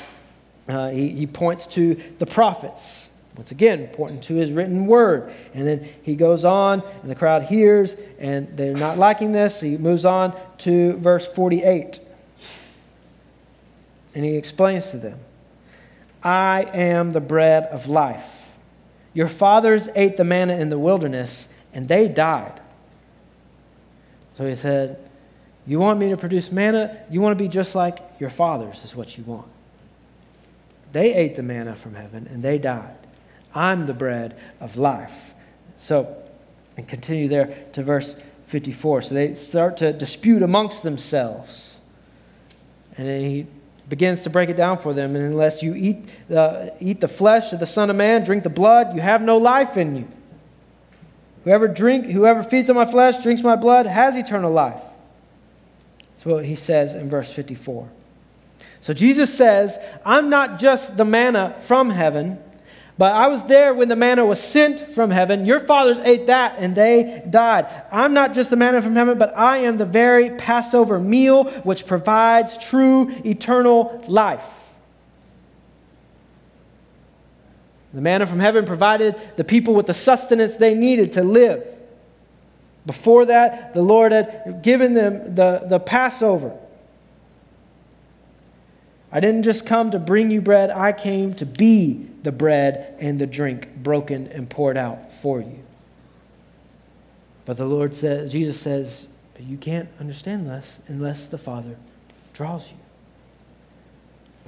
uh, 0.68 0.90
he, 0.90 1.10
he 1.10 1.26
points 1.26 1.66
to 1.68 2.00
the 2.20 2.26
prophets. 2.28 3.10
Once 3.36 3.52
again, 3.52 3.90
pointing 3.94 4.22
to 4.22 4.36
his 4.36 4.52
written 4.52 4.88
word. 4.88 5.34
And 5.54 5.68
then 5.68 5.90
he 6.04 6.16
goes 6.16 6.46
on, 6.46 6.82
and 7.02 7.12
the 7.12 7.16
crowd 7.16 7.44
hears, 7.44 7.96
and 8.20 8.56
they're 8.56 8.76
not 8.76 8.98
liking 8.98 9.32
this. 9.32 9.60
He 9.60 9.78
moves 9.78 10.06
on 10.06 10.34
to 10.60 10.94
verse 10.98 11.28
48. 11.28 12.00
And 14.14 14.24
he 14.24 14.36
explains 14.36 14.92
to 14.92 14.98
them 14.98 15.20
I 16.24 16.64
am 16.74 17.12
the 17.12 17.20
bread 17.20 17.66
of 17.66 17.88
life. 17.88 18.42
Your 19.14 19.28
fathers 19.28 19.88
ate 19.96 20.18
the 20.18 20.24
manna 20.24 20.58
in 20.58 20.70
the 20.70 20.80
wilderness, 20.80 21.48
and 21.74 21.88
they 21.88 22.08
died. 22.08 22.62
So 24.38 24.46
he 24.46 24.56
said, 24.56 25.00
you 25.68 25.80
want 25.80 26.00
me 26.00 26.10
to 26.10 26.18
produce 26.18 26.52
manna? 26.52 26.98
You 27.10 27.22
want 27.22 27.38
to 27.38 27.44
be 27.44 27.50
just 27.50 27.74
like 27.76 28.00
your 28.20 28.30
fathers, 28.30 28.84
is 28.84 28.96
what 28.96 29.18
you 29.18 29.24
want. 29.24 29.48
They 30.92 31.14
ate 31.14 31.36
the 31.36 31.44
manna 31.44 31.76
from 31.76 31.96
heaven 31.96 32.28
and 32.32 32.44
they 32.44 32.58
died. 32.58 32.96
I'm 33.56 33.86
the 33.86 33.94
bread 33.94 34.38
of 34.60 34.78
life. 34.78 35.14
So, 35.80 36.16
and 36.78 36.88
continue 36.88 37.28
there 37.28 37.58
to 37.74 37.84
verse 37.84 38.16
54. 38.48 39.04
So 39.04 39.16
they 39.16 39.34
start 39.34 39.78
to 39.78 39.94
dispute 39.94 40.44
amongst 40.44 40.84
themselves. 40.84 41.80
And 42.98 43.08
then 43.08 43.22
he 43.22 43.48
begins 43.88 44.24
to 44.24 44.30
break 44.30 44.50
it 44.50 44.58
down 44.58 44.78
for 44.78 44.94
them. 44.94 45.16
And 45.16 45.26
unless 45.26 45.64
you 45.64 45.74
eat, 45.74 46.10
uh, 46.34 46.70
eat 46.80 47.00
the 47.00 47.08
flesh 47.08 47.54
of 47.54 47.60
the 47.60 47.68
Son 47.68 47.90
of 47.90 47.96
Man, 47.96 48.24
drink 48.24 48.44
the 48.44 48.50
blood, 48.50 48.96
you 48.96 49.02
have 49.02 49.22
no 49.22 49.38
life 49.38 49.78
in 49.78 49.96
you. 49.96 50.08
Whoever 51.44 51.68
drink, 51.68 52.08
whoever 52.08 52.44
feeds 52.44 52.70
on 52.70 52.76
my 52.76 52.90
flesh, 52.90 53.22
drinks 53.22 53.44
my 53.44 53.56
blood, 53.56 53.86
has 53.86 54.16
eternal 54.16 54.52
life. 54.52 54.82
That's 56.16 56.26
what 56.26 56.46
he 56.46 56.56
says 56.56 56.96
in 56.96 57.10
verse 57.10 57.32
54. 57.32 57.88
So 58.82 58.94
Jesus 58.94 59.34
says, 59.34 59.78
I'm 60.04 60.30
not 60.30 60.60
just 60.60 60.98
the 60.98 61.06
manna 61.06 61.56
from 61.68 61.92
heaven, 61.92 62.40
but 62.98 63.14
I 63.14 63.28
was 63.28 63.44
there 63.44 63.74
when 63.74 63.90
the 63.90 63.96
manna 63.96 64.26
was 64.26 64.40
sent 64.40 64.94
from 64.96 65.12
heaven. 65.12 65.46
Your 65.46 65.60
fathers 65.60 66.00
ate 66.00 66.28
that 66.28 66.56
and 66.60 66.74
they 66.74 67.24
died. 67.30 67.68
I'm 67.92 68.14
not 68.14 68.34
just 68.34 68.50
the 68.50 68.56
manna 68.56 68.82
from 68.82 68.96
heaven, 68.96 69.18
but 69.18 69.38
I 69.38 69.58
am 69.58 69.78
the 69.78 69.86
very 69.86 70.30
Passover 70.30 70.98
meal 70.98 71.46
which 71.64 71.86
provides 71.86 72.58
true 72.58 73.10
eternal 73.26 74.02
life. 74.08 74.46
The 77.94 78.02
manna 78.02 78.28
from 78.28 78.40
heaven 78.40 78.66
provided 78.66 79.16
the 79.36 79.44
people 79.44 79.74
with 79.74 79.88
the 79.88 79.94
sustenance 79.94 80.56
they 80.56 80.74
needed 80.74 81.14
to 81.14 81.24
live. 81.24 81.66
Before 82.86 83.26
that, 83.26 83.74
the 83.74 83.82
Lord 83.82 84.12
had 84.12 84.62
given 84.62 84.94
them 84.94 85.36
the, 85.36 85.64
the 85.68 85.80
Passover. 85.80 86.58
I 89.16 89.22
didn't 89.22 89.44
just 89.44 89.66
come 89.66 89.92
to 89.92 90.00
bring 90.00 90.30
you 90.30 90.42
bread, 90.42 90.70
I 90.72 90.92
came 90.92 91.36
to 91.36 91.46
be 91.46 92.06
the 92.24 92.34
bread 92.34 92.98
and 93.00 93.18
the 93.18 93.26
drink 93.26 93.74
broken 93.78 94.28
and 94.28 94.50
poured 94.50 94.76
out 94.76 95.16
for 95.22 95.40
you. 95.40 95.60
But 97.46 97.56
the 97.56 97.64
Lord 97.64 97.96
says, 97.96 98.30
Jesus 98.30 98.60
says, 98.60 99.08
you 99.40 99.56
can't 99.56 99.88
understand 100.02 100.48
this 100.48 100.80
unless 100.90 101.28
the 101.28 101.38
Father 101.38 101.78
draws 102.34 102.64
you. 102.68 102.76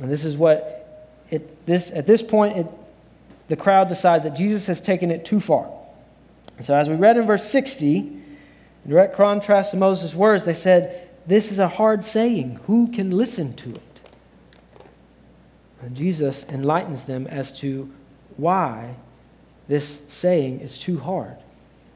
And 0.02 0.12
this 0.12 0.26
is 0.26 0.36
what 0.36 1.16
it, 1.30 1.66
this, 1.66 1.90
at 1.92 2.06
this 2.06 2.22
point, 2.22 2.58
it, 2.58 2.68
the 3.48 3.56
crowd 3.56 3.88
decides 3.88 4.26
that 4.26 4.36
Jesus 4.36 4.68
has 4.68 4.82
taken 4.82 5.12
it 5.12 5.24
too 5.24 5.40
far. 5.40 5.72
So, 6.60 6.76
as 6.76 6.90
we 6.90 6.96
read 6.96 7.16
in 7.16 7.26
verse 7.26 7.50
60, 7.50 8.00
in 8.00 8.26
direct 8.86 9.16
contrast 9.16 9.72
to 9.72 9.78
Moses' 9.78 10.14
words, 10.14 10.44
they 10.44 10.54
said, 10.54 11.08
This 11.26 11.54
is 11.54 11.60
a 11.60 11.70
hard 11.70 12.04
saying. 12.04 12.60
Who 12.68 12.90
can 12.90 13.12
listen 13.12 13.56
to 13.58 13.72
it? 13.72 13.82
And 15.82 15.96
Jesus 15.96 16.44
enlightens 16.50 17.04
them 17.04 17.28
as 17.28 17.58
to 17.60 17.90
why 18.38 18.96
this 19.68 20.00
saying 20.08 20.62
is 20.62 20.80
too 20.80 21.00
hard. 21.00 21.38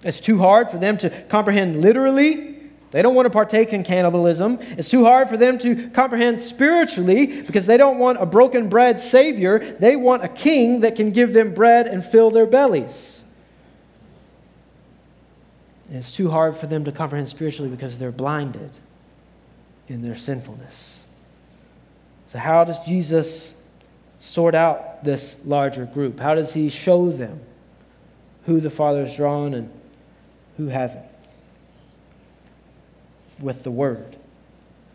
It's 0.04 0.20
too 0.20 0.38
hard 0.38 0.70
for 0.70 0.78
them 0.78 0.98
to 1.00 1.10
comprehend 1.30 1.82
literally. 1.82 2.58
They 2.92 3.02
don't 3.02 3.16
want 3.16 3.26
to 3.26 3.30
partake 3.30 3.72
in 3.72 3.84
cannibalism. 3.84 4.60
It's 4.62 4.90
too 4.90 5.06
hard 5.06 5.30
for 5.30 5.38
them 5.38 5.58
to 5.60 5.90
comprehend 5.90 6.42
spiritually 6.42 7.42
because 7.44 7.66
they 7.66 7.78
don't 7.78 8.00
want 8.00 8.22
a 8.22 8.26
broken 8.26 8.68
bread 8.68 9.00
Savior. 9.00 9.78
They 9.80 9.96
want 9.96 10.26
a 10.26 10.28
king 10.28 10.82
that 10.82 10.96
can 10.96 11.12
give 11.12 11.32
them 11.32 11.54
bread 11.54 11.88
and 11.88 12.04
fill 12.04 12.32
their 12.32 12.46
bellies. 12.46 13.22
And 15.88 15.98
it's 15.98 16.12
too 16.12 16.30
hard 16.30 16.58
for 16.58 16.68
them 16.68 16.84
to 16.86 16.92
comprehend 16.92 17.30
spiritually 17.30 17.70
because 17.70 17.98
they're 17.98 18.12
blinded 18.12 18.72
in 19.88 20.02
their 20.02 20.16
sinfulness. 20.16 21.04
So, 22.30 22.40
how 22.40 22.64
does 22.64 22.80
Jesus 22.86 23.54
sort 24.22 24.56
out 24.56 25.04
this 25.04 25.36
larger 25.44 25.86
group? 25.86 26.20
How 26.20 26.36
does 26.36 26.54
he 26.54 26.70
show 26.70 27.12
them 27.12 27.42
who 28.46 28.62
the 28.62 28.70
father 28.70 29.02
Father's 29.02 29.18
drawn 29.18 29.54
and 29.54 29.70
who 30.58 30.68
hasn't? 30.68 31.06
With 33.40 33.64
the 33.64 33.72
Word. 33.72 34.16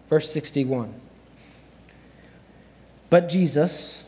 Verse 0.09 0.33
61. 0.33 0.95
But 3.11 3.29
Jesus, 3.29 4.05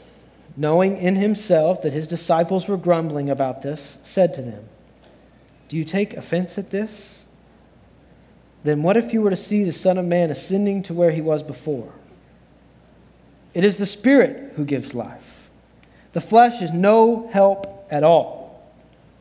knowing 0.56 0.96
in 0.96 1.16
himself 1.16 1.82
that 1.82 1.92
his 1.92 2.08
disciples 2.08 2.66
were 2.66 2.76
grumbling 2.76 3.28
about 3.28 3.62
this, 3.62 3.98
said 4.02 4.32
to 4.34 4.42
them, 4.42 4.68
do 5.68 5.76
you 5.76 5.84
take 5.84 6.14
offense 6.14 6.56
at 6.56 6.70
this? 6.70 7.24
Then 8.64 8.82
what 8.82 8.96
if 8.96 9.12
you 9.12 9.22
were 9.22 9.30
to 9.30 9.36
see 9.36 9.64
the 9.64 9.72
Son 9.72 9.98
of 9.98 10.04
Man 10.04 10.30
ascending 10.30 10.82
to 10.84 10.94
where 10.94 11.10
he 11.10 11.20
was 11.20 11.42
before? 11.42 11.92
It 13.54 13.64
is 13.64 13.78
the 13.78 13.86
Spirit 13.86 14.52
who 14.56 14.64
gives 14.64 14.94
life. 14.94 15.48
The 16.12 16.20
flesh 16.20 16.62
is 16.62 16.70
no 16.72 17.28
help 17.32 17.86
at 17.90 18.02
all. 18.02 18.62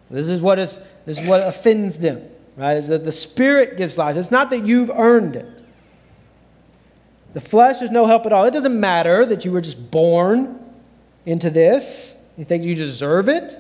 This 0.10 0.28
is 0.28 0.42
what, 0.42 0.60
is, 0.60 0.80
this 1.06 1.20
is 1.20 1.28
what 1.28 1.42
offends 1.42 1.98
them, 1.98 2.24
right? 2.56 2.78
Is 2.78 2.88
that 2.88 3.04
the 3.04 3.12
Spirit 3.12 3.78
gives 3.78 3.98
life. 3.98 4.16
It's 4.16 4.32
not 4.32 4.50
that 4.52 4.66
you've 4.66 4.90
earned 4.90 5.36
it. 5.36 5.46
The 7.34 7.42
flesh 7.42 7.82
is 7.82 7.92
no 7.92 8.06
help 8.06 8.26
at 8.26 8.34
all. 8.34 8.46
It 8.46 8.52
doesn't 8.52 8.80
matter 8.80 9.26
that 9.26 9.46
you 9.46 9.52
were 9.52 9.62
just 9.62 9.92
born 9.92 10.60
into 11.26 11.50
this. 11.50 12.16
You 12.38 12.46
think 12.46 12.64
you 12.64 12.74
deserve 12.74 13.30
it? 13.30 13.58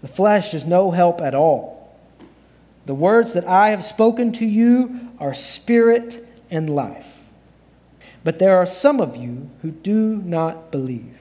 The 0.00 0.08
flesh 0.08 0.54
is 0.54 0.64
no 0.64 0.90
help 0.90 1.20
at 1.20 1.34
all. 1.34 1.96
The 2.86 2.94
words 2.94 3.32
that 3.34 3.46
I 3.46 3.70
have 3.70 3.84
spoken 3.84 4.32
to 4.32 4.44
you 4.44 5.08
are 5.18 5.32
spirit 5.32 6.26
and 6.50 6.68
life. 6.68 7.13
But 8.24 8.38
there 8.38 8.56
are 8.56 8.66
some 8.66 9.00
of 9.00 9.16
you 9.16 9.50
who 9.62 9.70
do 9.70 10.16
not 10.24 10.72
believe. 10.72 11.18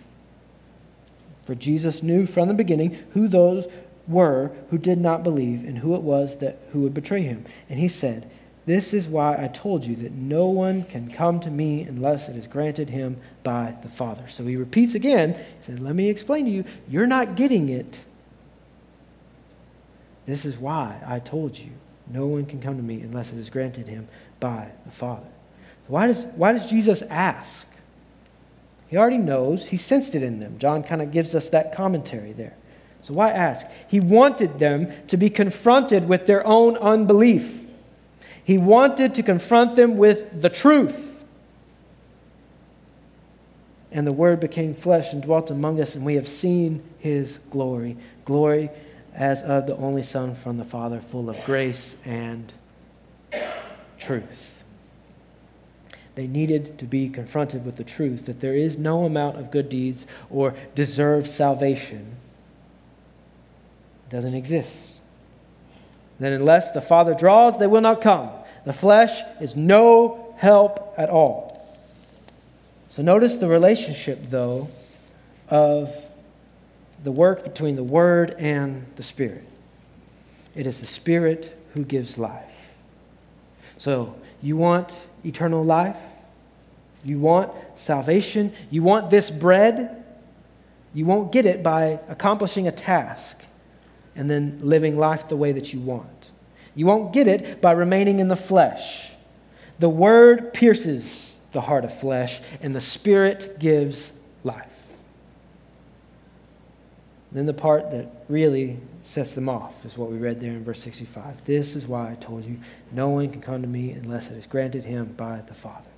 For 1.43 1.53
Jesus 1.53 2.01
knew 2.01 2.25
from 2.25 2.47
the 2.47 2.53
beginning 2.53 2.97
who 3.11 3.27
those 3.27 3.67
were 4.07 4.51
who 4.69 4.77
did 4.77 4.99
not 4.99 5.23
believe 5.23 5.65
and 5.65 5.79
who 5.79 5.95
it 5.95 6.01
was 6.01 6.37
that 6.37 6.59
who 6.71 6.81
would 6.81 6.93
betray 6.93 7.21
him. 7.21 7.43
And 7.69 7.79
he 7.79 7.89
said, 7.89 8.29
"This 8.65 8.93
is 8.93 9.07
why 9.09 9.35
I 9.37 9.49
told 9.49 9.85
you 9.85 9.97
that 9.97 10.13
no 10.13 10.47
one 10.47 10.83
can 10.83 11.09
come 11.09 11.41
to 11.41 11.51
me 11.51 11.83
unless 11.83 12.29
it 12.29 12.37
is 12.37 12.47
granted 12.47 12.89
him 12.89 13.17
by 13.43 13.75
the 13.81 13.89
Father." 13.89 14.23
So 14.29 14.45
he 14.45 14.55
repeats 14.55 14.95
again. 14.95 15.33
He 15.33 15.63
said, 15.63 15.81
"Let 15.81 15.95
me 15.95 16.09
explain 16.09 16.45
to 16.45 16.51
you. 16.51 16.63
You're 16.89 17.07
not 17.07 17.35
getting 17.35 17.67
it. 17.67 17.99
This 20.25 20.45
is 20.45 20.57
why 20.57 20.95
I 21.05 21.19
told 21.19 21.59
you 21.59 21.71
no 22.09 22.27
one 22.27 22.45
can 22.45 22.61
come 22.61 22.77
to 22.77 22.83
me 22.83 23.01
unless 23.01 23.33
it 23.33 23.37
is 23.37 23.49
granted 23.49 23.89
him 23.89 24.07
by 24.39 24.67
the 24.85 24.91
Father." 24.91 25.27
Why 25.87 26.07
does, 26.07 26.25
why 26.35 26.53
does 26.53 26.65
Jesus 26.65 27.01
ask? 27.03 27.67
He 28.87 28.97
already 28.97 29.17
knows. 29.17 29.67
He 29.67 29.77
sensed 29.77 30.15
it 30.15 30.23
in 30.23 30.39
them. 30.39 30.59
John 30.59 30.83
kind 30.83 31.01
of 31.01 31.11
gives 31.11 31.33
us 31.35 31.49
that 31.49 31.73
commentary 31.73 32.31
there. 32.31 32.55
So 33.01 33.13
why 33.13 33.31
ask? 33.31 33.65
He 33.89 33.99
wanted 33.99 34.59
them 34.59 34.91
to 35.07 35.17
be 35.17 35.29
confronted 35.29 36.07
with 36.07 36.25
their 36.25 36.45
own 36.45 36.77
unbelief. 36.77 37.61
He 38.43 38.57
wanted 38.57 39.15
to 39.15 39.23
confront 39.23 39.75
them 39.75 39.97
with 39.97 40.41
the 40.41 40.49
truth. 40.49 41.25
And 43.91 44.07
the 44.07 44.11
Word 44.11 44.39
became 44.39 44.73
flesh 44.73 45.11
and 45.11 45.21
dwelt 45.21 45.51
among 45.51 45.79
us, 45.81 45.95
and 45.95 46.05
we 46.05 46.15
have 46.15 46.27
seen 46.27 46.81
His 46.99 47.39
glory. 47.51 47.97
Glory 48.25 48.69
as 49.13 49.43
of 49.43 49.67
the 49.67 49.75
only 49.77 50.03
Son 50.03 50.33
from 50.35 50.57
the 50.57 50.63
Father, 50.63 50.99
full 50.99 51.29
of 51.29 51.43
grace 51.45 51.95
and 52.05 52.51
truth. 53.99 54.52
They 56.15 56.27
needed 56.27 56.77
to 56.79 56.85
be 56.85 57.09
confronted 57.09 57.65
with 57.65 57.77
the 57.77 57.83
truth 57.83 58.27
that 58.27 58.39
there 58.39 58.53
is 58.53 58.77
no 58.77 59.05
amount 59.05 59.39
of 59.39 59.51
good 59.51 59.69
deeds 59.69 60.05
or 60.29 60.53
deserved 60.75 61.29
salvation. 61.29 62.15
It 64.07 64.11
doesn't 64.11 64.35
exist. 64.35 64.93
Then, 66.19 66.33
unless 66.33 66.71
the 66.71 66.81
Father 66.81 67.15
draws, 67.15 67.57
they 67.57 67.67
will 67.67 67.81
not 67.81 68.01
come. 68.01 68.29
The 68.65 68.73
flesh 68.73 69.21
is 69.41 69.55
no 69.55 70.35
help 70.37 70.93
at 70.97 71.09
all. 71.09 71.51
So, 72.89 73.01
notice 73.01 73.37
the 73.37 73.47
relationship, 73.47 74.19
though, 74.29 74.69
of 75.49 75.93
the 77.03 77.11
work 77.11 77.43
between 77.43 77.75
the 77.75 77.83
Word 77.83 78.35
and 78.37 78.85
the 78.95 79.03
Spirit. 79.03 79.43
It 80.53 80.67
is 80.67 80.79
the 80.79 80.85
Spirit 80.85 81.57
who 81.73 81.83
gives 81.83 82.19
life. 82.19 82.45
So, 83.79 84.15
you 84.43 84.55
want 84.55 84.95
eternal 85.23 85.63
life? 85.63 85.97
You 87.03 87.19
want 87.19 87.51
salvation? 87.75 88.53
You 88.69 88.83
want 88.83 89.09
this 89.09 89.29
bread? 89.29 90.03
You 90.93 91.05
won't 91.05 91.31
get 91.31 91.45
it 91.45 91.63
by 91.63 91.99
accomplishing 92.07 92.67
a 92.67 92.71
task 92.71 93.37
and 94.15 94.29
then 94.29 94.59
living 94.61 94.97
life 94.97 95.27
the 95.27 95.35
way 95.35 95.51
that 95.53 95.73
you 95.73 95.79
want. 95.79 96.29
You 96.75 96.85
won't 96.85 97.13
get 97.13 97.27
it 97.27 97.61
by 97.61 97.71
remaining 97.71 98.19
in 98.19 98.27
the 98.27 98.35
flesh. 98.35 99.11
The 99.79 99.89
word 99.89 100.53
pierces 100.53 101.35
the 101.51 101.61
heart 101.61 101.85
of 101.85 101.99
flesh, 101.99 102.41
and 102.61 102.75
the 102.75 102.81
spirit 102.81 103.59
gives 103.59 104.11
life. 104.43 104.67
Then 107.31 107.45
the 107.45 107.53
part 107.53 107.91
that 107.91 108.07
really 108.27 108.79
sets 109.03 109.35
them 109.35 109.49
off 109.49 109.85
is 109.85 109.97
what 109.97 110.09
we 110.09 110.17
read 110.17 110.39
there 110.39 110.51
in 110.51 110.63
verse 110.63 110.81
65. 110.81 111.45
This 111.45 111.75
is 111.75 111.85
why 111.85 112.11
I 112.11 112.15
told 112.15 112.45
you 112.45 112.57
no 112.91 113.09
one 113.09 113.29
can 113.29 113.41
come 113.41 113.61
to 113.61 113.67
me 113.67 113.91
unless 113.91 114.29
it 114.29 114.37
is 114.37 114.45
granted 114.45 114.85
him 114.85 115.13
by 115.17 115.41
the 115.47 115.53
Father. 115.53 115.89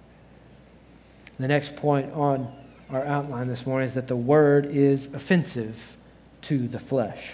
The 1.40 1.48
next 1.48 1.76
point 1.76 2.12
on 2.14 2.52
our 2.90 3.06
outline 3.06 3.48
this 3.48 3.66
morning 3.66 3.88
is 3.88 3.94
that 3.94 4.08
the 4.08 4.16
word 4.16 4.66
is 4.68 5.14
offensive 5.14 5.78
to 6.44 6.68
the 6.68 6.80
flesh. 6.80 7.32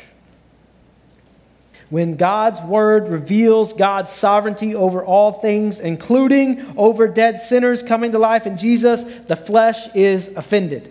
When 1.89 2.15
God's 2.15 2.61
word 2.61 3.09
reveals 3.09 3.73
God's 3.73 4.11
sovereignty 4.11 4.75
over 4.75 5.03
all 5.03 5.33
things, 5.33 5.79
including 5.79 6.73
over 6.77 7.07
dead 7.07 7.39
sinners 7.39 7.83
coming 7.83 8.13
to 8.13 8.19
life 8.19 8.47
in 8.47 8.57
Jesus, 8.57 9.03
the 9.27 9.35
flesh 9.35 9.93
is 9.93 10.29
offended. 10.29 10.89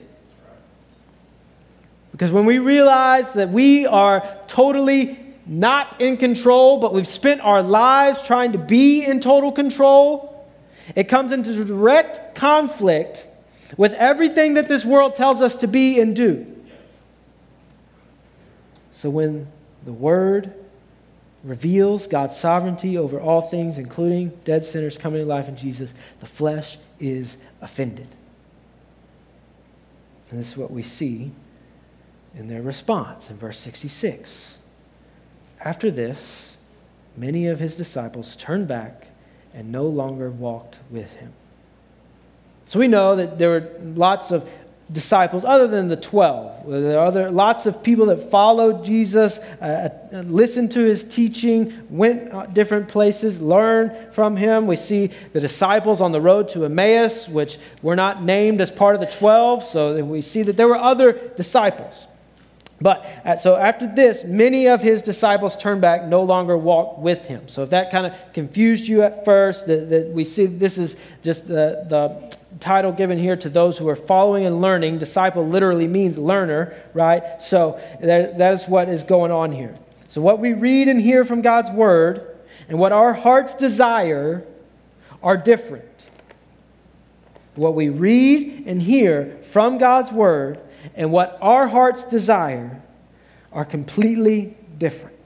Because 2.21 2.33
when 2.33 2.45
we 2.45 2.59
realize 2.59 3.33
that 3.33 3.49
we 3.49 3.87
are 3.87 4.37
totally 4.47 5.19
not 5.47 6.03
in 6.03 6.19
control, 6.19 6.79
but 6.79 6.93
we've 6.93 7.09
spent 7.09 7.41
our 7.41 7.63
lives 7.63 8.21
trying 8.21 8.53
to 8.53 8.59
be 8.59 9.03
in 9.03 9.21
total 9.21 9.51
control, 9.51 10.47
it 10.95 11.05
comes 11.05 11.33
into 11.33 11.65
direct 11.65 12.35
conflict 12.35 13.27
with 13.79 13.95
everything 13.95 14.53
that 14.53 14.69
this 14.69 14.85
world 14.85 15.15
tells 15.15 15.41
us 15.41 15.57
to 15.57 15.67
be 15.67 15.99
and 15.99 16.15
do. 16.15 16.45
So 18.93 19.09
when 19.09 19.47
the 19.87 19.93
Word 19.95 20.53
reveals 21.43 22.07
God's 22.07 22.37
sovereignty 22.37 22.99
over 22.99 23.19
all 23.19 23.49
things, 23.49 23.79
including 23.79 24.39
dead 24.45 24.67
sinners 24.67 24.99
coming 24.99 25.23
to 25.23 25.27
life 25.27 25.49
in 25.49 25.57
Jesus, 25.57 25.95
the 26.21 26.27
flesh 26.27 26.77
is 26.99 27.39
offended. 27.63 28.09
And 30.31 30.39
this 30.39 30.51
is 30.51 30.57
what 30.59 30.71
we 30.71 30.83
see 30.83 31.33
in 32.37 32.49
their 32.49 32.63
response 32.63 33.31
in 33.31 33.37
verse 33.37 33.59
66. 33.59 34.59
After 35.61 35.91
this, 35.91 36.57
many 37.17 37.47
of 37.47 37.61
his 37.61 37.77
disciples 37.77 38.37
turned 38.37 38.69
back 38.69 39.07
and 39.53 39.73
no 39.73 39.85
longer 39.85 40.31
walked 40.31 40.79
with 40.91 41.11
him. 41.15 41.33
So 42.67 42.79
we 42.79 42.89
know 42.89 43.17
that 43.17 43.39
there 43.39 43.51
were 43.51 43.71
lots 43.83 44.31
of 44.31 44.49
disciples 44.93 45.45
other 45.45 45.69
than 45.69 45.89
the 45.89 45.97
12. 45.97 46.69
There 46.69 46.99
are 46.99 47.07
other, 47.07 47.31
lots 47.31 47.67
of 47.67 47.83
people 47.83 48.07
that 48.07 48.31
followed 48.31 48.85
Jesus, 48.85 49.39
uh, 49.39 49.89
uh, 50.13 50.19
listened 50.23 50.73
to 50.73 50.81
his 50.81 51.05
teaching, 51.05 51.87
went 51.91 52.33
uh, 52.33 52.47
different 52.47 52.89
places, 52.89 53.41
learned 53.41 54.13
from 54.13 54.37
him. 54.37 54.67
We 54.67 54.77
see 54.77 55.11
the 55.33 55.41
disciples 55.41 56.01
on 56.01 56.13
the 56.13 56.21
road 56.21 56.49
to 56.51 56.65
Emmaus, 56.65 57.29
which 57.29 57.59
were 57.83 57.97
not 57.97 58.23
named 58.23 58.61
as 58.61 58.71
part 58.71 58.95
of 58.95 59.01
the 59.01 59.07
12, 59.07 59.65
so 59.65 60.05
we 60.05 60.21
see 60.21 60.43
that 60.43 60.57
there 60.57 60.69
were 60.69 60.79
other 60.79 61.13
disciples. 61.37 62.07
But 62.81 63.05
uh, 63.25 63.37
so 63.37 63.57
after 63.57 63.87
this, 63.87 64.25
many 64.25 64.67
of 64.67 64.81
his 64.81 65.03
disciples 65.03 65.57
turned 65.57 65.83
back, 65.83 66.05
no 66.05 66.23
longer 66.23 66.57
walked 66.57 67.01
with 67.01 67.27
him. 67.27 67.47
So 67.49 67.63
if 67.63 67.71
that 67.71 67.91
kind 67.91 68.07
of 68.07 68.15
confused 68.33 68.87
you 68.87 69.03
at 69.03 69.25
first, 69.25 69.67
that, 69.67 70.11
we 70.15 70.25
see 70.25 70.47
this 70.47 70.79
is 70.79 70.97
just 71.23 71.47
the, 71.47 71.85
the 71.89 72.37
title 72.59 72.91
given 72.91 73.19
here 73.19 73.37
to 73.37 73.51
those 73.51 73.77
who 73.77 73.87
are 73.89 73.97
following 73.97 74.47
and 74.47 74.63
learning. 74.63 74.99
Disciple 74.99 75.47
literally 75.47 75.87
means 75.87 76.17
learner, 76.17 76.75
right? 76.95 77.43
So 77.43 77.79
that, 78.01 78.39
that 78.39 78.55
is 78.55 78.67
what 78.67 78.89
is 78.89 79.03
going 79.03 79.31
on 79.31 79.53
here. 79.53 79.77
So 80.09 80.23
what 80.23 80.39
we 80.39 80.55
read 80.55 80.89
and 80.89 81.01
hear 81.01 81.25
from 81.25 81.43
God's 81.43 81.71
word 81.71 82.39
and 82.69 82.79
what 82.79 82.93
our 82.93 83.13
hearts 83.13 83.55
desire 83.55 84.47
are 85.23 85.37
different. 85.37 85.85
What 87.57 87.75
we 87.75 87.91
read 87.91 88.65
and 88.67 88.81
hear 88.81 89.39
from 89.53 89.77
God's 89.77 90.11
word 90.11 90.61
and 90.95 91.13
what 91.13 91.39
our 91.41 91.69
hearts 91.69 92.05
desire 92.05 92.83
are 93.53 93.65
completely 93.65 94.57
different. 94.79 95.17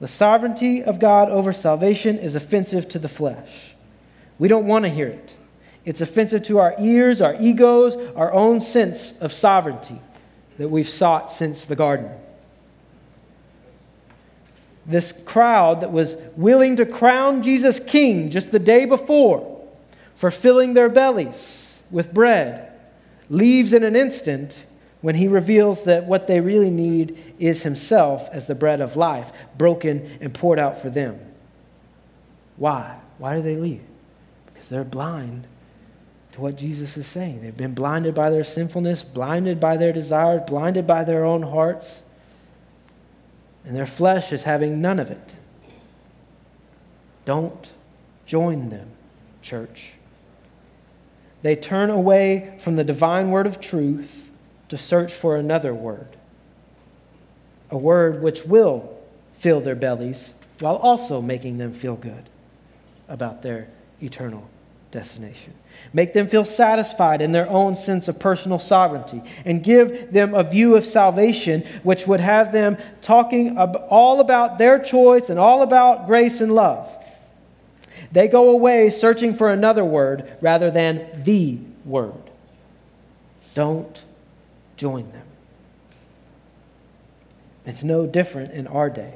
The 0.00 0.08
sovereignty 0.08 0.82
of 0.82 0.98
God 0.98 1.30
over 1.30 1.52
salvation 1.52 2.18
is 2.18 2.34
offensive 2.34 2.88
to 2.88 2.98
the 2.98 3.08
flesh. 3.08 3.74
We 4.38 4.48
don't 4.48 4.66
want 4.66 4.84
to 4.86 4.90
hear 4.90 5.08
it. 5.08 5.34
It's 5.84 6.00
offensive 6.00 6.42
to 6.44 6.58
our 6.58 6.74
ears, 6.80 7.20
our 7.20 7.36
egos, 7.40 7.96
our 8.16 8.32
own 8.32 8.60
sense 8.60 9.12
of 9.18 9.32
sovereignty 9.32 10.00
that 10.58 10.68
we've 10.68 10.88
sought 10.88 11.30
since 11.30 11.64
the 11.64 11.76
garden. 11.76 12.10
This 14.86 15.12
crowd 15.12 15.80
that 15.80 15.92
was 15.92 16.16
willing 16.36 16.76
to 16.76 16.86
crown 16.86 17.42
Jesus 17.42 17.78
king 17.78 18.30
just 18.30 18.50
the 18.50 18.58
day 18.58 18.84
before 18.86 19.64
for 20.16 20.30
filling 20.30 20.74
their 20.74 20.88
bellies 20.88 21.78
with 21.90 22.12
bread 22.12 22.69
leaves 23.30 23.72
in 23.72 23.84
an 23.84 23.96
instant 23.96 24.64
when 25.00 25.14
he 25.14 25.28
reveals 25.28 25.84
that 25.84 26.04
what 26.04 26.26
they 26.26 26.40
really 26.40 26.68
need 26.68 27.34
is 27.38 27.62
himself 27.62 28.28
as 28.32 28.46
the 28.46 28.54
bread 28.54 28.82
of 28.82 28.96
life, 28.96 29.30
broken 29.56 30.18
and 30.20 30.34
poured 30.34 30.58
out 30.58 30.82
for 30.82 30.90
them. 30.90 31.18
Why? 32.56 32.98
Why 33.16 33.36
do 33.36 33.42
they 33.42 33.56
leave? 33.56 33.80
Because 34.46 34.68
they're 34.68 34.84
blind 34.84 35.46
to 36.32 36.40
what 36.42 36.56
Jesus 36.56 36.96
is 36.98 37.06
saying. 37.06 37.40
They've 37.40 37.56
been 37.56 37.72
blinded 37.72 38.14
by 38.14 38.28
their 38.28 38.44
sinfulness, 38.44 39.02
blinded 39.02 39.58
by 39.58 39.78
their 39.78 39.92
desires, 39.92 40.42
blinded 40.46 40.86
by 40.86 41.04
their 41.04 41.24
own 41.24 41.42
hearts. 41.42 42.02
and 43.64 43.76
their 43.76 43.86
flesh 43.86 44.32
is 44.32 44.42
having 44.44 44.80
none 44.80 44.98
of 44.98 45.10
it. 45.10 45.34
Don't 47.26 47.70
join 48.24 48.70
them, 48.70 48.88
church. 49.42 49.92
They 51.42 51.56
turn 51.56 51.90
away 51.90 52.58
from 52.60 52.76
the 52.76 52.84
divine 52.84 53.30
word 53.30 53.46
of 53.46 53.60
truth 53.60 54.28
to 54.68 54.78
search 54.78 55.12
for 55.12 55.36
another 55.36 55.74
word, 55.74 56.16
a 57.70 57.78
word 57.78 58.22
which 58.22 58.44
will 58.44 58.96
fill 59.38 59.60
their 59.60 59.74
bellies 59.74 60.34
while 60.60 60.76
also 60.76 61.20
making 61.20 61.58
them 61.58 61.72
feel 61.72 61.96
good 61.96 62.28
about 63.08 63.42
their 63.42 63.68
eternal 64.02 64.48
destination. 64.90 65.54
Make 65.92 66.12
them 66.12 66.28
feel 66.28 66.44
satisfied 66.44 67.22
in 67.22 67.32
their 67.32 67.48
own 67.48 67.74
sense 67.74 68.08
of 68.08 68.18
personal 68.18 68.58
sovereignty 68.58 69.22
and 69.44 69.62
give 69.62 70.12
them 70.12 70.34
a 70.34 70.44
view 70.44 70.76
of 70.76 70.84
salvation 70.84 71.64
which 71.82 72.06
would 72.06 72.20
have 72.20 72.52
them 72.52 72.76
talking 73.00 73.56
all 73.56 74.20
about 74.20 74.58
their 74.58 74.78
choice 74.78 75.30
and 75.30 75.38
all 75.38 75.62
about 75.62 76.06
grace 76.06 76.40
and 76.40 76.54
love. 76.54 76.88
They 78.12 78.28
go 78.28 78.50
away 78.50 78.90
searching 78.90 79.36
for 79.36 79.50
another 79.50 79.84
word 79.84 80.36
rather 80.40 80.70
than 80.70 81.22
the 81.22 81.58
word. 81.84 82.30
Don't 83.54 84.00
join 84.76 85.10
them. 85.12 85.26
It's 87.64 87.82
no 87.82 88.06
different 88.06 88.52
in 88.52 88.66
our 88.66 88.90
day. 88.90 89.14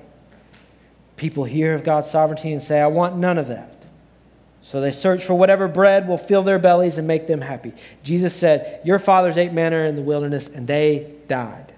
People 1.17 1.45
hear 1.45 1.75
of 1.75 1.85
God's 1.85 2.11
sovereignty 2.11 2.53
and 2.53 2.63
say, 2.63 2.81
I 2.81 2.87
want 2.87 3.17
none 3.17 3.39
of 3.39 3.49
that. 3.49 3.75
So 4.63 4.81
they 4.81 4.93
search 4.93 5.25
for 5.25 5.35
whatever 5.35 5.69
bread 5.69 6.09
will 6.09 6.19
fill 6.19 6.43
their 6.43 6.59
bellies 6.59 6.97
and 6.97 7.07
make 7.07 7.27
them 7.27 7.41
happy. 7.41 7.73
Jesus 8.03 8.35
said, 8.35 8.81
Your 8.85 8.99
fathers 8.99 9.37
ate 9.37 9.53
manna 9.53 9.77
in 9.81 9.95
the 9.95 10.03
wilderness 10.03 10.49
and 10.49 10.67
they 10.67 11.13
died. 11.29 11.73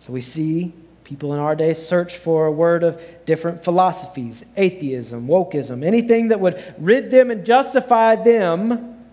So 0.00 0.12
we 0.12 0.20
see 0.20 0.72
people 1.12 1.34
in 1.34 1.38
our 1.38 1.54
day 1.54 1.74
search 1.74 2.16
for 2.16 2.46
a 2.46 2.50
word 2.50 2.82
of 2.82 2.98
different 3.26 3.62
philosophies, 3.62 4.42
atheism, 4.56 5.28
wokeism, 5.28 5.84
anything 5.84 6.28
that 6.28 6.40
would 6.40 6.74
rid 6.78 7.10
them 7.10 7.30
and 7.30 7.44
justify 7.44 8.16
them 8.16 9.04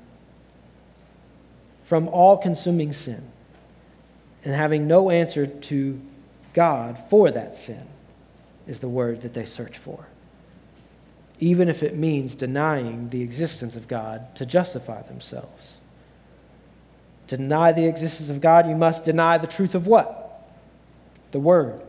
from 1.83 2.07
all 2.07 2.37
consuming 2.37 2.93
sin 2.93 3.21
and 4.45 4.53
having 4.53 4.87
no 4.87 5.09
answer 5.09 5.45
to 5.45 5.99
God 6.53 6.97
for 7.09 7.31
that 7.31 7.57
sin 7.57 7.85
is 8.65 8.79
the 8.79 8.87
word 8.87 9.21
that 9.23 9.33
they 9.33 9.43
search 9.43 9.77
for. 9.77 10.07
Even 11.41 11.67
if 11.67 11.83
it 11.83 11.97
means 11.97 12.33
denying 12.33 13.09
the 13.09 13.21
existence 13.21 13.75
of 13.75 13.89
God 13.89 14.33
to 14.35 14.45
justify 14.45 15.01
themselves. 15.01 15.79
Deny 17.27 17.73
the 17.73 17.85
existence 17.85 18.29
of 18.29 18.41
God, 18.41 18.67
you 18.67 18.75
must 18.75 19.03
deny 19.03 19.37
the 19.37 19.47
truth 19.47 19.75
of 19.75 19.85
what? 19.85 20.47
The 21.31 21.39
Word. 21.39 21.81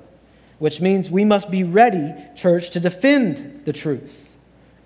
Which 0.61 0.81
means 0.81 1.11
we 1.11 1.25
must 1.25 1.51
be 1.51 1.64
ready, 1.64 2.14
church, 2.37 2.70
to 2.70 2.81
defend 2.81 3.62
the 3.64 3.73
truth, 3.73 4.29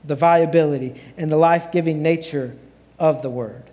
the 0.05 0.15
viability, 0.15 0.99
and 1.19 1.31
the 1.31 1.37
life 1.37 1.71
giving 1.71 2.01
nature 2.01 2.57
of 2.99 3.21
the 3.21 3.29
Word. 3.29 3.65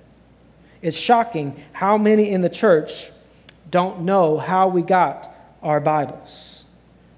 It's 0.81 0.97
shocking 0.97 1.63
how 1.71 1.97
many 1.97 2.31
in 2.31 2.41
the 2.41 2.49
church 2.49 3.11
don't 3.69 4.01
know 4.01 4.37
how 4.37 4.67
we 4.67 4.81
got 4.81 5.33
our 5.61 5.79
Bibles. 5.79 6.65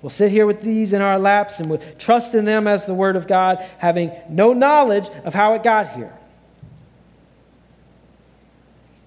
We'll 0.01 0.09
sit 0.09 0.31
here 0.31 0.45
with 0.45 0.61
these 0.61 0.91
in 0.91 1.01
our 1.01 1.17
laps 1.17 1.61
and 1.61 1.69
we'll 1.69 1.81
trust 1.97 2.35
in 2.35 2.43
them 2.43 2.67
as 2.67 2.85
the 2.85 2.93
Word 2.93 3.15
of 3.15 3.25
God, 3.25 3.65
having 3.77 4.11
no 4.29 4.51
knowledge 4.51 5.09
of 5.23 5.33
how 5.33 5.53
it 5.53 5.63
got 5.63 5.93
here. 5.93 6.13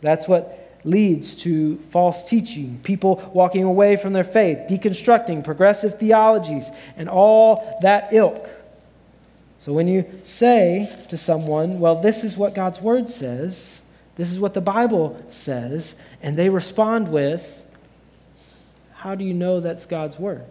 That's 0.01 0.27
what 0.27 0.66
leads 0.87 1.35
to 1.35 1.77
false 1.90 2.25
teaching, 2.25 2.79
people 2.83 3.31
walking 3.35 3.64
away 3.64 3.96
from 3.96 4.12
their 4.12 4.25
faith, 4.25 4.68
deconstructing 4.70 5.44
progressive 5.44 5.99
theologies, 5.99 6.70
and 6.96 7.09
all 7.09 7.79
that 7.83 8.12
ilk. 8.12 8.49
So 9.59 9.72
when 9.72 9.88
you 9.88 10.05
say 10.25 10.90
to 11.09 11.16
someone, 11.16 11.81
well, 11.81 12.01
this 12.01 12.22
is 12.22 12.37
what 12.37 12.55
God's 12.55 12.81
Word 12.81 13.11
says, 13.11 13.81
this 14.14 14.31
is 14.31 14.38
what 14.38 14.55
the 14.55 14.61
Bible 14.61 15.20
says, 15.29 15.96
and 16.22 16.38
they 16.38 16.49
respond 16.49 17.09
with, 17.09 17.64
how 18.94 19.16
do 19.16 19.25
you 19.25 19.35
know 19.35 19.61
that's 19.61 19.87
God's 19.87 20.18
Word? 20.18 20.44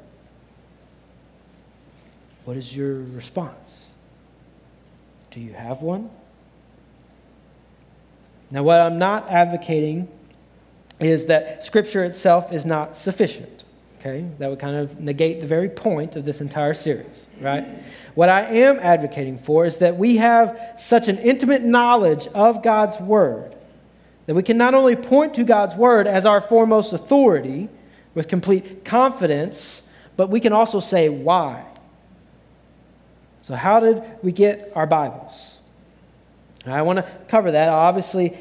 What 2.43 2.57
is 2.57 2.75
your 2.75 2.95
response? 2.95 3.55
Do 5.31 5.39
you 5.39 5.53
have 5.53 5.81
one? 5.81 6.09
Now, 8.51 8.63
what 8.63 8.81
I'm 8.81 8.99
not 8.99 9.29
advocating 9.29 10.07
is 10.99 11.25
that 11.25 11.63
Scripture 11.63 12.03
itself 12.03 12.51
is 12.51 12.65
not 12.65 12.97
sufficient. 12.97 13.63
Okay? 13.99 14.25
That 14.39 14.49
would 14.49 14.59
kind 14.59 14.75
of 14.75 14.99
negate 14.99 15.41
the 15.41 15.47
very 15.47 15.69
point 15.69 16.15
of 16.15 16.25
this 16.25 16.39
entire 16.39 16.73
series, 16.73 17.27
right? 17.41 17.65
What 18.13 18.29
I 18.29 18.45
am 18.45 18.79
advocating 18.79 19.39
for 19.39 19.65
is 19.65 19.77
that 19.77 19.97
we 19.97 20.17
have 20.17 20.75
such 20.77 21.07
an 21.07 21.17
intimate 21.17 21.63
knowledge 21.63 22.27
of 22.33 22.61
God's 22.61 22.99
Word 22.99 23.55
that 24.25 24.33
we 24.33 24.43
can 24.43 24.57
not 24.57 24.73
only 24.73 24.95
point 24.95 25.33
to 25.35 25.43
God's 25.43 25.75
Word 25.75 26.07
as 26.07 26.25
our 26.25 26.41
foremost 26.41 26.93
authority 26.93 27.69
with 28.13 28.27
complete 28.27 28.83
confidence, 28.83 29.81
but 30.17 30.29
we 30.29 30.39
can 30.39 30.53
also 30.53 30.79
say 30.79 31.09
why. 31.09 31.65
So, 33.43 33.53
how 33.53 33.79
did 33.79 34.01
we 34.23 34.31
get 34.31 34.71
our 34.75 34.87
Bibles? 34.87 35.54
I 36.73 36.81
want 36.81 36.97
to 36.97 37.05
cover 37.27 37.51
that. 37.51 37.69
I 37.69 37.73
obviously 37.73 38.37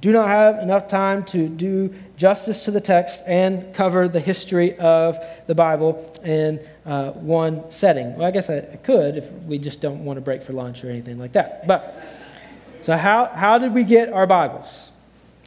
do 0.00 0.10
not 0.12 0.28
have 0.28 0.58
enough 0.58 0.88
time 0.88 1.24
to 1.26 1.48
do 1.48 1.94
justice 2.16 2.64
to 2.64 2.70
the 2.70 2.80
text 2.80 3.22
and 3.26 3.72
cover 3.74 4.08
the 4.08 4.20
history 4.20 4.76
of 4.78 5.18
the 5.46 5.54
Bible 5.54 6.12
in 6.24 6.60
uh, 6.84 7.12
one 7.12 7.70
setting. 7.70 8.16
Well, 8.16 8.26
I 8.26 8.30
guess 8.30 8.50
I 8.50 8.60
could 8.82 9.16
if 9.16 9.30
we 9.46 9.58
just 9.58 9.80
don't 9.80 10.04
want 10.04 10.16
to 10.16 10.20
break 10.20 10.42
for 10.42 10.52
lunch 10.52 10.82
or 10.82 10.90
anything 10.90 11.18
like 11.18 11.32
that. 11.32 11.66
But, 11.66 11.96
so 12.82 12.96
how, 12.96 13.26
how 13.26 13.58
did 13.58 13.72
we 13.74 13.84
get 13.84 14.12
our 14.12 14.26
Bibles? 14.26 14.90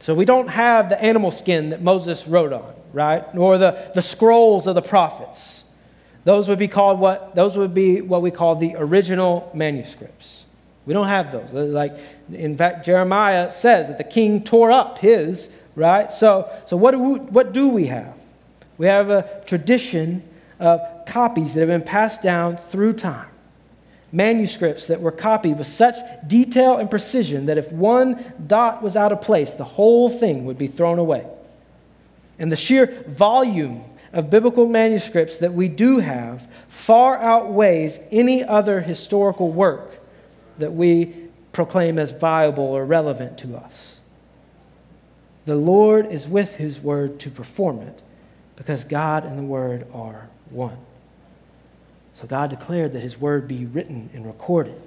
So 0.00 0.14
we 0.14 0.24
don't 0.24 0.48
have 0.48 0.88
the 0.88 1.00
animal 1.00 1.30
skin 1.30 1.70
that 1.70 1.82
Moses 1.82 2.26
wrote 2.26 2.52
on, 2.52 2.74
right? 2.92 3.32
Nor 3.34 3.58
the, 3.58 3.92
the 3.94 4.02
scrolls 4.02 4.66
of 4.66 4.74
the 4.74 4.82
prophets. 4.82 5.64
Those 6.24 6.48
would 6.48 6.58
be 6.58 6.68
called 6.68 6.98
what? 6.98 7.34
Those 7.34 7.56
would 7.56 7.74
be 7.74 8.00
what 8.00 8.22
we 8.22 8.30
call 8.30 8.56
the 8.56 8.74
original 8.76 9.50
manuscripts. 9.54 10.44
We 10.84 10.94
don't 10.94 11.08
have 11.08 11.30
those. 11.30 11.50
Like, 11.52 11.96
in 12.32 12.56
fact, 12.56 12.84
Jeremiah 12.84 13.52
says 13.52 13.88
that 13.88 13.98
the 13.98 14.04
king 14.04 14.42
tore 14.42 14.70
up 14.70 14.98
his, 14.98 15.48
right? 15.76 16.10
So, 16.10 16.50
so 16.66 16.76
what, 16.76 16.90
do 16.92 16.98
we, 16.98 17.18
what 17.18 17.52
do 17.52 17.68
we 17.68 17.86
have? 17.86 18.14
We 18.78 18.86
have 18.86 19.10
a 19.10 19.42
tradition 19.46 20.22
of 20.58 20.80
copies 21.06 21.54
that 21.54 21.60
have 21.60 21.68
been 21.68 21.82
passed 21.82 22.22
down 22.22 22.56
through 22.56 22.94
time. 22.94 23.28
Manuscripts 24.10 24.88
that 24.88 25.00
were 25.00 25.12
copied 25.12 25.56
with 25.56 25.68
such 25.68 25.96
detail 26.26 26.76
and 26.76 26.90
precision 26.90 27.46
that 27.46 27.58
if 27.58 27.70
one 27.72 28.32
dot 28.46 28.82
was 28.82 28.96
out 28.96 29.12
of 29.12 29.20
place, 29.20 29.54
the 29.54 29.64
whole 29.64 30.10
thing 30.10 30.44
would 30.44 30.58
be 30.58 30.66
thrown 30.66 30.98
away. 30.98 31.24
And 32.38 32.50
the 32.50 32.56
sheer 32.56 33.04
volume 33.06 33.84
of 34.12 34.28
biblical 34.30 34.66
manuscripts 34.66 35.38
that 35.38 35.54
we 35.54 35.68
do 35.68 35.98
have 35.98 36.42
far 36.68 37.16
outweighs 37.18 38.00
any 38.10 38.44
other 38.44 38.80
historical 38.80 39.50
work 39.50 40.01
that 40.58 40.72
we 40.72 41.14
proclaim 41.52 41.98
as 41.98 42.10
viable 42.10 42.64
or 42.64 42.84
relevant 42.84 43.38
to 43.38 43.56
us. 43.56 43.98
The 45.44 45.56
Lord 45.56 46.10
is 46.12 46.28
with 46.28 46.56
his 46.56 46.80
word 46.80 47.20
to 47.20 47.30
perform 47.30 47.80
it 47.80 48.00
because 48.56 48.84
God 48.84 49.24
and 49.24 49.38
the 49.38 49.42
word 49.42 49.86
are 49.92 50.28
one. 50.50 50.76
So 52.14 52.26
God 52.26 52.50
declared 52.50 52.92
that 52.92 53.00
his 53.00 53.18
word 53.18 53.48
be 53.48 53.66
written 53.66 54.10
and 54.14 54.24
recorded 54.26 54.80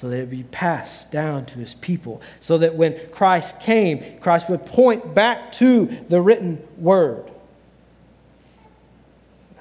so 0.00 0.08
that 0.08 0.18
it 0.18 0.30
be 0.30 0.44
passed 0.44 1.10
down 1.10 1.44
to 1.46 1.58
his 1.58 1.74
people, 1.74 2.22
so 2.38 2.58
that 2.58 2.76
when 2.76 2.96
Christ 3.10 3.58
came, 3.58 4.18
Christ 4.20 4.48
would 4.48 4.64
point 4.64 5.12
back 5.12 5.50
to 5.54 5.88
the 6.08 6.20
written 6.20 6.62
word 6.76 7.28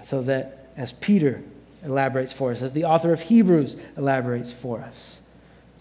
so 0.07 0.21
that 0.21 0.69
as 0.77 0.93
Peter 0.93 1.43
elaborates 1.83 2.31
for 2.31 2.52
us, 2.52 2.62
as 2.62 2.71
the 2.71 2.85
author 2.85 3.12
of 3.12 3.19
Hebrews 3.21 3.75
elaborates 3.98 4.54
for 4.54 4.79
us, 4.79 5.19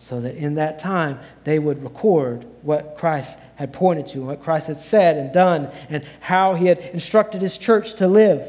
so 0.09 0.21
that 0.21 0.37
in 0.37 0.55
that 0.55 0.79
time 0.79 1.19
they 1.43 1.59
would 1.59 1.83
record 1.83 2.47
what 2.63 2.97
Christ 2.97 3.37
had 3.57 3.73
pointed 3.73 4.07
to, 4.09 4.23
what 4.27 4.41
Christ 4.41 4.69
had 4.69 4.79
said 4.79 5.17
and 5.17 5.33
done, 5.33 5.69
and 5.89 6.07
how 6.21 6.55
he 6.55 6.67
had 6.67 6.79
instructed 6.79 7.43
his 7.43 7.59
church 7.59 7.95
to 7.95 8.07
live. 8.07 8.47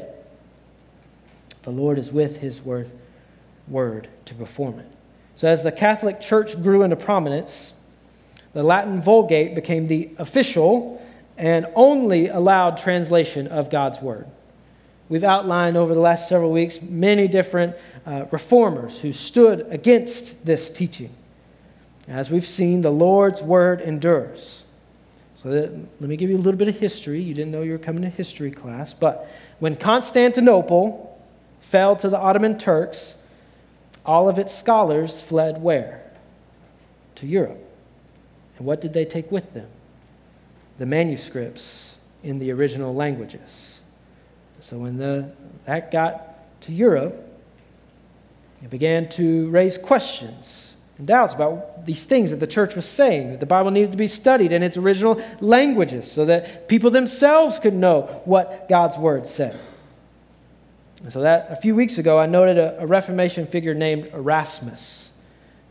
The 1.64 1.70
Lord 1.70 1.98
is 1.98 2.12
with 2.12 2.36
his 2.36 2.60
word, 2.60 2.88
word 3.66 4.06
to 4.26 4.34
perform 4.34 4.78
it. 4.78 4.86
So, 5.34 5.48
as 5.48 5.64
the 5.64 5.72
Catholic 5.72 6.20
Church 6.20 6.60
grew 6.62 6.82
into 6.82 6.94
prominence, 6.94 7.74
the 8.52 8.62
Latin 8.62 9.02
Vulgate 9.02 9.56
became 9.56 9.88
the 9.88 10.10
official 10.18 11.04
and 11.36 11.66
only 11.74 12.28
allowed 12.28 12.78
translation 12.78 13.48
of 13.48 13.68
God's 13.68 14.00
Word. 14.00 14.26
We've 15.08 15.24
outlined 15.24 15.76
over 15.76 15.92
the 15.92 16.00
last 16.00 16.28
several 16.28 16.52
weeks 16.52 16.80
many 16.82 17.26
different 17.26 17.74
uh, 18.06 18.26
reformers 18.30 19.00
who 19.00 19.12
stood 19.12 19.66
against 19.70 20.44
this 20.46 20.70
teaching. 20.70 21.10
As 22.08 22.30
we've 22.30 22.46
seen, 22.46 22.80
the 22.80 22.90
Lord's 22.90 23.42
word 23.42 23.82
endures. 23.82 24.62
So 25.42 25.50
that, 25.50 25.72
let 26.00 26.08
me 26.08 26.16
give 26.16 26.30
you 26.30 26.36
a 26.36 26.38
little 26.38 26.58
bit 26.58 26.68
of 26.68 26.78
history. 26.78 27.20
You 27.20 27.34
didn't 27.34 27.52
know 27.52 27.62
you 27.62 27.72
were 27.72 27.78
coming 27.78 28.02
to 28.02 28.08
history 28.08 28.50
class. 28.50 28.92
But 28.94 29.30
when 29.58 29.76
Constantinople 29.76 31.20
fell 31.60 31.96
to 31.96 32.08
the 32.08 32.18
Ottoman 32.18 32.58
Turks, 32.58 33.16
all 34.06 34.28
of 34.28 34.38
its 34.38 34.56
scholars 34.56 35.20
fled 35.20 35.62
where? 35.62 36.02
To 37.16 37.26
Europe. 37.26 37.62
And 38.56 38.66
what 38.66 38.80
did 38.80 38.94
they 38.94 39.04
take 39.04 39.30
with 39.30 39.52
them? 39.52 39.68
The 40.78 40.86
manuscripts 40.86 41.94
in 42.22 42.38
the 42.38 42.50
original 42.52 42.94
languages. 42.94 43.80
So 44.60 44.78
when 44.78 44.96
the, 44.96 45.30
that 45.66 45.92
got 45.92 46.60
to 46.62 46.72
Europe, 46.72 47.14
it 48.62 48.70
began 48.70 49.08
to 49.10 49.48
raise 49.50 49.78
questions 49.78 50.67
and 50.98 51.06
doubts 51.06 51.32
about 51.32 51.86
these 51.86 52.04
things 52.04 52.30
that 52.30 52.40
the 52.40 52.46
church 52.46 52.74
was 52.74 52.84
saying, 52.84 53.30
that 53.30 53.40
the 53.40 53.46
Bible 53.46 53.70
needed 53.70 53.92
to 53.92 53.96
be 53.96 54.08
studied 54.08 54.50
in 54.52 54.62
its 54.64 54.76
original 54.76 55.22
languages 55.40 56.10
so 56.10 56.26
that 56.26 56.68
people 56.68 56.90
themselves 56.90 57.58
could 57.60 57.74
know 57.74 58.20
what 58.24 58.68
God's 58.68 58.98
word 58.98 59.26
said. 59.26 59.58
And 61.04 61.12
so 61.12 61.20
that 61.20 61.46
a 61.50 61.56
few 61.56 61.76
weeks 61.76 61.98
ago, 61.98 62.18
I 62.18 62.26
noted 62.26 62.58
a, 62.58 62.82
a 62.82 62.86
Reformation 62.86 63.46
figure 63.46 63.74
named 63.74 64.10
Erasmus. 64.12 65.10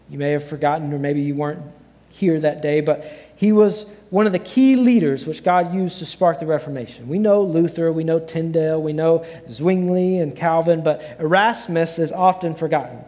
You 0.10 0.18
may 0.18 0.32
have 0.32 0.48
forgotten, 0.48 0.94
or 0.94 1.00
maybe 1.00 1.22
you 1.22 1.36
weren't 1.36 1.62
here 2.10 2.40
that 2.40 2.62
day, 2.62 2.80
but 2.80 3.06
he 3.36 3.52
was 3.52 3.86
one 4.10 4.26
of 4.26 4.32
the 4.32 4.40
key 4.40 4.78
leaders 4.78 5.26
which 5.26 5.44
God 5.44 5.76
used 5.76 6.00
to 6.00 6.06
spark 6.06 6.40
the 6.40 6.46
Reformation. 6.46 7.10
We 7.10 7.20
know 7.20 7.42
Luther, 7.42 7.92
we 7.92 8.06
know 8.06 8.20
Tyndale, 8.20 8.82
we 8.82 8.94
know 8.94 9.26
Zwingli 9.52 10.20
and 10.20 10.34
Calvin, 10.34 10.82
but 10.82 11.18
Erasmus 11.20 12.00
is 12.00 12.14
often 12.14 12.56
forgotten. 12.56 13.00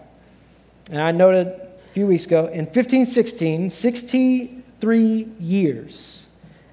And 0.92 1.02
I 1.02 1.14
noted 1.14 1.69
few 2.00 2.08
weeks 2.08 2.26
ago, 2.26 2.46
in 2.46 2.64
1516, 2.64 3.70
63 3.70 5.28
years 5.38 6.24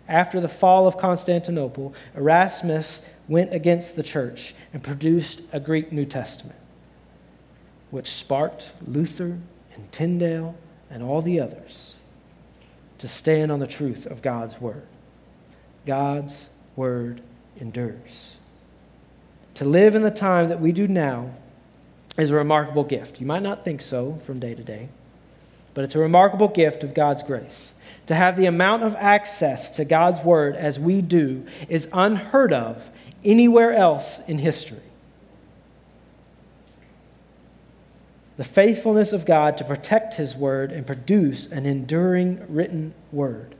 after 0.07 0.41
the 0.41 0.47
fall 0.47 0.87
of 0.87 0.99
Constantinople, 0.99 1.93
Erasmus 2.15 3.03
went 3.27 3.53
against 3.53 3.97
the 3.97 4.05
church 4.05 4.55
and 4.73 4.85
produced 4.85 5.43
a 5.53 5.59
Greek 5.59 5.91
New 5.91 6.05
Testament, 6.05 6.61
which 7.91 8.09
sparked 8.09 8.71
Luther 8.87 9.37
and 9.75 9.91
Tyndale 9.91 10.55
and 10.91 11.03
all 11.03 11.23
the 11.23 11.41
others 11.41 11.97
to 12.99 13.09
stand 13.09 13.51
on 13.51 13.59
the 13.59 13.67
truth 13.67 14.07
of 14.07 14.23
God's 14.23 14.61
word. 14.61 14.87
God's 15.87 16.47
word 16.77 17.21
endures. 17.59 18.37
To 19.55 19.65
live 19.65 19.97
in 19.97 20.03
the 20.03 20.13
time 20.13 20.51
that 20.51 20.61
we 20.61 20.71
do 20.71 20.87
now 20.87 21.35
is 22.17 22.31
a 22.31 22.37
remarkable 22.37 22.85
gift. 22.85 23.19
You 23.21 23.27
might 23.27 23.43
not 23.43 23.65
think 23.65 23.81
so 23.81 24.21
from 24.25 24.39
day 24.39 24.55
to 24.55 24.63
day, 24.63 24.89
but 25.77 25.85
it's 25.85 25.95
a 25.95 26.01
remarkable 26.01 26.49
gift 26.49 26.83
of 26.83 26.93
God's 26.93 27.23
grace. 27.23 27.75
To 28.07 28.17
have 28.17 28.37
the 28.37 28.47
amount 28.47 28.83
of 28.83 28.97
access 28.97 29.71
to 29.73 29.85
God's 29.85 30.21
word 30.21 30.57
as 30.57 30.81
we 30.81 31.01
do 31.01 31.47
is 31.69 31.87
unheard 31.93 32.53
of 32.53 32.89
anywhere 33.25 33.73
else 33.73 34.19
in 34.27 34.39
history. 34.39 34.81
the 38.37 38.45
faithfulness 38.45 39.13
of 39.13 39.25
God 39.25 39.57
to 39.59 39.65
protect 39.65 40.15
His 40.15 40.37
word 40.37 40.71
and 40.71 40.87
produce 40.87 41.47
an 41.47 41.65
enduring 41.67 42.45
written 42.49 42.95
word. 43.11 43.55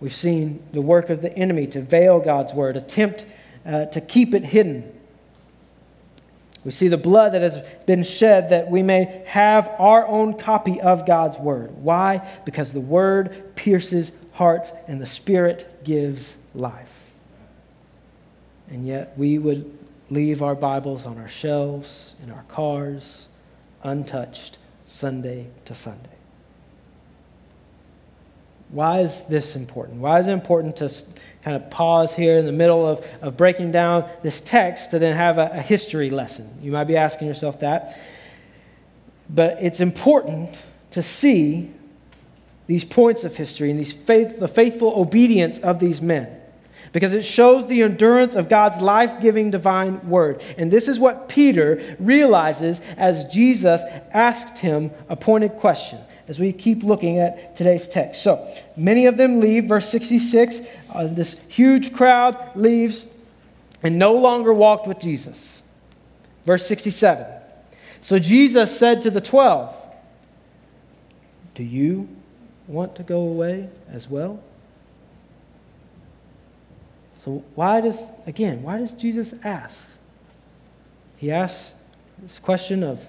We've 0.00 0.14
seen 0.14 0.62
the 0.72 0.82
work 0.82 1.10
of 1.10 1.22
the 1.22 1.34
enemy 1.36 1.66
to 1.68 1.80
veil 1.80 2.20
God's 2.20 2.52
word, 2.52 2.76
attempt 2.76 3.24
uh, 3.64 3.86
to 3.86 4.00
keep 4.00 4.34
it 4.34 4.44
hidden. 4.44 4.92
We 6.64 6.70
see 6.70 6.88
the 6.88 6.96
blood 6.96 7.32
that 7.32 7.42
has 7.42 7.58
been 7.86 8.04
shed 8.04 8.50
that 8.50 8.70
we 8.70 8.82
may 8.82 9.22
have 9.26 9.68
our 9.78 10.06
own 10.06 10.38
copy 10.38 10.80
of 10.80 11.06
God's 11.06 11.38
word. 11.38 11.72
Why? 11.82 12.26
Because 12.44 12.72
the 12.72 12.80
word 12.80 13.56
pierces 13.56 14.12
hearts 14.32 14.72
and 14.86 15.00
the 15.00 15.06
spirit 15.06 15.84
gives 15.84 16.36
life. 16.54 16.88
And 18.70 18.86
yet 18.86 19.12
we 19.16 19.38
would 19.38 19.78
leave 20.08 20.42
our 20.42 20.54
Bibles 20.54 21.04
on 21.04 21.18
our 21.18 21.28
shelves, 21.28 22.14
in 22.22 22.30
our 22.30 22.44
cars, 22.44 23.28
untouched 23.82 24.58
Sunday 24.86 25.48
to 25.64 25.74
Sunday. 25.74 26.08
Why 28.68 29.00
is 29.00 29.24
this 29.24 29.56
important? 29.56 30.00
Why 30.00 30.20
is 30.20 30.26
it 30.26 30.32
important 30.32 30.76
to 30.76 30.90
kind 31.42 31.56
of 31.56 31.70
pause 31.70 32.12
here 32.12 32.38
in 32.38 32.46
the 32.46 32.52
middle 32.52 32.86
of, 32.86 33.04
of 33.20 33.36
breaking 33.36 33.72
down 33.72 34.08
this 34.22 34.40
text 34.40 34.92
to 34.92 34.98
then 34.98 35.16
have 35.16 35.38
a, 35.38 35.50
a 35.54 35.60
history 35.60 36.10
lesson? 36.10 36.48
You 36.62 36.72
might 36.72 36.84
be 36.84 36.96
asking 36.96 37.28
yourself 37.28 37.60
that. 37.60 38.00
But 39.28 39.58
it's 39.60 39.80
important 39.80 40.56
to 40.90 41.02
see 41.02 41.70
these 42.66 42.84
points 42.84 43.24
of 43.24 43.36
history 43.36 43.70
and 43.70 43.78
these 43.78 43.92
faith, 43.92 44.38
the 44.38 44.48
faithful 44.48 44.92
obedience 45.00 45.58
of 45.58 45.78
these 45.78 46.00
men 46.00 46.38
because 46.92 47.14
it 47.14 47.24
shows 47.24 47.66
the 47.66 47.82
endurance 47.82 48.34
of 48.34 48.48
God's 48.48 48.82
life 48.82 49.20
giving 49.20 49.50
divine 49.50 50.08
word. 50.08 50.42
And 50.58 50.70
this 50.70 50.88
is 50.88 50.98
what 50.98 51.28
Peter 51.28 51.96
realizes 51.98 52.80
as 52.96 53.24
Jesus 53.26 53.82
asked 54.12 54.58
him 54.58 54.90
a 55.08 55.16
pointed 55.16 55.56
question 55.56 55.98
as 56.32 56.38
we 56.38 56.50
keep 56.50 56.82
looking 56.82 57.18
at 57.18 57.54
today's 57.56 57.86
text. 57.86 58.22
So 58.22 58.50
many 58.74 59.04
of 59.04 59.18
them 59.18 59.38
leave, 59.38 59.66
verse 59.66 59.86
66. 59.90 60.62
Uh, 60.88 61.08
this 61.08 61.36
huge 61.48 61.92
crowd 61.92 62.56
leaves 62.56 63.04
and 63.82 63.98
no 63.98 64.14
longer 64.14 64.50
walked 64.54 64.86
with 64.86 64.98
Jesus. 64.98 65.60
Verse 66.46 66.66
67. 66.66 67.26
So 68.00 68.18
Jesus 68.18 68.74
said 68.74 69.02
to 69.02 69.10
the 69.10 69.20
twelve, 69.20 69.76
Do 71.54 71.64
you 71.64 72.08
want 72.66 72.96
to 72.96 73.02
go 73.02 73.20
away 73.20 73.68
as 73.92 74.08
well? 74.08 74.42
So, 77.26 77.44
why 77.54 77.82
does, 77.82 78.00
again, 78.26 78.62
why 78.62 78.78
does 78.78 78.92
Jesus 78.92 79.34
ask? 79.44 79.86
He 81.18 81.30
asks 81.30 81.74
this 82.22 82.38
question 82.38 82.82
of 82.82 83.00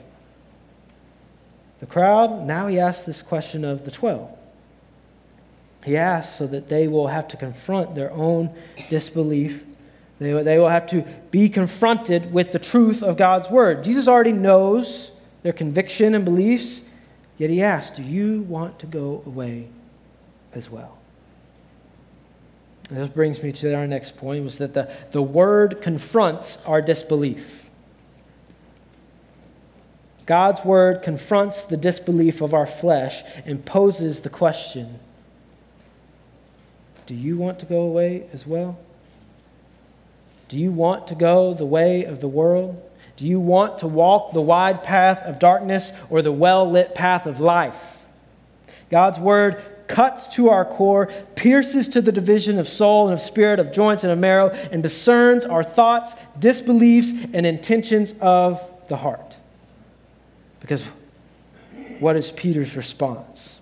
the 1.83 1.91
crowd. 1.91 2.47
Now 2.47 2.67
he 2.67 2.79
asks 2.79 3.05
this 3.05 3.21
question 3.21 3.65
of 3.65 3.83
the 3.83 3.91
12. 3.91 4.29
He 5.83 5.97
asks 5.97 6.37
so 6.37 6.47
that 6.47 6.69
they 6.69 6.87
will 6.87 7.07
have 7.07 7.27
to 7.27 7.37
confront 7.37 7.93
their 7.93 8.09
own 8.11 8.55
disbelief. 8.89 9.65
They, 10.17 10.31
they 10.43 10.57
will 10.57 10.69
have 10.69 10.87
to 10.87 11.01
be 11.29 11.49
confronted 11.49 12.31
with 12.31 12.53
the 12.53 12.59
truth 12.59 13.03
of 13.03 13.17
God's 13.17 13.49
word. 13.49 13.83
Jesus 13.83 14.07
already 14.07 14.31
knows 14.31 15.11
their 15.41 15.51
conviction 15.51 16.15
and 16.15 16.23
beliefs, 16.23 16.79
yet 17.37 17.49
he 17.49 17.61
asks, 17.61 17.97
Do 17.97 18.03
you 18.03 18.43
want 18.43 18.79
to 18.79 18.85
go 18.85 19.21
away 19.25 19.67
as 20.53 20.69
well? 20.69 20.97
And 22.89 22.97
this 22.97 23.09
brings 23.09 23.43
me 23.43 23.51
to 23.51 23.75
our 23.75 23.87
next 23.87 24.15
point 24.15 24.45
was 24.45 24.57
that 24.59 24.73
the, 24.73 24.89
the 25.11 25.21
word 25.21 25.81
confronts 25.81 26.59
our 26.65 26.81
disbelief. 26.81 27.62
God's 30.25 30.63
word 30.63 31.01
confronts 31.01 31.65
the 31.65 31.77
disbelief 31.77 32.41
of 32.41 32.53
our 32.53 32.65
flesh 32.65 33.23
and 33.45 33.65
poses 33.65 34.21
the 34.21 34.29
question 34.29 34.99
Do 37.05 37.13
you 37.13 37.37
want 37.37 37.59
to 37.59 37.65
go 37.65 37.81
away 37.81 38.27
as 38.33 38.47
well? 38.47 38.77
Do 40.47 40.57
you 40.57 40.71
want 40.71 41.07
to 41.07 41.15
go 41.15 41.53
the 41.53 41.65
way 41.65 42.05
of 42.05 42.21
the 42.21 42.27
world? 42.27 42.81
Do 43.17 43.25
you 43.25 43.39
want 43.39 43.79
to 43.79 43.87
walk 43.87 44.33
the 44.33 44.41
wide 44.41 44.83
path 44.83 45.19
of 45.19 45.39
darkness 45.39 45.93
or 46.09 46.21
the 46.21 46.31
well 46.31 46.69
lit 46.69 46.95
path 46.95 47.25
of 47.25 47.39
life? 47.39 47.75
God's 48.89 49.19
word 49.19 49.63
cuts 49.87 50.27
to 50.27 50.49
our 50.49 50.65
core, 50.65 51.11
pierces 51.35 51.87
to 51.89 52.01
the 52.01 52.11
division 52.11 52.57
of 52.59 52.69
soul 52.69 53.07
and 53.07 53.13
of 53.13 53.21
spirit, 53.21 53.59
of 53.59 53.71
joints 53.71 54.03
and 54.03 54.11
of 54.11 54.19
marrow, 54.19 54.49
and 54.49 54.81
discerns 54.81 55.45
our 55.45 55.63
thoughts, 55.63 56.15
disbeliefs, 56.39 57.11
and 57.33 57.45
intentions 57.45 58.13
of 58.21 58.61
the 58.87 58.97
heart. 58.97 59.32
Because 60.63 60.85
what 61.99 62.15
is 62.15 62.31
Peter's 62.31 62.75
response? 62.75 63.59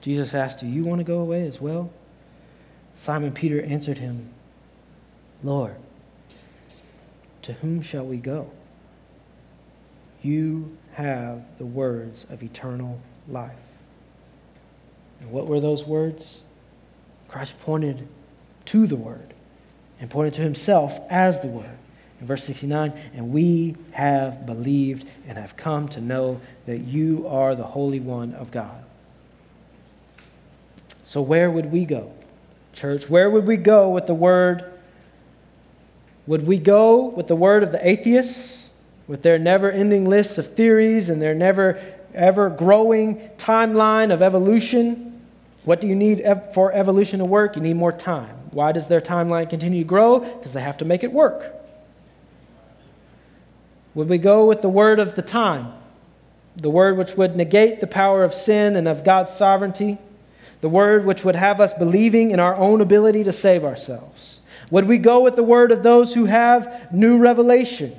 Jesus 0.00 0.34
asked, 0.34 0.60
Do 0.60 0.66
you 0.66 0.84
want 0.84 1.00
to 1.00 1.04
go 1.04 1.18
away 1.18 1.46
as 1.46 1.60
well? 1.60 1.90
Simon 2.94 3.32
Peter 3.32 3.60
answered 3.60 3.98
him, 3.98 4.30
Lord, 5.42 5.74
to 7.42 7.54
whom 7.54 7.82
shall 7.82 8.06
we 8.06 8.18
go? 8.18 8.50
You 10.22 10.78
have 10.92 11.42
the 11.58 11.66
words 11.66 12.24
of 12.30 12.44
eternal 12.44 13.00
life. 13.28 13.50
And 15.20 15.32
what 15.32 15.46
were 15.46 15.58
those 15.58 15.84
words? 15.84 16.38
Christ 17.26 17.58
pointed 17.62 18.06
to 18.66 18.86
the 18.86 18.94
Word 18.94 19.34
and 19.98 20.08
pointed 20.08 20.34
to 20.34 20.42
himself 20.42 21.00
as 21.10 21.40
the 21.40 21.48
Word. 21.48 21.78
In 22.22 22.28
verse 22.28 22.44
69, 22.44 22.92
and 23.16 23.32
we 23.32 23.74
have 23.90 24.46
believed 24.46 25.08
and 25.26 25.36
have 25.36 25.56
come 25.56 25.88
to 25.88 26.00
know 26.00 26.40
that 26.66 26.78
you 26.78 27.26
are 27.26 27.56
the 27.56 27.64
Holy 27.64 27.98
One 27.98 28.32
of 28.34 28.52
God. 28.52 28.84
So, 31.02 31.20
where 31.20 31.50
would 31.50 31.72
we 31.72 31.84
go, 31.84 32.12
church? 32.74 33.10
Where 33.10 33.28
would 33.28 33.44
we 33.44 33.56
go 33.56 33.90
with 33.90 34.06
the 34.06 34.14
Word? 34.14 34.72
Would 36.28 36.46
we 36.46 36.58
go 36.58 37.08
with 37.08 37.26
the 37.26 37.34
Word 37.34 37.64
of 37.64 37.72
the 37.72 37.84
atheists, 37.84 38.70
with 39.08 39.22
their 39.22 39.36
never 39.36 39.68
ending 39.68 40.08
lists 40.08 40.38
of 40.38 40.54
theories 40.54 41.08
and 41.08 41.20
their 41.20 41.34
never 41.34 41.82
ever 42.14 42.50
growing 42.50 43.16
timeline 43.36 44.12
of 44.12 44.22
evolution? 44.22 45.20
What 45.64 45.80
do 45.80 45.88
you 45.88 45.96
need 45.96 46.24
for 46.54 46.72
evolution 46.72 47.18
to 47.18 47.24
work? 47.24 47.56
You 47.56 47.62
need 47.62 47.74
more 47.74 47.90
time. 47.90 48.36
Why 48.52 48.70
does 48.70 48.86
their 48.86 49.00
timeline 49.00 49.50
continue 49.50 49.82
to 49.82 49.88
grow? 49.88 50.20
Because 50.20 50.52
they 50.52 50.62
have 50.62 50.76
to 50.76 50.84
make 50.84 51.02
it 51.02 51.12
work. 51.12 51.58
Would 53.94 54.08
we 54.08 54.18
go 54.18 54.46
with 54.46 54.62
the 54.62 54.68
word 54.68 54.98
of 54.98 55.14
the 55.14 55.22
time? 55.22 55.72
The 56.56 56.70
word 56.70 56.96
which 56.96 57.14
would 57.16 57.36
negate 57.36 57.80
the 57.80 57.86
power 57.86 58.24
of 58.24 58.34
sin 58.34 58.76
and 58.76 58.88
of 58.88 59.04
God's 59.04 59.32
sovereignty? 59.32 59.98
The 60.60 60.68
word 60.68 61.04
which 61.04 61.24
would 61.24 61.36
have 61.36 61.60
us 61.60 61.72
believing 61.72 62.30
in 62.30 62.40
our 62.40 62.56
own 62.56 62.80
ability 62.80 63.24
to 63.24 63.32
save 63.32 63.64
ourselves? 63.64 64.40
Would 64.70 64.86
we 64.86 64.96
go 64.96 65.20
with 65.20 65.36
the 65.36 65.42
word 65.42 65.72
of 65.72 65.82
those 65.82 66.14
who 66.14 66.24
have 66.24 66.92
new 66.92 67.18
revelation, 67.18 67.94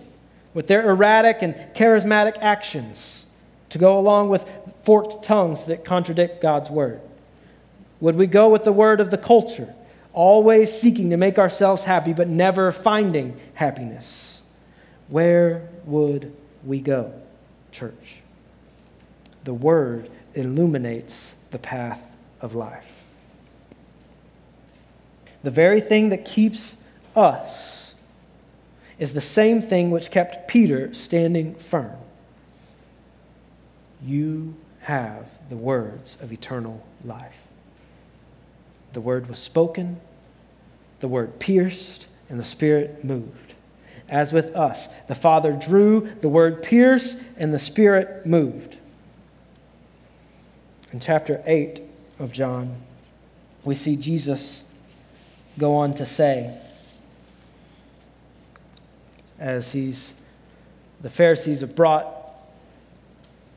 with 0.53 0.67
their 0.67 0.89
erratic 0.89 1.41
and 1.41 1.55
charismatic 1.75 2.37
actions, 2.39 3.25
to 3.69 3.77
go 3.77 3.99
along 3.99 4.29
with 4.29 4.45
forked 4.83 5.23
tongues 5.23 5.65
that 5.65 5.85
contradict 5.85 6.41
God's 6.41 6.69
word? 6.69 7.01
Would 7.99 8.15
we 8.15 8.27
go 8.27 8.49
with 8.49 8.63
the 8.63 8.71
word 8.71 8.99
of 8.99 9.11
the 9.11 9.17
culture, 9.17 9.73
always 10.11 10.73
seeking 10.73 11.11
to 11.11 11.17
make 11.17 11.37
ourselves 11.37 11.83
happy 11.83 12.13
but 12.13 12.27
never 12.27 12.71
finding 12.71 13.39
happiness? 13.53 14.32
Where 15.13 15.69
would 15.85 16.35
we 16.65 16.79
go, 16.79 17.13
church? 17.71 18.15
The 19.43 19.53
word 19.53 20.09
illuminates 20.33 21.35
the 21.51 21.59
path 21.59 22.01
of 22.41 22.55
life. 22.55 22.91
The 25.43 25.51
very 25.51 25.81
thing 25.81 26.09
that 26.09 26.25
keeps 26.25 26.75
us 27.15 27.93
is 28.97 29.13
the 29.13 29.21
same 29.21 29.61
thing 29.61 29.91
which 29.91 30.09
kept 30.09 30.47
Peter 30.47 30.95
standing 30.95 31.53
firm. 31.53 31.95
You 34.03 34.55
have 34.79 35.27
the 35.47 35.57
words 35.57 36.17
of 36.21 36.33
eternal 36.33 36.83
life. 37.05 37.37
The 38.93 39.01
word 39.01 39.29
was 39.29 39.37
spoken, 39.37 40.01
the 41.01 41.07
word 41.07 41.37
pierced, 41.37 42.07
and 42.29 42.39
the 42.39 42.45
Spirit 42.45 43.05
moved. 43.05 43.52
As 44.09 44.33
with 44.33 44.55
us, 44.55 44.89
the 45.07 45.15
Father 45.15 45.53
drew, 45.53 46.09
the 46.21 46.29
word 46.29 46.61
pierced, 46.61 47.17
and 47.37 47.53
the 47.53 47.59
Spirit 47.59 48.25
moved. 48.25 48.77
In 50.91 50.99
chapter 50.99 51.41
8 51.45 51.81
of 52.19 52.31
John, 52.31 52.75
we 53.63 53.75
see 53.75 53.95
Jesus 53.95 54.63
go 55.57 55.75
on 55.75 55.93
to 55.95 56.05
say, 56.05 56.55
as 59.39 59.71
he's 59.71 60.13
the 61.01 61.09
Pharisees 61.09 61.59
have 61.59 61.75
brought 61.75 62.07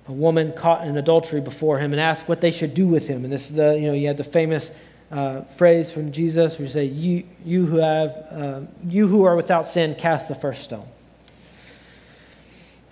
a 0.08 0.12
woman 0.12 0.52
caught 0.52 0.86
in 0.86 0.96
adultery 0.96 1.40
before 1.40 1.78
him 1.78 1.92
and 1.92 2.00
asked 2.00 2.28
what 2.28 2.40
they 2.40 2.50
should 2.50 2.74
do 2.74 2.88
with 2.88 3.06
him. 3.06 3.24
And 3.24 3.32
this 3.32 3.50
is 3.50 3.56
the, 3.56 3.74
you 3.74 3.86
know, 3.86 3.92
you 3.92 4.08
had 4.08 4.16
the 4.16 4.24
famous 4.24 4.70
uh, 5.10 5.42
phrase 5.56 5.90
from 5.90 6.12
Jesus 6.12 6.54
where 6.54 6.66
you 6.66 6.72
say, 6.72 6.84
you, 6.84 7.24
you, 7.44 7.66
who 7.66 7.76
have, 7.78 8.10
uh, 8.30 8.60
you 8.88 9.06
who 9.06 9.24
are 9.24 9.36
without 9.36 9.68
sin, 9.68 9.94
cast 9.94 10.28
the 10.28 10.34
first 10.34 10.62
stone. 10.62 10.86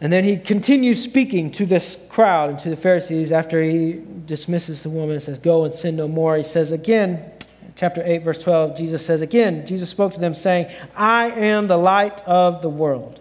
And 0.01 0.13
then 0.13 0.25
he 0.25 0.37
continues 0.37 1.03
speaking 1.03 1.51
to 1.53 1.67
this 1.67 1.97
crowd 2.09 2.51
and 2.51 2.59
to 2.61 2.71
the 2.71 2.77
Pharisees 2.77 3.33
after 3.33 3.63
he 3.63 4.03
dismisses 4.27 4.83
the 4.83 4.91
woman 4.91 5.13
and 5.13 5.23
says, 5.23 5.39
Go 5.39 5.65
and 5.65 5.75
sin 5.75 5.97
no 5.97 6.09
more. 6.09 6.37
He 6.37 6.45
says 6.45 6.73
again, 6.73 7.31
chapter 7.77 8.03
8, 8.05 8.19
verse 8.19 8.39
12, 8.39 8.77
Jesus 8.77 9.05
says 9.05 9.21
again, 9.21 9.67
Jesus 9.67 9.91
spoke 9.91 10.13
to 10.15 10.21
them, 10.21 10.35
saying, 10.35 10.67
I 10.95 11.31
am 11.31 11.69
the 11.69 11.79
light 11.79 12.21
of 12.23 12.61
the 12.61 12.69
world. 12.69 13.21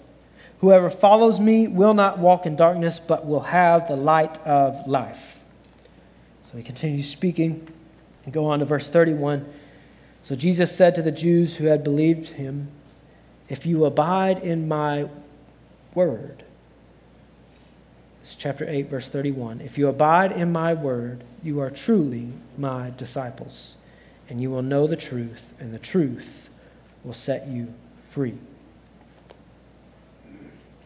Whoever 0.62 0.90
follows 0.90 1.40
me 1.40 1.68
will 1.68 1.94
not 1.94 2.20
walk 2.20 2.46
in 2.46 2.56
darkness, 2.56 3.00
but 3.00 3.26
will 3.26 3.42
have 3.42 3.88
the 3.88 3.96
light 3.96 4.38
of 4.40 4.88
life. 4.88 5.38
So 6.52 6.58
he 6.58 6.64
continues 6.64 7.10
speaking 7.10 7.68
and 8.26 8.34
go 8.34 8.46
on 8.46 8.60
to 8.60 8.66
verse 8.66 8.90
31. 8.90 9.46
So 10.22 10.36
Jesus 10.36 10.76
said 10.76 10.96
to 10.96 11.02
the 11.02 11.12
Jews 11.12 11.58
who 11.58 11.66
had 11.66 11.84
believed 11.84 12.28
him, 12.28 12.70
If 13.50 13.66
you 13.66 13.86
abide 13.86 14.40
in 14.40 14.68
my 14.68 15.08
word, 15.94 16.44
it's 18.24 18.36
chapter 18.36 18.68
8, 18.68 18.90
verse 18.90 19.10
31. 19.10 19.60
If 19.62 19.78
you 19.78 19.90
abide 19.90 20.32
in 20.32 20.52
my 20.52 20.74
word, 20.74 21.24
you 21.44 21.60
are 21.60 21.70
truly 21.70 22.32
my 22.58 22.94
disciples, 22.96 23.76
and 24.30 24.42
you 24.42 24.50
will 24.50 24.62
know 24.62 24.88
the 24.88 24.96
truth, 24.96 25.44
and 25.60 25.74
the 25.74 25.80
truth 25.80 26.50
will 27.04 27.14
set 27.14 27.48
you 27.48 27.74
free. 28.12 28.38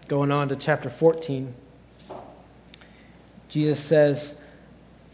Going 0.07 0.31
on 0.31 0.49
to 0.49 0.55
chapter 0.55 0.89
14, 0.89 1.53
Jesus 3.49 3.79
says 3.79 4.33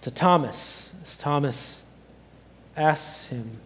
to 0.01 0.11
Thomas, 0.11 0.91
as 1.03 1.17
Thomas 1.17 1.81
asks 2.75 3.27
him 3.27 3.59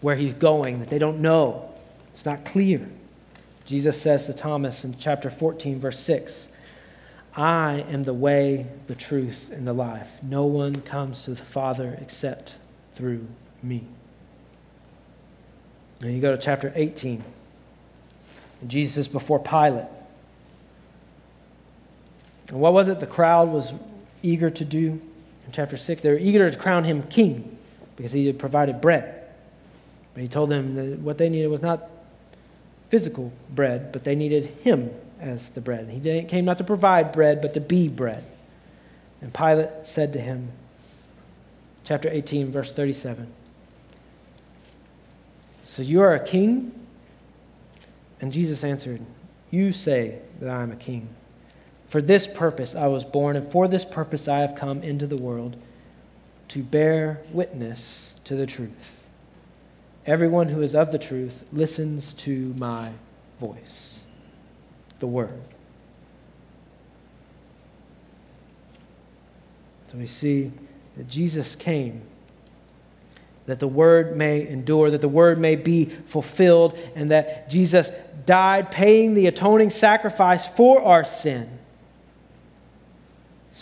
where 0.00 0.16
he's 0.16 0.34
going, 0.34 0.80
that 0.80 0.90
they 0.90 0.98
don't 0.98 1.20
know, 1.20 1.70
it's 2.12 2.24
not 2.24 2.44
clear. 2.44 2.88
Jesus 3.64 4.00
says 4.00 4.26
to 4.26 4.34
Thomas 4.34 4.84
in 4.84 4.96
chapter 4.98 5.30
14, 5.30 5.78
verse 5.78 6.00
6, 6.00 6.48
I 7.34 7.84
am 7.88 8.02
the 8.02 8.12
way, 8.12 8.66
the 8.88 8.94
truth, 8.94 9.50
and 9.52 9.66
the 9.66 9.72
life. 9.72 10.10
No 10.22 10.44
one 10.44 10.74
comes 10.74 11.24
to 11.24 11.30
the 11.30 11.44
Father 11.44 11.96
except 12.00 12.56
through 12.94 13.26
me. 13.62 13.84
And 16.02 16.14
you 16.14 16.20
go 16.20 16.36
to 16.36 16.42
chapter 16.42 16.72
18. 16.74 17.22
And 18.60 18.70
Jesus 18.70 18.98
is 18.98 19.08
before 19.08 19.38
Pilate. 19.38 19.86
And 22.48 22.60
what 22.60 22.74
was 22.74 22.88
it 22.88 23.00
the 23.00 23.06
crowd 23.06 23.48
was 23.48 23.72
eager 24.22 24.50
to 24.50 24.64
do 24.64 25.00
in 25.46 25.52
chapter 25.52 25.78
6? 25.78 26.02
They 26.02 26.10
were 26.10 26.18
eager 26.18 26.50
to 26.50 26.56
crown 26.56 26.84
him 26.84 27.04
king 27.04 27.51
because 27.96 28.12
he 28.12 28.26
had 28.26 28.38
provided 28.38 28.80
bread. 28.80 29.22
But 30.14 30.22
he 30.22 30.28
told 30.28 30.50
them 30.50 30.74
that 30.74 30.98
what 30.98 31.18
they 31.18 31.28
needed 31.28 31.48
was 31.48 31.62
not 31.62 31.88
physical 32.90 33.32
bread, 33.50 33.92
but 33.92 34.04
they 34.04 34.14
needed 34.14 34.46
him 34.62 34.90
as 35.20 35.50
the 35.50 35.60
bread. 35.60 35.88
He 35.88 35.98
didn't, 35.98 36.28
came 36.28 36.44
not 36.44 36.58
to 36.58 36.64
provide 36.64 37.12
bread, 37.12 37.40
but 37.40 37.54
to 37.54 37.60
be 37.60 37.88
bread. 37.88 38.24
And 39.20 39.32
Pilate 39.32 39.70
said 39.84 40.12
to 40.14 40.20
him, 40.20 40.50
chapter 41.84 42.10
18, 42.10 42.50
verse 42.50 42.72
37, 42.72 43.28
So 45.68 45.82
you 45.82 46.02
are 46.02 46.14
a 46.14 46.24
king? 46.24 46.72
And 48.20 48.32
Jesus 48.32 48.62
answered, 48.62 49.00
You 49.50 49.72
say 49.72 50.18
that 50.40 50.50
I 50.50 50.62
am 50.62 50.72
a 50.72 50.76
king. 50.76 51.08
For 51.88 52.02
this 52.02 52.26
purpose 52.26 52.74
I 52.74 52.86
was 52.86 53.04
born, 53.04 53.36
and 53.36 53.50
for 53.50 53.68
this 53.68 53.84
purpose 53.84 54.28
I 54.28 54.38
have 54.38 54.54
come 54.54 54.82
into 54.82 55.06
the 55.06 55.16
world 55.16 55.56
to 56.48 56.62
bear 56.62 57.22
witness 57.32 58.14
to 58.24 58.36
the 58.36 58.46
truth. 58.46 59.00
Everyone 60.04 60.48
who 60.48 60.62
is 60.62 60.74
of 60.74 60.92
the 60.92 60.98
truth 60.98 61.46
listens 61.52 62.14
to 62.14 62.54
my 62.58 62.92
voice 63.40 64.00
the 64.98 65.06
Word. 65.06 65.40
So 69.90 69.98
we 69.98 70.06
see 70.06 70.52
that 70.96 71.08
Jesus 71.08 71.56
came 71.56 72.02
that 73.46 73.58
the 73.58 73.68
Word 73.68 74.16
may 74.16 74.46
endure, 74.46 74.90
that 74.90 75.00
the 75.00 75.08
Word 75.08 75.38
may 75.38 75.56
be 75.56 75.86
fulfilled, 76.06 76.78
and 76.94 77.10
that 77.10 77.50
Jesus 77.50 77.90
died 78.24 78.70
paying 78.70 79.14
the 79.14 79.26
atoning 79.26 79.70
sacrifice 79.70 80.46
for 80.46 80.82
our 80.82 81.04
sin 81.04 81.58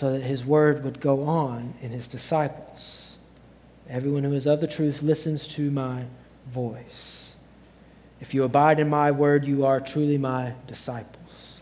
so 0.01 0.13
that 0.13 0.23
His 0.23 0.47
Word 0.47 0.83
would 0.83 0.99
go 0.99 1.25
on 1.25 1.75
in 1.83 1.91
His 1.91 2.09
disciples. 2.09 3.19
Everyone 3.87 4.25
who 4.25 4.33
is 4.33 4.47
of 4.47 4.63
the 4.63 4.67
truth 4.67 5.03
listens 5.03 5.47
to 5.49 5.71
my 5.71 6.05
voice. 6.51 7.35
If 8.19 8.33
you 8.33 8.45
abide 8.45 8.81
in 8.81 8.89
my 8.89 9.11
word, 9.11 9.45
you 9.45 9.67
are 9.67 9.79
truly 9.79 10.17
my 10.17 10.55
disciples. 10.67 11.59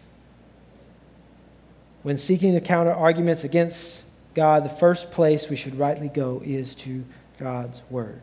when 2.04 2.16
seeking 2.16 2.54
to 2.54 2.60
counter 2.60 2.92
arguments 2.92 3.42
against 3.42 4.02
God, 4.34 4.64
the 4.64 4.68
first 4.68 5.10
place 5.10 5.48
we 5.48 5.56
should 5.56 5.76
rightly 5.76 6.08
go 6.08 6.40
is 6.44 6.76
to 6.76 7.04
God's 7.40 7.82
Word. 7.90 8.20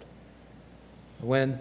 When 1.20 1.60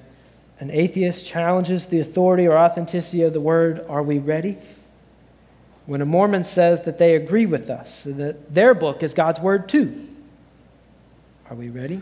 an 0.61 0.71
atheist 0.71 1.27
challenges 1.27 1.87
the 1.87 1.99
authority 1.99 2.47
or 2.47 2.57
authenticity 2.57 3.23
of 3.23 3.33
the 3.33 3.41
Word, 3.41 3.85
are 3.89 4.03
we 4.05 4.19
ready? 4.19 4.59
When 5.87 6.01
a 6.01 6.07
Mormon 6.07 6.45
says 6.45 6.83
that 6.83 6.99
they 6.99 7.15
agree 7.15 7.47
with 7.47 7.69
us, 7.69 8.05
that 8.05 8.55
their 8.55 8.75
book 8.75 9.03
is 9.03 9.13
God's 9.13 9.41
Word 9.41 9.69
too, 9.69 10.09
are 11.51 11.57
we 11.57 11.69
ready? 11.69 12.01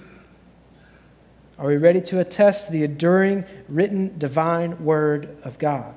Are 1.59 1.66
we 1.66 1.76
ready 1.76 2.01
to 2.03 2.20
attest 2.20 2.70
the 2.70 2.85
enduring, 2.85 3.45
written, 3.68 4.18
divine 4.18 4.85
Word 4.85 5.37
of 5.45 5.59
God? 5.59 5.95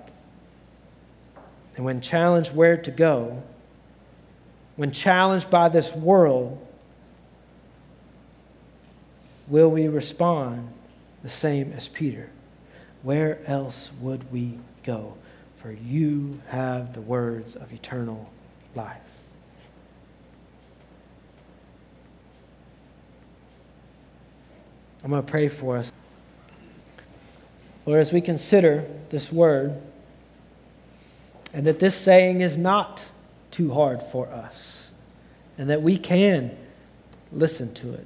And 1.76 1.86
when 1.86 2.02
challenged 2.02 2.56
where 2.56 2.78
to 2.78 2.92
go, 2.92 3.44
when 4.76 4.92
challenged 4.92 5.50
by 5.50 5.70
this 5.70 5.94
world, 5.94 6.66
will 9.48 9.70
we 9.70 9.88
respond 9.88 10.70
the 11.24 11.30
same 11.30 11.74
as 11.74 11.88
Peter? 11.88 12.30
Where 13.04 13.40
else 13.46 13.92
would 14.02 14.32
we 14.32 14.58
go? 14.84 15.14
For 15.66 15.72
you 15.72 16.42
have 16.50 16.94
the 16.94 17.02
words 17.02 17.56
of 17.56 17.74
eternal 17.74 18.30
life. 18.76 19.02
I'm 25.04 25.10
going 25.10 25.24
to 25.24 25.28
pray 25.28 25.50
for 25.50 25.78
us. 25.78 25.92
Lord, 27.88 28.00
as 28.00 28.14
we 28.14 28.22
consider 28.22 28.86
this 29.10 29.32
word, 29.32 29.82
and 31.52 31.66
that 31.66 31.80
this 31.80 31.96
saying 31.96 32.42
is 32.42 32.60
not 32.60 33.04
too 33.50 33.74
hard 33.74 34.04
for 34.12 34.28
us, 34.28 34.92
and 35.58 35.68
that 35.72 35.82
we 35.82 35.98
can 35.98 36.56
listen 37.32 37.74
to 37.74 37.92
it. 37.92 38.06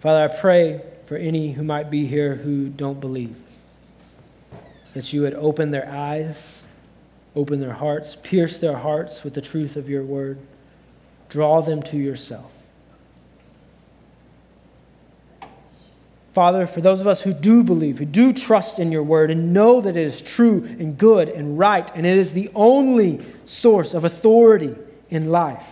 Father, 0.00 0.24
I 0.24 0.38
pray 0.38 0.82
for 1.12 1.18
any 1.18 1.52
who 1.52 1.62
might 1.62 1.90
be 1.90 2.06
here 2.06 2.36
who 2.36 2.70
don't 2.70 2.98
believe, 2.98 3.36
that 4.94 5.12
you 5.12 5.20
would 5.20 5.34
open 5.34 5.70
their 5.70 5.86
eyes, 5.86 6.62
open 7.36 7.60
their 7.60 7.74
hearts, 7.74 8.16
pierce 8.22 8.56
their 8.56 8.78
hearts 8.78 9.22
with 9.22 9.34
the 9.34 9.40
truth 9.42 9.76
of 9.76 9.90
your 9.90 10.02
word, 10.02 10.38
draw 11.28 11.60
them 11.60 11.82
to 11.82 11.98
yourself. 11.98 12.50
Father, 16.32 16.66
for 16.66 16.80
those 16.80 17.02
of 17.02 17.06
us 17.06 17.20
who 17.20 17.34
do 17.34 17.62
believe, 17.62 17.98
who 17.98 18.06
do 18.06 18.32
trust 18.32 18.78
in 18.78 18.90
your 18.90 19.02
word, 19.02 19.30
and 19.30 19.52
know 19.52 19.82
that 19.82 19.94
it 19.94 20.06
is 20.06 20.22
true 20.22 20.64
and 20.64 20.96
good 20.96 21.28
and 21.28 21.58
right, 21.58 21.94
and 21.94 22.06
it 22.06 22.16
is 22.16 22.32
the 22.32 22.50
only 22.54 23.20
source 23.44 23.92
of 23.92 24.04
authority 24.06 24.74
in 25.10 25.30
life, 25.30 25.66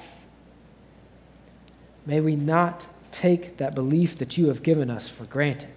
may 2.04 2.20
we 2.20 2.36
not 2.36 2.84
take 3.10 3.56
that 3.58 3.74
belief 3.74 4.18
that 4.18 4.38
you 4.38 4.48
have 4.48 4.62
given 4.62 4.90
us 4.90 5.08
for 5.08 5.24
granted. 5.24 5.68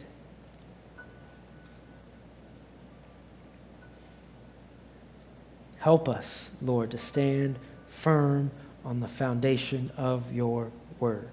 Help 5.79 6.07
us, 6.07 6.51
Lord, 6.61 6.91
to 6.91 6.97
stand 6.97 7.59
firm 7.87 8.51
on 8.85 9.01
the 9.01 9.07
foundation 9.07 9.91
of 9.97 10.31
your 10.31 10.71
word 10.99 11.29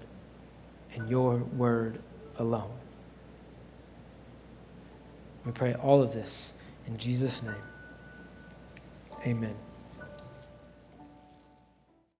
and 0.93 1.09
your 1.09 1.37
word 1.37 2.01
alone. 2.37 2.71
We 5.45 5.51
pray 5.53 5.73
all 5.73 6.01
of 6.01 6.13
this 6.13 6.53
in 6.85 6.97
Jesus' 6.97 7.41
name. 7.41 7.55
Amen. 9.25 9.55